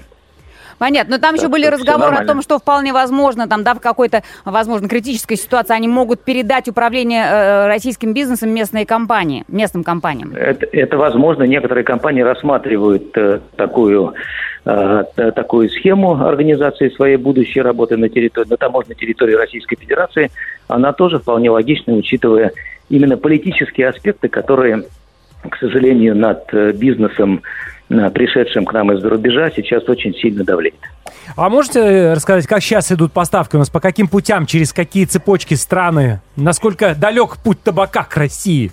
Понятно, 0.78 1.16
но 1.16 1.20
там 1.20 1.34
еще 1.34 1.44
Так 1.44 1.52
были 1.52 1.66
что 1.66 1.76
всё 1.76 1.84
разговоры 1.84 2.16
о 2.16 2.26
том, 2.26 2.42
что 2.42 2.58
вполне 2.58 2.92
возможно, 2.92 3.48
там, 3.48 3.62
да, 3.62 3.74
в 3.74 3.80
какой-то, 3.80 4.22
возможно, 4.44 4.88
критической 4.88 5.36
ситуации 5.36 5.74
они 5.74 5.88
могут 5.88 6.22
передать 6.22 6.68
управление 6.68 7.24
э, 7.24 7.66
российским 7.66 8.12
бизнесом 8.14 8.50
местные 8.50 8.86
компании, 8.86 9.44
местным 9.48 9.84
компаниям. 9.84 10.32
Это, 10.34 10.66
это 10.72 10.96
возможно. 10.96 11.44
Некоторые 11.44 11.84
компании 11.84 12.22
рассматривают 12.22 13.16
э, 13.16 13.40
такую, 13.56 14.14
э, 14.64 15.04
такую 15.34 15.68
схему 15.70 16.24
организации 16.24 16.88
своей 16.90 17.16
будущей 17.16 17.60
работы 17.60 17.96
на, 17.96 18.08
территории, 18.08 18.48
на 18.48 18.56
таможенной 18.56 18.96
территории 18.96 19.34
Российской 19.34 19.76
Федерации. 19.76 20.30
Она 20.68 20.92
тоже 20.92 21.18
вполне 21.18 21.50
логична, 21.50 21.94
учитывая 21.94 22.52
именно 22.88 23.16
политические 23.16 23.88
аспекты, 23.88 24.28
которые, 24.28 24.84
к 25.48 25.56
сожалению, 25.58 26.16
над 26.16 26.52
э, 26.52 26.72
бизнесом, 26.72 27.42
пришедшим 27.89 28.64
к 28.64 28.72
нам 28.72 28.93
из-за 28.93 29.09
рубежа, 29.09 29.51
сейчас 29.51 29.89
очень 29.89 30.14
сильно 30.14 30.45
давлеет. 30.45 30.74
А 31.37 31.49
можете 31.49 31.80
э, 31.80 32.12
рассказать, 32.14 32.47
как 32.47 32.62
сейчас 32.62 32.91
идут 32.93 33.12
поставки 33.12 33.57
у 33.57 33.59
нас, 33.59 33.70
по 33.70 33.80
каким 33.80 34.09
путям, 34.09 34.47
через 34.47 34.72
какие 34.72 35.05
цепочки 35.05 35.55
страны, 35.55 36.20
насколько 36.37 36.95
далек 36.95 37.39
путь 37.43 37.61
табака 37.62 38.05
к 38.05 38.16
России? 38.16 38.70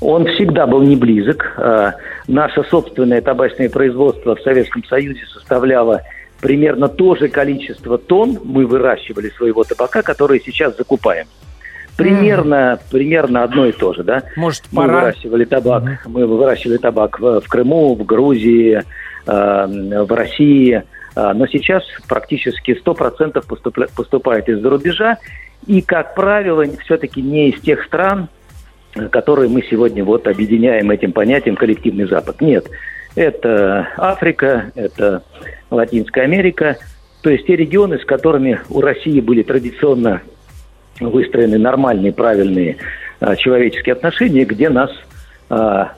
Он 0.00 0.26
всегда 0.26 0.66
был 0.66 0.82
не 0.82 0.96
близок. 0.96 1.54
А, 1.56 1.94
Наше 2.28 2.64
собственное 2.64 3.20
табачное 3.20 3.70
производство 3.70 4.34
в 4.34 4.40
Советском 4.40 4.84
Союзе 4.84 5.24
составляло 5.32 6.02
примерно 6.40 6.88
то 6.88 7.14
же 7.14 7.28
количество 7.28 7.98
тонн 7.98 8.38
мы 8.44 8.66
выращивали 8.66 9.30
своего 9.30 9.64
табака, 9.64 10.02
который 10.02 10.42
сейчас 10.44 10.76
закупаем. 10.76 11.26
Примерно, 11.96 12.78
примерно 12.90 13.42
одно 13.42 13.66
и 13.66 13.72
то 13.72 13.92
же, 13.94 14.02
да? 14.04 14.22
Может, 14.36 14.64
Мы 14.72 14.82
пора? 14.82 15.00
выращивали 15.00 15.44
табак, 15.44 16.06
мы 16.06 16.26
выращивали 16.26 16.76
табак 16.76 17.18
в, 17.18 17.40
в 17.40 17.48
Крыму, 17.48 17.94
в 17.94 18.04
Грузии, 18.04 18.82
э, 19.26 20.02
в 20.04 20.12
России, 20.12 20.82
А, 21.18 21.32
Но 21.32 21.46
сейчас 21.46 21.82
практически 22.08 22.72
100% 22.78 23.42
поступля- 23.48 23.88
поступает 23.96 24.50
из-за 24.50 24.68
рубежа. 24.68 25.16
И, 25.66 25.80
как 25.80 26.14
правило, 26.14 26.62
все-таки 26.84 27.22
не 27.22 27.48
из 27.48 27.60
тех 27.62 27.82
стран, 27.84 28.28
э, 28.94 29.08
которые 29.08 29.48
мы 29.48 29.62
сегодня 29.62 30.04
вот 30.04 30.28
объединяем 30.28 30.90
этим 30.90 31.12
понятием 31.12 31.56
коллективный 31.56 32.06
Запад. 32.06 32.42
Нет, 32.42 32.66
это 33.14 33.88
Африка, 33.96 34.70
это 34.74 35.22
Латинская 35.70 36.20
Америка, 36.24 36.76
то 37.22 37.30
есть 37.30 37.46
те 37.46 37.56
регионы, 37.56 37.98
с 37.98 38.04
которыми 38.04 38.60
у 38.68 38.82
России 38.82 39.20
были 39.20 39.42
традиционно 39.42 40.20
выстроены 41.00 41.58
нормальные, 41.58 42.12
правильные 42.12 42.76
а, 43.20 43.36
человеческие 43.36 43.94
отношения, 43.94 44.44
где 44.44 44.68
нас, 44.68 44.90
а, 45.50 45.92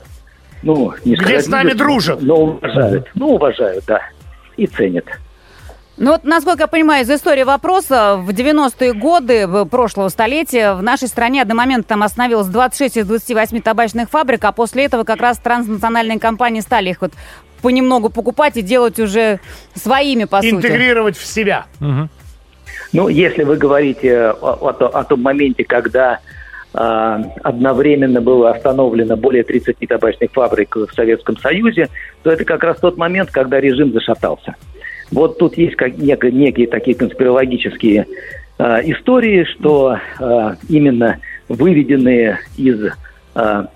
ну, 0.63 0.93
не 1.05 1.15
Где 1.15 1.23
сказать 1.25 1.45
с 1.45 1.49
нами 1.49 1.65
любят, 1.71 1.79
дружат. 1.79 2.23
но 2.23 2.35
уважают. 2.37 3.09
Ну, 3.15 3.29
уважают, 3.35 3.85
да, 3.87 4.01
и 4.57 4.67
ценят. 4.67 5.05
Ну 6.01 6.13
вот, 6.13 6.23
насколько 6.23 6.63
я 6.63 6.67
понимаю, 6.69 7.03
из 7.05 7.11
истории 7.11 7.43
вопроса, 7.43 8.17
в 8.19 8.31
90-е 8.31 8.93
годы 8.93 9.49
в- 9.49 9.65
прошлого 9.65 10.09
столетия 10.11 10.75
в 10.75 10.83
нашей 10.83 11.09
стране 11.09 11.43
одномоментно 11.43 11.83
там 11.89 12.05
остановилось 12.05 12.47
26 12.47 12.99
из 12.99 13.07
28 13.07 13.61
табачных 13.63 14.09
фабрик, 14.09 14.45
а 14.45 14.53
после 14.53 14.85
этого 14.85 15.03
как 15.03 15.21
раз 15.21 15.39
транснациональные 15.39 16.21
компании 16.21 16.61
стали 16.61 16.91
их 16.91 17.01
вот 17.01 17.15
понемногу 17.63 18.11
покупать 18.11 18.57
и 18.57 18.63
делать 18.63 19.01
уже 19.01 19.41
своими, 19.75 20.23
по 20.25 20.41
сути. 20.41 20.55
Интегрировать 20.55 21.17
в 21.17 21.27
себя. 21.27 21.67
Ну, 22.93 23.09
если 23.09 23.45
вы 23.45 23.57
говорите 23.57 24.29
о, 24.29 24.55
о 24.55 24.71
о 24.71 25.05
том 25.05 25.23
моменте, 25.23 25.65
когда 25.65 26.21
а, 26.75 27.23
одновременно 27.43 28.21
было 28.21 28.51
остановлено 28.51 29.17
более 29.17 29.43
30 29.43 29.77
табачных 29.89 30.31
фабрик 30.33 30.77
в 30.77 30.93
Советском 30.95 31.37
Союзе, 31.39 31.89
то 32.23 32.31
это 32.31 32.45
как 32.45 32.63
раз 32.63 32.79
тот 32.79 32.97
момент, 32.97 33.31
когда 33.31 33.61
режим 33.61 33.93
зашатался. 33.93 34.55
Вот 35.11 35.39
тут 35.39 35.57
есть 35.57 35.77
как, 35.77 35.95
нек- 35.95 36.31
некие 36.31 36.67
такие 36.67 36.97
конспирологические 36.97 38.07
а, 38.59 38.81
истории, 38.81 39.45
что 39.45 39.99
а, 40.21 40.57
именно 40.69 41.19
выведенные 41.49 42.41
из 42.57 42.93
а, 43.35 43.69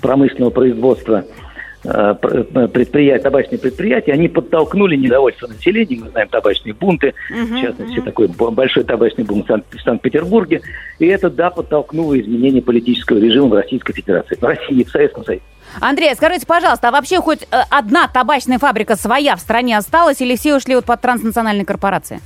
промышленного 0.00 0.50
производства 0.50 1.24
э, 1.24 1.24
пр- 1.24 1.45
предприятия, 1.92 3.22
табачные 3.22 3.58
предприятия, 3.58 4.12
они 4.12 4.28
подтолкнули 4.28 4.96
недовольство 4.96 5.46
населения. 5.46 5.98
Мы 6.02 6.10
знаем 6.10 6.28
табачные 6.28 6.74
бунты, 6.74 7.14
в 7.30 7.60
частности, 7.60 8.00
такой 8.00 8.28
б- 8.28 8.50
большой 8.50 8.84
табачный 8.84 9.24
бунт 9.24 9.44
в 9.44 9.48
Сан- 9.48 9.64
в 9.70 9.80
Санкт-Петербурге. 9.80 10.62
И 10.98 11.06
это, 11.06 11.30
да, 11.30 11.50
подтолкнуло 11.50 12.18
изменение 12.20 12.62
политического 12.62 13.18
режима 13.18 13.48
в 13.48 13.54
Российской 13.54 13.92
Федерации, 13.92 14.36
в 14.40 14.44
России, 14.44 14.84
в 14.84 14.90
Советском 14.90 15.24
Союзе. 15.24 15.42
Андрей, 15.80 16.14
скажите, 16.14 16.46
пожалуйста, 16.46 16.88
а 16.88 16.90
вообще 16.92 17.20
хоть 17.20 17.42
э, 17.42 17.56
одна 17.70 18.08
табачная 18.08 18.58
фабрика 18.58 18.96
своя 18.96 19.36
в 19.36 19.40
стране 19.40 19.76
осталась 19.76 20.20
или 20.20 20.36
все 20.36 20.56
ушли 20.56 20.74
вот 20.74 20.84
под 20.84 21.00
транснациональные 21.00 21.64
корпорации? 21.66 22.20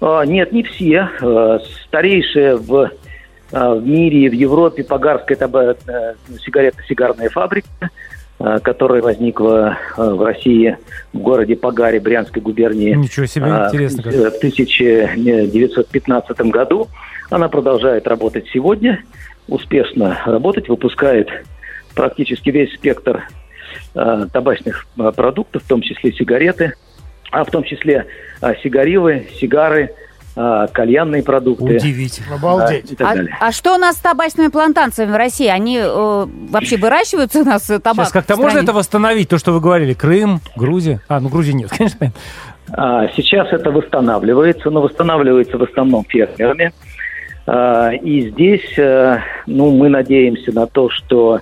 А, 0.00 0.22
Нет, 0.24 0.52
не 0.52 0.62
все. 0.62 1.08
Э, 1.20 1.58
Старейшая 1.86 2.56
в, 2.56 2.90
в 3.50 3.80
мире, 3.86 4.28
в 4.28 4.34
Европе 4.34 4.84
Погарская 4.84 5.36
таба- 5.38 5.76
э, 5.88 6.14
сигаретно-сигарная 6.44 7.30
фабрика, 7.30 7.68
э, 7.80 7.86
которая 8.38 9.00
возникла 9.00 9.78
э, 9.96 10.10
в 10.10 10.22
России, 10.22 10.76
в 11.12 11.18
городе 11.18 11.56
Погаре 11.56 12.00
Брянской 12.00 12.42
губернии. 12.42 12.94
Ничего 12.94 13.26
себе, 13.26 13.46
а, 13.46 13.68
интересно 13.68 14.02
как. 14.02 14.12
В 14.12 14.36
1915 14.36 16.40
году. 16.42 16.88
Она 17.30 17.48
продолжает 17.48 18.06
работать 18.06 18.46
сегодня, 18.52 19.02
успешно 19.48 20.20
работать, 20.26 20.68
выпускает 20.68 21.30
практически 21.94 22.50
весь 22.50 22.74
спектр 22.74 23.26
э, 23.94 24.26
табачных 24.32 24.86
э, 24.98 25.12
продуктов, 25.16 25.62
в 25.64 25.68
том 25.68 25.80
числе 25.80 26.12
сигареты, 26.12 26.74
а 27.30 27.44
в 27.44 27.50
том 27.50 27.64
числе 27.64 28.04
э, 28.42 28.54
сигаривы, 28.62 29.28
сигары, 29.40 29.84
э, 29.84 29.90
кальянные 30.72 31.22
продукты. 31.22 31.76
Удивительно. 31.76 32.36
Обалдеть. 32.36 32.92
и 32.92 32.96
так 32.96 33.08
А, 33.10 33.14
далее. 33.14 33.36
а 33.40 33.52
что 33.52 33.74
у 33.74 33.78
нас 33.78 33.96
с 33.96 34.00
табачными 34.00 34.48
плантациями 34.48 35.10
в 35.12 35.16
России? 35.16 35.46
Они 35.48 35.78
э, 35.78 36.26
вообще 36.50 36.76
выращиваются 36.76 37.40
у 37.40 37.44
нас 37.44 37.70
э, 37.70 37.78
табак? 37.78 38.06
Сейчас 38.06 38.12
как-то 38.12 38.36
можно 38.36 38.58
это 38.58 38.72
восстановить, 38.74 39.28
то, 39.30 39.38
что 39.38 39.52
вы 39.52 39.60
говорили? 39.60 39.94
Крым, 39.94 40.40
Грузия? 40.54 41.00
А, 41.08 41.20
ну 41.20 41.28
Грузии 41.30 41.52
нет, 41.52 41.70
конечно. 41.76 42.12
А, 42.70 43.08
Сейчас 43.16 43.48
это 43.52 43.70
восстанавливается, 43.70 44.68
но 44.70 44.82
восстанавливается 44.82 45.56
в 45.56 45.62
основном 45.62 46.04
фермерами. 46.04 46.72
А, 47.46 47.90
И 47.92 48.28
здесь, 48.30 48.76
э, 48.78 49.18
ну, 49.46 49.70
мы 49.74 49.88
надеемся 49.88 50.52
на 50.52 50.66
то, 50.66 50.90
что 50.90 51.40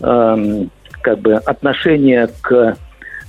эм, 0.00 0.70
как 1.00 1.20
бы 1.20 1.34
отношение 1.34 2.28
к 2.42 2.76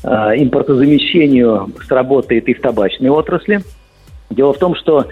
э, 0.04 0.08
импортозамещению 0.38 1.72
сработает 1.88 2.48
и 2.50 2.54
в 2.54 2.62
табачной 2.62 3.10
отрасли. 3.10 3.62
Дело 4.30 4.54
в 4.54 4.58
том, 4.58 4.76
что 4.76 5.08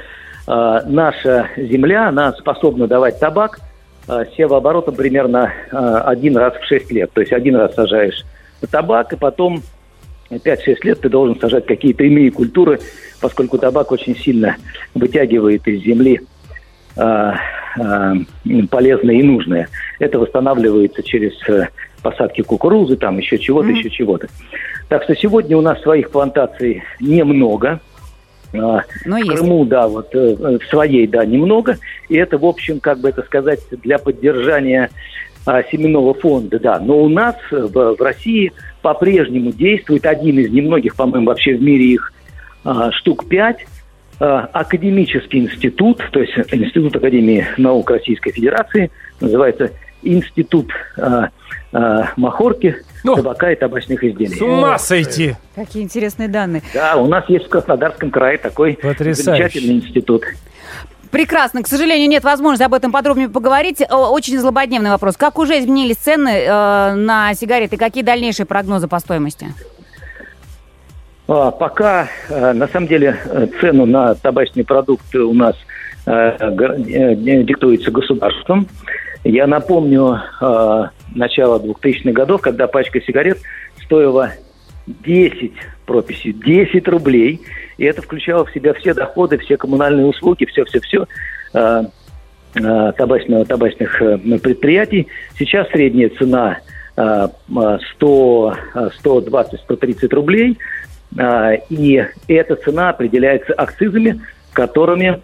э, 0.47 0.79
наша 0.85 1.49
земля, 1.57 2.09
она 2.09 2.33
способна 2.33 2.87
давать 2.87 3.19
табак 3.19 3.59
э, 4.07 4.25
севооборотом 4.35 4.95
примерно 4.95 5.51
э, 5.71 5.77
один 6.05 6.37
раз 6.37 6.55
в 6.55 6.65
6 6.65 6.91
лет. 6.91 7.11
То 7.13 7.21
есть 7.21 7.33
один 7.33 7.55
раз 7.55 7.75
сажаешь 7.75 8.23
табак, 8.69 9.13
и 9.13 9.17
потом 9.17 9.61
5-6 10.29 10.77
лет 10.83 11.01
ты 11.01 11.09
должен 11.09 11.39
сажать 11.39 11.65
какие-то 11.65 12.03
иные 12.03 12.31
культуры, 12.31 12.79
поскольку 13.21 13.57
табак 13.57 13.91
очень 13.91 14.15
сильно 14.15 14.57
вытягивает 14.93 15.67
из 15.67 15.83
земли 15.83 16.21
а, 16.95 17.35
а, 17.79 18.13
полезное 18.69 19.15
и 19.15 19.23
нужное. 19.23 19.67
Это 19.99 20.19
восстанавливается 20.19 21.03
через 21.03 21.33
э, 21.49 21.67
посадки 22.01 22.41
кукурузы, 22.41 22.97
там 22.97 23.17
еще 23.17 23.37
чего-то, 23.37 23.69
еще 23.69 23.89
чего-то. 23.89 24.27
Так 24.89 25.03
что 25.03 25.15
сегодня 25.15 25.57
у 25.57 25.61
нас 25.61 25.81
своих 25.81 26.11
плантаций 26.11 26.83
немного. 26.99 27.79
Ну, 28.53 28.79
в 29.05 29.17
есть. 29.17 29.31
Крыму, 29.31 29.65
да, 29.65 29.87
вот 29.87 30.13
э, 30.13 30.35
в 30.35 30.63
своей, 30.69 31.07
да, 31.07 31.25
немного. 31.25 31.77
И 32.07 32.15
это, 32.15 32.37
в 32.37 32.45
общем, 32.45 32.79
как 32.79 32.99
бы 32.99 33.09
это 33.09 33.23
сказать, 33.23 33.59
для 33.71 33.97
поддержания 33.97 34.89
а, 35.45 35.63
семенного 35.63 36.13
фонда, 36.13 36.59
да. 36.59 36.79
Но 36.79 36.99
у 36.99 37.09
нас 37.09 37.35
э, 37.51 37.55
в, 37.57 37.95
в 37.95 38.01
России 38.01 38.53
по-прежнему 38.81 39.51
действует 39.51 40.05
один 40.05 40.39
из 40.39 40.51
немногих, 40.51 40.95
по-моему, 40.95 41.27
вообще 41.27 41.55
в 41.55 41.61
мире 41.61 41.85
их 41.85 42.13
а, 42.63 42.91
штук 42.91 43.27
пять, 43.27 43.65
а, 44.19 44.49
академический 44.53 45.39
институт, 45.39 46.01
то 46.11 46.21
есть 46.21 46.33
Институт 46.51 46.95
Академии 46.95 47.45
наук 47.57 47.89
Российской 47.89 48.31
Федерации, 48.31 48.89
называется 49.19 49.71
Институт 50.03 50.71
а, 50.97 51.29
а, 51.71 52.09
махорки, 52.17 52.75
Ну. 53.03 53.15
табака 53.15 53.51
и 53.51 53.55
табачных 53.55 54.03
изделий. 54.03 54.35
С 54.35 54.41
ума 54.41 54.77
сойти! 54.77 55.35
Какие 55.55 55.83
интересные 55.83 56.27
данные. 56.27 56.61
Да, 56.73 56.95
у 56.97 57.07
нас 57.07 57.27
есть 57.29 57.45
в 57.45 57.49
Краснодарском 57.49 58.11
крае 58.11 58.37
такой 58.37 58.73
Потрясающе. 58.81 59.23
замечательный 59.23 59.75
институт. 59.75 60.23
Прекрасно. 61.11 61.61
К 61.61 61.67
сожалению, 61.67 62.09
нет 62.09 62.23
возможности 62.23 62.63
об 62.63 62.73
этом 62.73 62.91
подробнее 62.91 63.29
поговорить. 63.29 63.83
Очень 63.87 64.39
злободневный 64.39 64.89
вопрос. 64.89 65.15
Как 65.15 65.37
уже 65.37 65.59
изменились 65.59 65.97
цены 65.97 66.29
э, 66.29 66.93
на 66.95 67.35
сигареты? 67.35 67.77
Какие 67.77 68.03
дальнейшие 68.03 68.47
прогнозы 68.47 68.87
по 68.87 68.97
стоимости? 68.99 69.53
А, 71.27 71.51
Пока, 71.51 72.07
э, 72.29 72.53
на 72.53 72.67
самом 72.67 72.87
деле, 72.87 73.15
э, 73.25 73.47
цену 73.61 73.85
на 73.85 74.15
табачные 74.15 74.65
продукты 74.65 75.19
у 75.19 75.33
нас 75.35 75.55
э, 75.55 75.59
э, 75.59 75.72
диктуется 76.05 77.91
государством. 77.91 78.67
Я 79.23 79.47
напомню 79.47 80.19
э, 80.41 80.83
начало 81.15 81.59
2000-х 81.59 82.11
годов, 82.11 82.41
когда 82.41 82.67
пачка 82.67 82.99
сигарет 83.01 83.39
стоила 83.83 84.31
10 84.85 85.53
прописью, 85.85 86.33
10 86.33 86.87
рублей. 86.89 87.41
И 87.77 87.85
это 87.85 88.01
включало 88.01 88.45
в 88.45 88.51
себя 88.51 88.73
все 88.73 88.93
доходы, 88.93 89.37
все 89.37 89.57
коммунальные 89.57 90.05
услуги, 90.05 90.45
все-все-все 90.45 91.07
э, 91.53 91.83
э, 92.55 92.91
табачного, 92.97 93.45
табачных 93.45 94.01
э, 94.01 94.17
предприятий. 94.39 95.07
Сейчас 95.39 95.69
средняя 95.69 96.09
цена 96.09 96.59
э, 96.97 97.27
э, 97.49 97.77
100, 97.95 98.55
э, 98.75 98.89
120-130 99.03 100.13
рублей. 100.13 100.57
И 101.69 102.03
эта 102.27 102.55
цена 102.55 102.89
определяется 102.89 103.53
акцизами, 103.53 104.19
которыми 104.51 105.21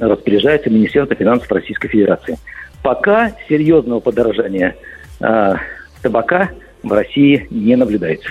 распоряжается 0.00 0.70
Министерство 0.70 1.16
финансов 1.16 1.50
Российской 1.50 1.88
Федерации. 1.88 2.38
Пока 2.82 3.32
серьезного 3.48 4.00
подорожания 4.00 4.76
а, 5.20 5.56
табака 6.02 6.50
в 6.82 6.92
России 6.92 7.46
не 7.50 7.76
наблюдается. 7.76 8.30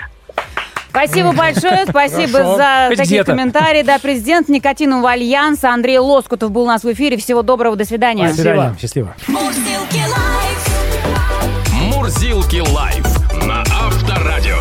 Спасибо 0.90 1.32
большое, 1.32 1.84
спасибо 1.88 2.38
Хорошо. 2.38 2.56
за 2.56 2.84
Хоть 2.88 2.96
такие 2.96 3.20
где-то. 3.20 3.32
комментарии. 3.32 3.82
Да, 3.82 3.98
президент 4.02 4.48
никотинового 4.48 5.10
альянса 5.10 5.70
Андрей 5.70 5.98
Лоскутов 5.98 6.50
был 6.50 6.62
у 6.62 6.66
нас 6.66 6.82
в 6.82 6.92
эфире. 6.92 7.16
Всего 7.18 7.42
доброго, 7.42 7.76
до 7.76 7.84
свидания. 7.84 8.28
До 8.28 8.34
свидания, 8.34 8.74
счастливо. 8.80 9.14
Мурзилки 9.28 10.00
лайф. 10.00 11.94
Мурзилки 11.94 12.60
лайф 12.72 13.06
на 13.46 13.60
Авторадио. 13.60 14.56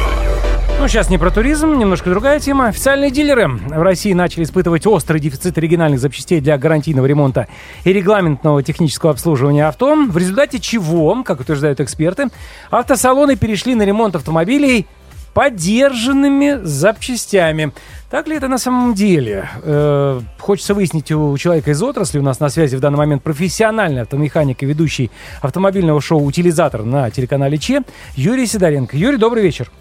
Ну, 0.79 0.87
сейчас 0.87 1.09
не 1.09 1.17
про 1.17 1.31
туризм, 1.31 1.73
немножко 1.79 2.11
другая 2.11 2.39
тема. 2.39 2.67
Официальные 2.67 3.09
дилеры 3.09 3.47
в 3.47 3.81
России 3.81 4.13
начали 4.13 4.43
испытывать 4.43 4.85
острый 4.85 5.19
дефицит 5.19 5.57
оригинальных 5.57 5.99
запчастей 5.99 6.39
для 6.39 6.55
гарантийного 6.59 7.07
ремонта 7.07 7.47
и 7.83 7.91
регламентного 7.91 8.61
технического 8.61 9.11
обслуживания 9.11 9.67
авто, 9.67 9.95
в 9.95 10.15
результате 10.15 10.59
чего, 10.59 11.23
как 11.23 11.39
утверждают 11.39 11.79
эксперты, 11.79 12.27
автосалоны 12.69 13.35
перешли 13.37 13.73
на 13.73 13.83
ремонт 13.83 14.15
автомобилей 14.15 14.85
подержанными 15.33 16.59
запчастями. 16.63 17.71
Так 18.11 18.27
ли 18.27 18.37
это 18.37 18.47
на 18.47 18.59
самом 18.59 18.93
деле? 18.93 19.49
Э, 19.63 20.21
хочется 20.37 20.75
выяснить 20.75 21.11
у 21.11 21.35
человека 21.37 21.71
из 21.71 21.81
отрасли. 21.81 22.19
У 22.19 22.23
нас 22.23 22.39
на 22.39 22.49
связи 22.49 22.75
в 22.75 22.79
данный 22.79 22.97
момент 22.97 23.23
профессиональный 23.23 24.03
автомеханик 24.03 24.61
и 24.61 24.65
ведущий 24.67 25.09
автомобильного 25.41 26.01
шоу 26.01 26.23
«Утилизатор» 26.23 26.83
на 26.83 27.09
телеканале 27.09 27.57
ЧЕ 27.57 27.81
Юрий 28.15 28.45
Сидоренко. 28.45 28.95
Юрий, 28.95 29.17
добрый 29.17 29.41
вечер. 29.41 29.71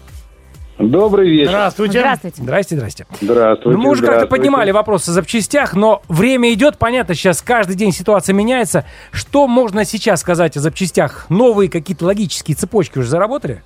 Добрый 0.79 1.29
вечер. 1.29 1.49
Здравствуйте. 1.49 1.99
Здравствуйте. 1.99 2.41
Здрасте, 2.43 2.75
здрасте. 2.75 3.05
Здравствуйте. 3.19 3.77
Ну, 3.77 3.83
мы 3.83 3.89
уже 3.91 4.05
как-то 4.05 4.27
поднимали 4.27 4.71
вопрос 4.71 5.07
о 5.07 5.11
запчастях, 5.11 5.73
но 5.75 6.01
время 6.07 6.53
идет, 6.53 6.77
понятно, 6.77 7.15
сейчас 7.15 7.41
каждый 7.41 7.75
день 7.75 7.91
ситуация 7.91 8.33
меняется. 8.33 8.85
Что 9.11 9.47
можно 9.47 9.85
сейчас 9.85 10.21
сказать 10.21 10.55
о 10.55 10.59
запчастях? 10.59 11.25
Новые 11.29 11.69
какие-то 11.69 12.05
логические 12.05 12.55
цепочки 12.55 12.99
уже 12.99 13.09
заработали? 13.09 13.63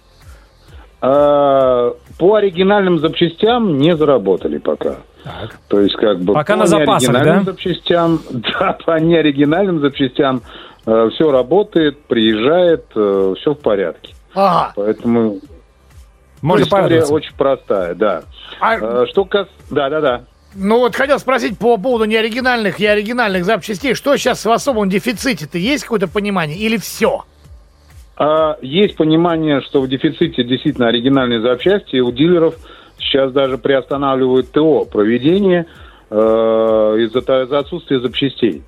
А, 1.02 1.94
По 2.18 2.36
оригинальным 2.36 3.00
запчастям 3.00 3.78
не 3.78 3.96
заработали 3.98 4.58
пока. 4.58 4.98
Так. 5.24 5.60
То 5.68 5.82
есть 5.82 5.96
как 5.98 6.20
бы 6.20 6.34
Пока 6.34 6.54
по 6.54 6.60
на 6.60 6.66
запасах, 6.66 7.10
неоригинальным 7.10 7.44
да? 7.44 7.52
запчастям, 7.52 8.22
да, 8.32 8.78
по 8.86 9.00
неоригинальным 9.00 9.80
запчастям 9.82 10.42
все 10.84 11.32
работает, 11.32 12.02
приезжает, 12.06 12.86
все 12.92 13.54
в 13.54 13.60
порядке. 13.60 14.14
Ага. 14.34 14.74
Поэтому 14.76 15.40
Можно 16.42 16.66
ну, 16.66 16.68
история 16.68 17.04
очень 17.04 17.36
простая, 17.36 17.94
да. 17.94 18.24
А, 18.60 18.78
Э, 18.78 19.06
Что 19.10 19.26
кас... 19.26 19.48
Да, 19.70 19.90
да, 19.90 20.02
да. 20.02 20.22
ну 20.56 20.80
вот 20.80 20.96
хотел 20.96 21.20
спросить 21.20 21.58
по 21.58 21.78
поводу 21.78 22.06
неоригинальных 22.06 22.80
и 22.80 22.86
оригинальных 22.86 23.46
запчастей. 23.46 23.94
Что 23.94 24.18
сейчас 24.18 24.44
в 24.46 24.52
особом 24.52 24.90
дефиците-то? 24.90 25.58
Есть 25.58 25.84
какое-то 25.84 26.08
понимание? 26.08 26.58
Или 26.58 26.78
все? 26.78 27.24
А, 28.18 28.58
Есть 28.62 28.98
понимание, 28.98 29.62
что 29.62 29.82
в 29.82 29.88
дефиците 29.88 30.44
действительно 30.44 30.88
оригинальные 30.88 31.42
запчасти, 31.42 31.98
у 32.00 32.12
дилеров 32.12 32.56
сейчас 33.00 33.32
даже 33.32 33.58
приостанавливают 33.58 34.52
ТО 34.52 34.86
проведение 34.86 35.66
э, 36.10 36.16
из-за 36.16 37.20
из-за 37.20 37.60
отсутствия 37.60 38.00
запчастей. 38.00 38.64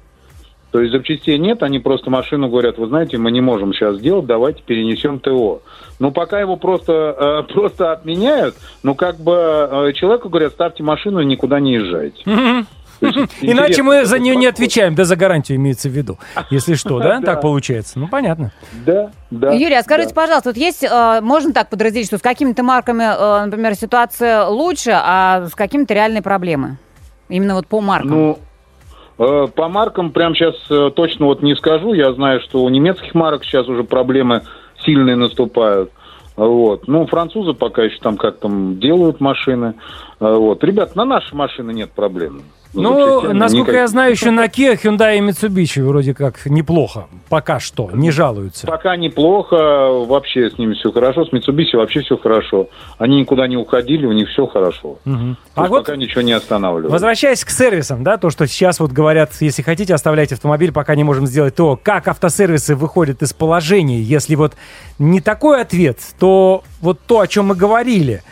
То 0.74 0.82
есть 0.82 0.92
запчастей 0.92 1.38
нет, 1.38 1.62
они 1.62 1.78
просто 1.78 2.10
машину 2.10 2.50
говорят, 2.50 2.80
вы 2.80 2.88
знаете, 2.88 3.20
мы 3.20 3.32
не 3.32 3.42
можем 3.42 3.74
сейчас 3.74 3.98
сделать, 3.98 4.26
давайте 4.26 4.64
перенесем 4.64 5.20
ТО. 5.20 5.62
Ну, 6.00 6.12
пока 6.12 6.40
его 6.40 6.56
просто, 6.56 7.44
э, 7.48 7.54
просто 7.54 7.92
отменяют, 7.92 8.56
ну, 8.82 8.96
как 8.96 9.20
бы 9.20 9.34
э, 9.34 9.94
человеку 9.94 10.30
говорят, 10.30 10.54
ставьте 10.54 10.82
машину 10.82 11.20
и 11.20 11.26
никуда 11.26 11.60
не 11.60 11.76
езжайте. 11.76 12.24
Есть 12.26 13.28
Иначе 13.42 13.84
мы 13.84 14.06
за 14.06 14.18
нее 14.18 14.36
не 14.36 14.48
отвечаем, 14.48 14.96
да 14.96 15.04
за 15.04 15.16
гарантию 15.16 15.58
имеется 15.58 15.90
в 15.90 15.92
виду. 15.92 16.18
Если 16.50 16.74
что, 16.74 16.98
да? 16.98 17.22
Так 17.24 17.42
получается. 17.42 18.00
Ну, 18.00 18.08
понятно. 18.08 18.52
Да, 18.84 19.12
да. 19.30 19.52
Юрий, 19.52 19.76
а 19.76 19.84
скажите, 19.84 20.10
да. 20.10 20.16
пожалуйста, 20.16 20.50
вот 20.50 20.58
есть, 20.58 20.84
э, 20.84 21.20
можно 21.22 21.54
так 21.54 21.70
подразделить, 21.70 22.08
что 22.08 22.18
с 22.18 22.22
какими-то 22.22 22.64
марками, 22.64 23.04
э, 23.04 23.46
например, 23.46 23.76
ситуация 23.76 24.48
лучше, 24.48 24.92
а 24.92 25.46
с 25.46 25.54
какими-то 25.54 25.94
реальные 25.94 26.24
проблемы? 26.24 26.78
Именно 27.30 27.54
вот 27.54 27.68
по 27.68 27.80
маркам. 27.80 28.10
Ну, 28.10 28.40
по 29.18 29.68
маркам 29.70 30.12
прям 30.12 30.36
сейчас 30.36 30.56
точно 30.96 31.28
вот 31.28 31.42
не 31.42 31.56
скажу. 31.56 31.94
Я 31.94 32.14
знаю, 32.14 32.42
что 32.42 32.64
у 32.64 32.70
немецких 32.70 33.14
марок 33.14 33.44
сейчас 33.44 33.68
уже 33.68 33.84
проблемы 33.84 34.42
сильные 34.84 35.16
наступают. 35.16 35.92
Вот. 36.36 36.88
Ну, 36.88 37.06
французы 37.06 37.54
пока 37.54 37.84
еще 37.84 38.00
там 38.00 38.18
как 38.18 38.40
там 38.40 38.80
делают 38.80 39.20
машины. 39.20 39.76
Э, 40.20 40.34
Вот. 40.34 40.64
Ребят, 40.64 40.96
на 40.96 41.06
наши 41.06 41.36
машины 41.36 41.72
нет 41.74 41.92
проблем. 41.92 42.42
Ну, 42.74 43.00
запчастями 43.00 43.40
насколько 43.40 43.72
никаких. 43.72 43.82
я 43.82 43.88
знаю, 43.88 44.12
еще 44.12 44.32
на 44.32 44.46
Kia, 44.46 44.82
Hyundai 44.82 45.18
и 45.18 45.22
Mitsubishi 45.22 45.84
вроде 45.84 46.14
как 46.14 46.46
неплохо. 46.46 47.08
Пока 47.30 47.60
что, 47.60 47.90
не 47.94 48.12
жалуются. 48.12 48.68
Пока 48.68 48.96
неплохо, 48.96 49.56
вообще 50.06 50.50
с 50.50 50.58
ними 50.58 50.74
все 50.74 50.92
хорошо. 50.92 51.26
С 51.26 51.32
Mitsubishi 51.32 51.78
вообще 51.78 52.02
все 52.02 52.18
хорошо. 52.18 52.68
Они 52.98 53.20
никуда 53.20 53.48
не 53.48 53.58
уходили, 53.58 54.06
у 54.06 54.12
них 54.12 54.30
все 54.30 54.48
хорошо. 54.48 54.98
То 55.04 55.36
А 55.56 55.68
вот 55.68 55.86
пока 55.86 55.96
ничего 55.96 56.22
не 56.22 56.34
останавливает. 56.34 56.92
Возвращаясь 56.92 57.44
к 57.44 57.50
сервисам, 57.50 58.04
да, 58.04 58.18
то, 58.18 58.30
что 58.30 58.48
сейчас 58.48 58.80
вот 58.80 58.92
говорят, 58.92 59.32
если 59.40 59.62
хотите, 59.62 59.94
оставляйте 59.94 60.36
автомобиль, 60.36 60.72
пока 60.72 60.96
не 60.96 61.04
можем 61.04 61.28
сделать 61.28 61.56
то, 61.56 61.80
как 61.82 62.08
автосервисы 62.08 62.76
выходят 62.76 63.22
из 63.22 63.34
положения. 63.34 64.02
Если 64.02 64.36
вот 64.36 64.54
не 65.00 65.22
такой 65.22 65.62
ответ, 65.62 66.00
то 66.20 66.64
вот 66.82 67.00
то, 67.06 67.20
о 67.20 67.28
чем 67.28 67.48
мы 67.48 67.56
говорили, 67.56 68.24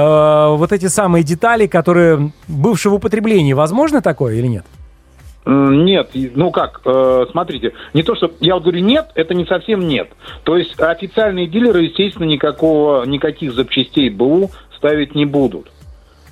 вот 0.00 0.72
эти 0.72 0.86
самые 0.86 1.22
детали, 1.22 1.66
которые 1.66 2.32
бывшие 2.48 2.90
в 2.90 2.96
употреблении, 2.96 3.52
возможно 3.52 4.02
такое 4.02 4.34
или 4.34 4.46
нет? 4.46 4.64
Нет, 5.46 6.10
ну 6.34 6.50
как, 6.50 6.80
э, 6.86 7.26
смотрите, 7.30 7.74
не 7.92 8.02
то, 8.02 8.14
что 8.14 8.30
я 8.40 8.58
говорю 8.58 8.80
нет, 8.80 9.08
это 9.14 9.34
не 9.34 9.44
совсем 9.44 9.86
нет. 9.86 10.08
То 10.42 10.56
есть 10.56 10.80
официальные 10.80 11.48
дилеры, 11.48 11.82
естественно, 11.82 12.24
никакого, 12.24 13.04
никаких 13.04 13.52
запчастей 13.52 14.08
БУ 14.08 14.50
ставить 14.74 15.14
не 15.14 15.26
будут. 15.26 15.70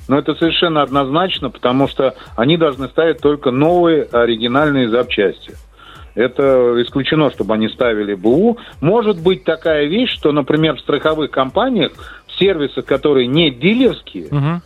Но 0.09 0.19
это 0.19 0.35
совершенно 0.35 0.81
однозначно, 0.81 1.51
потому 1.51 1.89
что 1.89 2.15
они 2.37 2.57
должны 2.57 2.89
ставить 2.89 3.19
только 3.21 3.51
новые 3.51 4.05
оригинальные 4.05 4.89
запчасти. 4.89 5.57
Это 6.15 6.75
исключено, 6.83 7.31
чтобы 7.31 7.55
они 7.55 7.69
ставили 7.69 8.15
БУ. 8.15 8.59
Может 8.81 9.23
быть 9.23 9.45
такая 9.45 9.87
вещь, 9.87 10.11
что, 10.11 10.33
например, 10.33 10.77
в 10.77 10.81
страховых 10.81 11.31
компаниях, 11.31 11.93
сервисах, 12.43 12.85
которые 12.85 13.27
не 13.27 13.51
дилерские, 13.51 14.29
Мгм. 14.31 14.63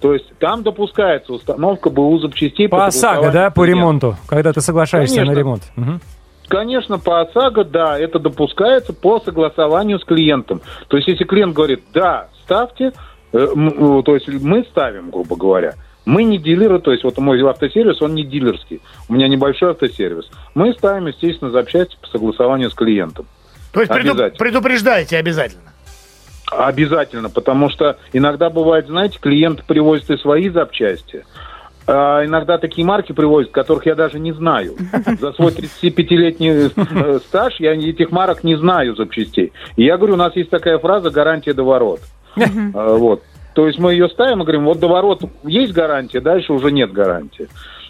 то 0.00 0.14
есть 0.14 0.26
там 0.38 0.62
допускается 0.62 1.32
установка 1.32 1.90
БУ 1.90 2.18
запчастей 2.18 2.68
По 2.68 2.86
ОСАГО, 2.86 3.30
да, 3.32 3.50
по 3.50 3.64
ремонту, 3.64 4.16
когда 4.26 4.52
ты 4.52 4.60
соглашаешься 4.60 5.16
Конечно. 5.16 5.34
на 5.34 5.38
ремонт. 5.38 5.62
Мгм. 5.76 6.00
Конечно, 6.48 6.98
по 6.98 7.20
ОСАГО, 7.22 7.64
да, 7.64 7.98
это 7.98 8.18
допускается 8.18 8.92
по 8.92 9.18
согласованию 9.20 9.98
с 9.98 10.04
клиентом. 10.04 10.60
То 10.88 10.96
есть, 10.96 11.08
если 11.08 11.24
клиент 11.24 11.54
говорит, 11.54 11.82
да, 11.92 12.28
ставьте, 12.44 12.92
э, 13.32 13.38
м, 13.38 13.98
э, 13.98 14.02
то 14.04 14.14
есть 14.14 14.28
мы 14.28 14.64
ставим, 14.70 15.10
грубо 15.10 15.34
говоря. 15.36 15.74
Мы 16.04 16.22
не 16.22 16.38
дилеры, 16.38 16.78
то 16.78 16.92
есть 16.92 17.02
вот 17.02 17.18
мой 17.18 17.42
автосервис, 17.42 18.00
он 18.00 18.14
не 18.14 18.22
дилерский. 18.22 18.80
У 19.08 19.14
меня 19.14 19.26
небольшой 19.26 19.70
автосервис. 19.72 20.30
Мы 20.54 20.72
ставим, 20.72 21.08
естественно, 21.08 21.50
запчасти 21.50 21.96
по 22.00 22.06
согласованию 22.06 22.70
с 22.70 22.74
клиентом. 22.74 23.26
То 23.72 23.80
есть 23.80 23.92
предупреждаете 24.38 25.18
обязательно. 25.18 25.72
Обязательно, 26.50 27.28
потому 27.28 27.70
что 27.70 27.98
иногда 28.12 28.50
бывает, 28.50 28.86
знаете, 28.86 29.18
клиенты 29.20 29.62
привозят 29.66 30.10
и 30.10 30.16
свои 30.16 30.48
запчасти, 30.48 31.24
а 31.88 32.24
иногда 32.24 32.58
такие 32.58 32.86
марки 32.86 33.12
привозят, 33.12 33.50
которых 33.52 33.86
я 33.86 33.94
даже 33.94 34.18
не 34.18 34.32
знаю. 34.32 34.76
За 35.20 35.32
свой 35.32 35.52
35-летний 35.52 36.70
э, 36.76 37.18
стаж 37.26 37.56
я 37.58 37.74
этих 37.74 38.10
марок 38.10 38.44
не 38.44 38.56
знаю 38.56 38.96
запчастей. 38.96 39.52
И 39.76 39.84
я 39.84 39.96
говорю, 39.96 40.14
у 40.14 40.18
нас 40.18 40.34
есть 40.36 40.50
такая 40.50 40.78
фраза 40.78 41.10
«гарантия 41.10 41.52
до 41.52 41.64
ворот». 41.64 42.00
А, 42.36 42.96
Вот. 42.96 43.22
То 43.54 43.66
есть 43.66 43.78
мы 43.78 43.92
ее 43.92 44.10
ставим 44.10 44.42
и 44.42 44.42
говорим, 44.42 44.66
вот 44.66 44.78
до 44.80 44.86
ворот 44.86 45.22
есть 45.44 45.72
гарантия, 45.72 46.20
дальше 46.20 46.52
уже 46.52 46.70
нет 46.70 46.92
гарантии. 46.92 47.48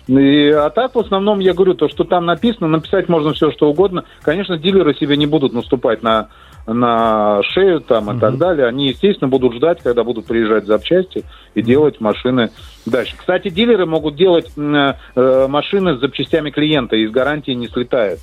И, 0.08 0.50
а 0.50 0.70
так, 0.70 0.94
в 0.94 0.98
основном, 1.00 1.40
я 1.40 1.52
говорю, 1.52 1.74
то, 1.74 1.88
что 1.88 2.04
там 2.04 2.26
написано, 2.26 2.68
написать 2.68 3.08
можно 3.08 3.32
все, 3.32 3.50
что 3.50 3.68
угодно. 3.68 4.04
Конечно, 4.22 4.56
дилеры 4.56 4.94
себе 4.94 5.16
не 5.16 5.26
будут 5.26 5.52
наступать 5.52 6.02
на, 6.04 6.28
на 6.66 7.40
шею 7.42 7.80
там 7.80 8.16
и 8.16 8.20
так 8.20 8.38
далее. 8.38 8.66
Они, 8.66 8.88
естественно, 8.88 9.28
будут 9.28 9.54
ждать, 9.54 9.80
когда 9.82 10.04
будут 10.04 10.26
приезжать 10.26 10.64
запчасти 10.66 11.24
и 11.54 11.62
делать 11.62 12.00
машины 12.00 12.50
дальше. 12.86 13.14
Кстати, 13.16 13.48
дилеры 13.50 13.84
могут 13.86 14.14
делать 14.14 14.50
э, 14.56 15.46
машины 15.48 15.96
с 15.96 16.00
запчастями 16.00 16.50
клиента, 16.50 16.94
из 16.94 17.10
гарантии 17.10 17.50
не 17.52 17.66
слетает. 17.66 18.20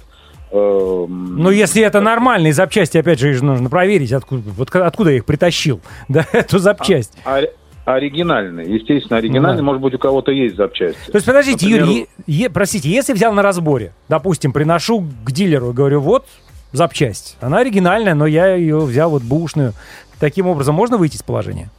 Эм, 0.53 1.37
Ну, 1.41 1.49
если 1.49 1.81
это 1.81 1.99
нормальные 1.99 2.53
запчасти, 2.53 2.97
опять 2.97 3.19
же, 3.19 3.31
их 3.31 3.37
же 3.37 3.43
нужно 3.43 3.69
проверить, 3.69 4.13
откуда, 4.13 4.43
вот 4.45 4.73
откуда 4.75 5.09
я 5.09 5.17
их 5.17 5.25
притащил, 5.25 5.81
да, 6.07 6.25
эту 6.31 6.59
запчасть. 6.59 7.17
ори- 7.25 7.49
оригинальные, 7.85 8.73
естественно, 8.75 9.17
оригинальные. 9.17 9.53
Ну 9.53 9.57
да. 9.57 9.63
Может 9.63 9.81
быть, 9.81 9.93
у 9.93 9.97
кого-то 9.97 10.31
есть 10.31 10.55
запчасти. 10.55 11.11
То 11.11 11.15
есть, 11.17 11.25
подождите, 11.25 11.65
Например, 11.65 11.85
Юрий, 11.89 12.07
е- 12.27 12.43
е- 12.43 12.49
простите, 12.49 12.89
если 12.89 13.13
взял 13.13 13.33
на 13.33 13.41
разборе, 13.41 13.93
допустим, 14.09 14.53
приношу 14.53 15.03
к 15.25 15.31
дилеру 15.31 15.71
и 15.71 15.73
говорю, 15.73 15.99
вот 16.01 16.25
запчасть, 16.71 17.37
она 17.41 17.59
оригинальная, 17.59 18.15
но 18.15 18.25
я 18.25 18.55
ее 18.55 18.79
взял 18.79 19.09
вот 19.09 19.23
бушную, 19.23 19.73
таким 20.19 20.47
образом 20.47 20.75
можно 20.75 20.97
выйти 20.97 21.15
из 21.15 21.23
положения? 21.23 21.69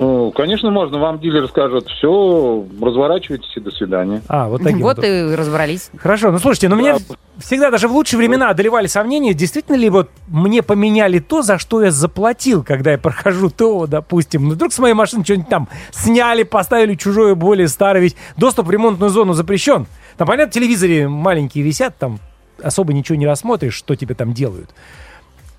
Ну, 0.00 0.30
конечно, 0.30 0.70
можно. 0.70 0.98
Вам 0.98 1.20
дилер 1.20 1.46
скажет, 1.46 1.86
все, 1.88 2.64
разворачивайтесь 2.80 3.54
и 3.54 3.60
до 3.60 3.70
свидания. 3.70 4.22
А, 4.28 4.48
вот 4.48 4.62
таким 4.62 4.80
Вот 4.80 4.96
вот. 4.96 5.04
и 5.04 5.34
разобрались. 5.34 5.90
Хорошо, 5.98 6.30
ну 6.30 6.38
слушайте, 6.38 6.70
но 6.70 6.76
меня 6.76 6.96
всегда 7.36 7.70
даже 7.70 7.86
в 7.86 7.92
лучшие 7.92 8.16
времена 8.16 8.48
одолевали 8.48 8.86
сомнения, 8.86 9.34
действительно 9.34 9.76
ли 9.76 9.90
вот 9.90 10.08
мне 10.26 10.62
поменяли 10.62 11.18
то, 11.18 11.42
за 11.42 11.58
что 11.58 11.82
я 11.82 11.90
заплатил, 11.90 12.64
когда 12.64 12.92
я 12.92 12.98
прохожу 12.98 13.50
ТО, 13.50 13.86
допустим. 13.86 14.48
Ну, 14.48 14.54
вдруг 14.54 14.72
с 14.72 14.78
моей 14.78 14.94
машины 14.94 15.22
что-нибудь 15.22 15.50
там 15.50 15.68
сняли, 15.90 16.44
поставили 16.44 16.94
чужое, 16.94 17.34
более 17.34 17.68
старое, 17.68 18.00
ведь 18.00 18.16
доступ 18.38 18.68
в 18.68 18.70
ремонтную 18.70 19.10
зону 19.10 19.34
запрещен. 19.34 19.86
Там, 20.16 20.26
понятно, 20.26 20.50
в 20.50 20.54
телевизоре 20.54 21.08
маленькие 21.08 21.62
висят, 21.62 21.98
там 21.98 22.20
особо 22.62 22.94
ничего 22.94 23.18
не 23.18 23.26
рассмотришь, 23.26 23.74
что 23.74 23.94
тебе 23.96 24.14
там 24.14 24.32
делают. 24.32 24.70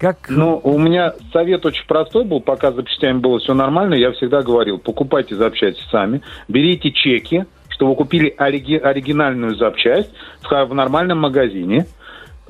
Как... 0.01 0.31
Ну, 0.31 0.59
у 0.63 0.79
меня 0.79 1.13
совет 1.31 1.63
очень 1.63 1.85
простой 1.85 2.25
был, 2.25 2.41
пока 2.41 2.71
с 2.71 2.75
запчастями 2.75 3.19
было 3.19 3.37
все 3.37 3.53
нормально, 3.53 3.93
я 3.93 4.11
всегда 4.13 4.41
говорил, 4.41 4.79
покупайте 4.79 5.35
запчасти 5.35 5.83
сами, 5.91 6.23
берите 6.47 6.91
чеки, 6.91 7.45
что 7.69 7.85
вы 7.85 7.93
купили 7.93 8.33
ориги- 8.35 8.79
оригинальную 8.79 9.55
запчасть 9.57 10.09
в, 10.41 10.73
нормальном 10.73 11.19
магазине, 11.19 11.85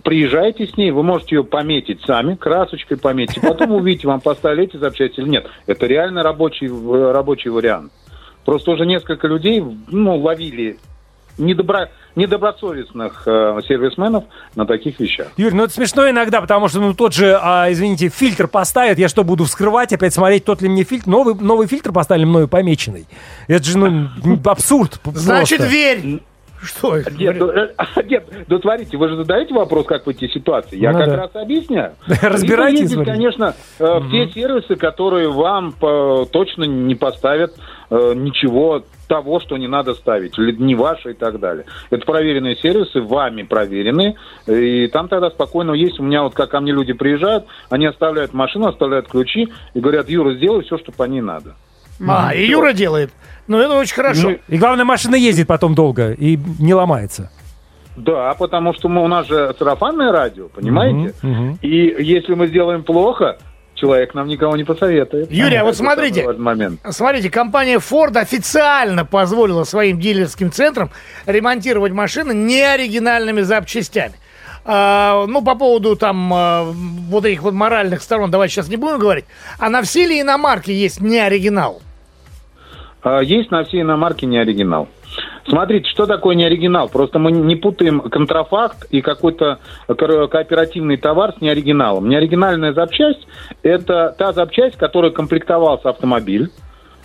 приезжайте 0.02 0.66
с 0.66 0.78
ней, 0.78 0.92
вы 0.92 1.04
можете 1.04 1.36
ее 1.36 1.44
пометить 1.44 2.00
сами, 2.06 2.36
красочкой 2.36 2.96
пометить, 2.96 3.42
потом 3.42 3.74
увидите, 3.74 4.08
вам 4.08 4.22
поставили 4.22 4.64
эти 4.64 4.78
запчасти 4.78 5.20
или 5.20 5.28
нет. 5.28 5.46
Это 5.68 5.88
реально 5.88 6.24
рабочий, 6.24 6.70
в- 6.70 7.12
рабочий 7.12 7.50
вариант. 7.50 7.92
Просто 8.46 8.72
уже 8.72 8.86
несколько 8.86 9.28
людей 9.28 9.62
ну, 9.90 10.16
ловили 10.16 10.78
недобро, 11.38 11.90
недобросовестных 12.16 13.24
э, 13.26 13.60
сервисменов 13.68 14.26
на 14.56 14.66
таких 14.66 15.00
вещах. 15.00 15.28
Юрий, 15.38 15.56
ну 15.56 15.64
это 15.64 15.74
смешно 15.74 16.10
иногда, 16.10 16.42
потому 16.42 16.68
что, 16.68 16.80
ну, 16.80 16.94
тот 16.94 17.14
же, 17.14 17.38
а, 17.42 17.72
извините, 17.72 18.10
фильтр 18.10 18.48
поставят, 18.48 18.98
я 18.98 19.08
что, 19.08 19.24
буду 19.24 19.46
вскрывать, 19.46 19.94
опять 19.94 20.14
смотреть, 20.14 20.46
тот 20.46 20.62
ли 20.62 20.70
мне 20.70 20.84
фильтр, 20.84 21.08
новый, 21.10 21.36
новый 21.36 21.68
фильтр 21.68 21.92
поставили 21.92 22.26
мною 22.26 22.48
помеченный. 22.48 23.06
Это 23.48 23.64
же, 23.64 23.78
ну, 23.78 24.10
абсурд 24.46 25.00
Значит, 25.06 25.60
просто. 25.60 25.74
верь. 25.74 26.22
Что 26.64 26.96
это? 26.96 27.12
Нет, 27.12 27.38
ну, 27.40 27.48
э, 27.50 27.70
нет, 28.08 28.24
ну 28.48 28.60
смотрите, 28.60 28.96
вы 28.96 29.08
же 29.10 29.16
задаете 29.18 29.54
вопрос, 29.54 29.86
как 29.88 30.06
выйти 30.06 30.26
из 30.26 30.34
ситуации. 30.34 30.78
Я 30.78 30.92
Ну 30.92 31.00
как 31.00 31.08
да. 31.08 31.16
раз 31.16 31.32
объясняю. 31.34 31.94
Разбирайтесь, 32.22 32.82
ездить, 32.82 33.04
конечно, 33.04 33.56
э, 33.80 34.00
в 34.00 34.12
те 34.12 34.30
сервисы, 34.32 34.76
которые 34.76 35.30
вам 35.30 35.72
по- 35.72 36.28
точно 36.32 36.66
не 36.66 36.94
поставят 36.94 37.56
э, 37.90 38.14
ничего 38.16 38.84
того, 39.12 39.42
что 39.42 39.58
не 39.58 39.68
надо 39.68 39.94
ставить, 39.94 40.40
или 40.40 40.54
не 40.54 40.74
ваше 40.74 41.12
и 41.12 41.14
так 41.14 41.38
далее. 41.38 41.66
Это 41.90 42.06
проверенные 42.06 42.56
сервисы, 42.56 43.02
вами 43.02 43.44
проверенные, 43.44 44.16
и 44.48 44.88
там 44.88 45.10
тогда 45.10 45.30
спокойно 45.30 45.74
есть. 45.74 46.00
У 46.00 46.04
меня 46.04 46.24
вот 46.24 46.34
как 46.34 46.52
ко 46.52 46.62
мне 46.62 46.72
люди 46.72 46.94
приезжают, 46.94 47.46
они 47.70 47.88
оставляют 47.88 48.34
машину, 48.34 48.70
оставляют 48.70 49.10
ключи 49.10 49.50
и 49.74 49.80
говорят, 49.82 50.08
Юра, 50.08 50.34
сделай 50.36 50.64
все, 50.64 50.78
что 50.78 50.94
по 50.94 51.04
ней 51.04 51.20
надо. 51.20 51.56
А, 52.08 52.34
и 52.34 52.46
Юра 52.46 52.72
делает. 52.72 53.12
Ну, 53.48 53.60
это 53.60 53.78
очень 53.78 53.96
хорошо. 53.96 54.30
Ну, 54.30 54.38
и 54.48 54.58
главное, 54.58 54.86
машина 54.86 55.16
ездит 55.16 55.46
потом 55.46 55.76
долго 55.76 56.14
и 56.14 56.40
не 56.58 56.74
ломается. 56.74 57.30
Да, 57.98 58.34
потому 58.40 58.74
что 58.74 58.88
мы, 58.88 59.04
у 59.04 59.10
нас 59.10 59.28
же 59.28 59.54
сарафанное 59.60 60.14
радио, 60.14 60.48
понимаете? 60.48 61.14
Мгм. 61.22 61.60
И 61.62 61.96
если 62.00 62.34
мы 62.34 62.48
сделаем 62.48 62.84
плохо, 62.84 63.38
человек 63.82 64.14
нам 64.14 64.28
никого 64.28 64.56
не 64.56 64.64
посоветует. 64.64 65.32
Юрий, 65.32 65.56
а 65.56 65.64
вот 65.64 65.76
смотрите. 65.76 66.32
момент. 66.34 66.80
Смотрите, 66.92 67.30
компания 67.30 67.78
Ford 67.80 68.16
официально 68.18 69.04
позволила 69.04 69.64
своим 69.64 70.00
дилерским 70.00 70.52
центрам 70.52 70.92
ремонтировать 71.26 71.92
машины 71.92 72.34
неоригинальными 72.34 73.42
запчастями. 73.42 74.14
А, 74.64 75.26
ну, 75.28 75.44
по 75.44 75.56
поводу 75.56 75.96
там 75.96 76.32
а, 76.32 76.64
вот 76.64 77.26
этих 77.26 77.42
вот 77.42 77.56
моральных 77.56 78.04
сторон, 78.04 78.30
давайте 78.30 78.54
сейчас 78.54 78.70
не 78.70 78.78
будем 78.78 79.00
говорить. 79.00 79.26
А 79.58 79.70
на 79.70 79.82
все 79.82 80.06
ли 80.06 80.22
иномарки 80.22 80.70
есть 80.70 81.02
неоригинал? 81.02 81.82
А, 83.02 83.22
Есть 83.22 83.50
на 83.50 83.64
все 83.64 83.82
иномарки 83.82 84.26
не 84.26 84.38
оригинал. 84.38 84.88
Смотрите, 85.48 85.90
что 85.90 86.06
такое 86.06 86.36
не 86.36 86.46
оригинал? 86.46 86.90
Просто 86.90 87.20
мы 87.20 87.32
не 87.32 87.56
путаем 87.56 88.02
контрафакт 88.02 88.86
и 88.92 89.02
какой-то 89.02 89.60
кооперативный 89.88 90.98
товар 90.98 91.34
с 91.38 91.42
неоригиналом. 91.42 92.10
Неоригинальная 92.10 92.74
запчасть– 92.74 93.28
это 93.64 94.16
та 94.18 94.34
запчасть, 94.34 94.78
которой 94.78 95.12
комплектовался 95.12 95.90
автомобиль. 95.90 96.50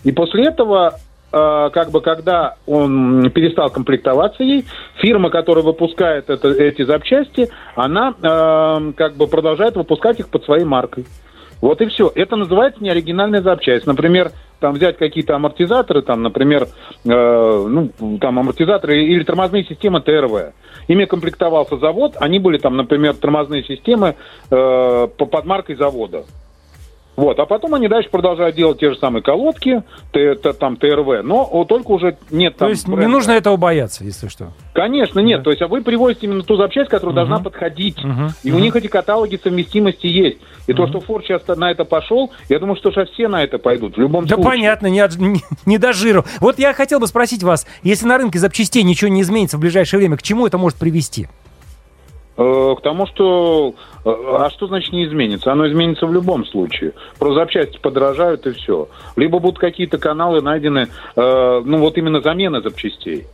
И 0.04 0.12
после 0.12 0.46
этого, 0.46 0.94
э, 1.32 1.70
как 1.72 1.90
бы, 1.90 2.00
когда 2.00 2.56
он 2.66 3.30
перестал 3.30 3.70
комплектоваться 3.70 4.44
ей, 4.44 4.64
фирма, 4.96 5.30
которая 5.30 5.64
выпускает 5.64 6.30
это- 6.30 6.48
эти 6.48 6.82
запчасти, 6.84 7.48
она 7.74 8.14
э, 8.22 8.92
как 8.96 9.16
бы 9.16 9.26
продолжает 9.26 9.76
выпускать 9.76 10.20
их 10.20 10.28
под 10.28 10.44
своей 10.44 10.64
маркой. 10.64 11.06
Вот 11.66 11.80
и 11.80 11.86
все. 11.86 12.12
Это 12.14 12.36
называется 12.36 12.80
неоригинальная 12.80 13.42
запчасть. 13.42 13.86
Например, 13.86 14.30
там 14.60 14.74
взять 14.74 14.98
какие-то 14.98 15.34
амортизаторы, 15.34 16.00
там, 16.02 16.22
например, 16.22 16.68
э, 17.04 17.08
ну, 17.08 17.90
там 18.20 18.38
амортизаторы 18.38 19.02
или 19.04 19.24
тормозные 19.24 19.64
системы 19.64 20.00
ТРВ. 20.00 20.54
Ими 20.86 21.06
комплектовался 21.06 21.76
завод, 21.78 22.14
они 22.20 22.38
были 22.38 22.58
там, 22.58 22.76
например, 22.76 23.14
тормозные 23.14 23.64
системы 23.64 24.14
э, 24.48 25.08
по 25.08 25.26
под 25.26 25.44
маркой 25.44 25.74
завода. 25.74 26.24
Вот, 27.16 27.38
а 27.38 27.46
потом 27.46 27.74
они 27.74 27.88
дальше 27.88 28.10
продолжают 28.10 28.54
делать 28.56 28.78
те 28.78 28.90
же 28.92 28.98
самые 28.98 29.22
колодки, 29.22 29.82
т- 30.12 30.34
там 30.34 30.76
ТРВ, 30.76 31.22
но 31.24 31.64
только 31.64 31.90
уже 31.92 32.18
нет 32.30 32.54
То 32.54 32.58
там 32.60 32.68
есть 32.68 32.86
не 32.86 32.94
бренда. 32.94 33.10
нужно 33.10 33.32
этого 33.32 33.56
бояться, 33.56 34.04
если 34.04 34.28
что. 34.28 34.52
Конечно, 34.74 35.20
нет. 35.20 35.42
То 35.42 35.50
есть, 35.50 35.62
а 35.62 35.68
вы 35.68 35.80
привозите 35.82 36.26
именно 36.26 36.42
ту 36.42 36.56
запчасть, 36.56 36.90
которая 36.90 37.14
должна 37.14 37.38
подходить. 37.38 37.96
И 38.42 38.52
у 38.52 38.58
них 38.58 38.76
эти 38.76 38.86
каталоги 38.86 39.40
совместимости 39.42 40.06
есть. 40.06 40.38
И 40.66 40.72
то, 40.74 40.86
что 40.88 41.00
Форд 41.00 41.24
сейчас 41.24 41.42
на 41.48 41.70
это 41.70 41.84
пошел, 41.84 42.32
я 42.48 42.58
думаю, 42.58 42.76
что 42.76 42.90
сейчас 42.90 43.08
все 43.10 43.28
на 43.28 43.42
это 43.42 43.58
пойдут. 43.58 43.96
В 43.96 44.00
любом 44.00 44.26
Да 44.26 44.34
случае. 44.34 44.50
понятно, 44.52 44.86
не, 44.88 45.00
от- 45.00 45.16
не, 45.18 45.40
не 45.64 45.78
до 45.78 45.92
жиру. 45.92 46.24
Вот 46.40 46.58
я 46.58 46.74
хотел 46.74 47.00
бы 47.00 47.06
спросить 47.06 47.42
вас, 47.42 47.66
если 47.82 48.06
на 48.06 48.18
рынке 48.18 48.38
запчастей 48.38 48.82
ничего 48.82 49.08
не 49.08 49.22
изменится 49.22 49.56
в 49.56 49.60
ближайшее 49.60 49.98
время, 49.98 50.16
к 50.18 50.22
чему 50.22 50.46
это 50.46 50.58
может 50.58 50.78
привести? 50.78 51.28
Э, 52.38 52.74
К 52.76 52.82
тому, 52.82 53.06
что... 53.06 53.74
э, 54.04 54.10
А 54.10 54.50
что 54.50 54.66
значит 54.66 54.92
не 54.92 55.06
изменится? 55.06 55.52
Оно 55.52 55.66
изменится 55.68 56.06
в 56.06 56.12
любом 56.12 56.44
случае. 56.46 56.92
Просто 57.18 57.40
запчасти 57.40 57.78
подорожают 57.78 58.46
и 58.46 58.50
все. 58.52 58.88
Либо 59.16 59.38
будут 59.38 59.58
какие-то 59.58 59.98
каналы 59.98 60.42
найдены, 60.42 60.88
э, 61.16 61.62
ну 61.64 61.78
вот 61.78 61.96
именно 61.96 62.20
замена 62.20 62.60
запчастей. 62.60 63.26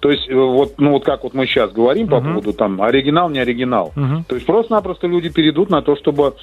То 0.00 0.10
есть, 0.10 0.32
вот, 0.32 0.76
ну 0.78 0.92
вот 0.92 1.04
как 1.04 1.24
вот 1.24 1.34
мы 1.34 1.44
сейчас 1.46 1.72
говорим 1.72 2.08
по 2.08 2.20
поводу 2.22 2.54
там 2.54 2.80
оригинал, 2.80 3.28
не 3.28 3.38
оригинал. 3.40 3.92
Мгм. 3.94 4.24
То 4.24 4.34
есть 4.36 4.46
просто-напросто 4.46 5.06
люди 5.06 5.28
перейдут 5.28 5.68
на 5.68 5.82
то, 5.82 5.94
чтобы 5.96 6.34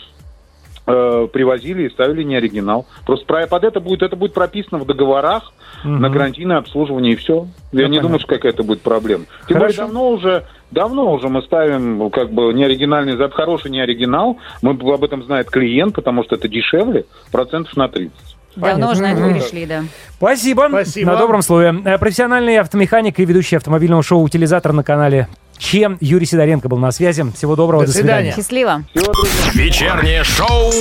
э, 0.88 1.28
привозили 1.32 1.84
и 1.84 1.90
ставили 1.90 2.24
не 2.24 2.36
оригинал. 2.38 2.86
Просто 3.06 3.26
про- 3.26 3.46
под 3.48 3.64
это 3.66 3.80
будет, 3.80 4.02
это 4.04 4.16
будет 4.16 4.34
прописано 4.34 4.78
в 4.80 4.86
договорах 4.86 5.52
Мгм. 5.84 6.00
на 6.02 6.10
гарантийное 6.10 6.58
обслуживание 6.58 7.14
и 7.14 7.16
все. 7.18 7.48
Я 7.72 7.82
Я 7.82 7.88
не 7.88 7.98
понял. 7.98 8.02
думаю, 8.04 8.20
что 8.20 8.30
какая-то 8.30 8.64
будет 8.64 8.82
проблема. 8.82 9.26
Тем 9.48 9.60
более 9.60 9.76
давно 9.76 10.10
уже, 10.10 10.46
давно 10.72 11.12
уже 11.14 11.28
мы 11.28 11.42
ставим 11.44 11.98
ну, 11.98 12.10
как 12.10 12.32
бы 12.32 12.54
неоригинальный, 12.54 13.14
зап- 13.14 13.32
хороший 13.32 13.70
не 13.70 13.82
оригинал. 13.82 14.38
Мы 14.62 14.72
об 14.72 15.04
этом 15.04 15.24
знает 15.24 15.50
клиент, 15.52 15.94
потому 15.94 16.24
что 16.24 16.36
это 16.36 16.48
дешевле, 16.48 17.06
процентов 17.32 17.76
на 17.76 17.88
30. 17.90 18.14
Давно 18.56 18.92
уже 18.92 19.02
на 19.04 19.12
это 19.12 19.22
Мгм. 19.22 19.34
перешли, 19.36 19.66
да. 19.68 19.84
Спасибо. 20.18 20.66
Спасибо. 20.70 21.12
На 21.12 21.18
добром 21.18 21.42
слове. 21.44 21.76
Э, 21.86 21.98
Профессиональный 22.00 22.58
автомеханик 22.58 23.20
и 23.20 23.26
ведущий 23.26 23.56
автомобильного 23.58 24.02
шоу 24.02 24.24
«Утилизатор» 24.24 24.74
на 24.74 24.84
канале 24.84 25.28
Чем 25.58 25.98
Юрий 26.02 26.26
Сидоренко 26.26 26.70
был 26.70 26.78
на 26.78 26.92
связи. 26.92 27.26
Всего 27.36 27.56
доброго, 27.56 27.82
До 27.84 27.88
до 27.88 27.94
свидания. 27.94 28.32
свидания. 28.32 28.36
Счастливо. 28.36 28.84
Всего. 28.94 29.14
Вечернее 29.54 30.24
шоу 30.24 30.72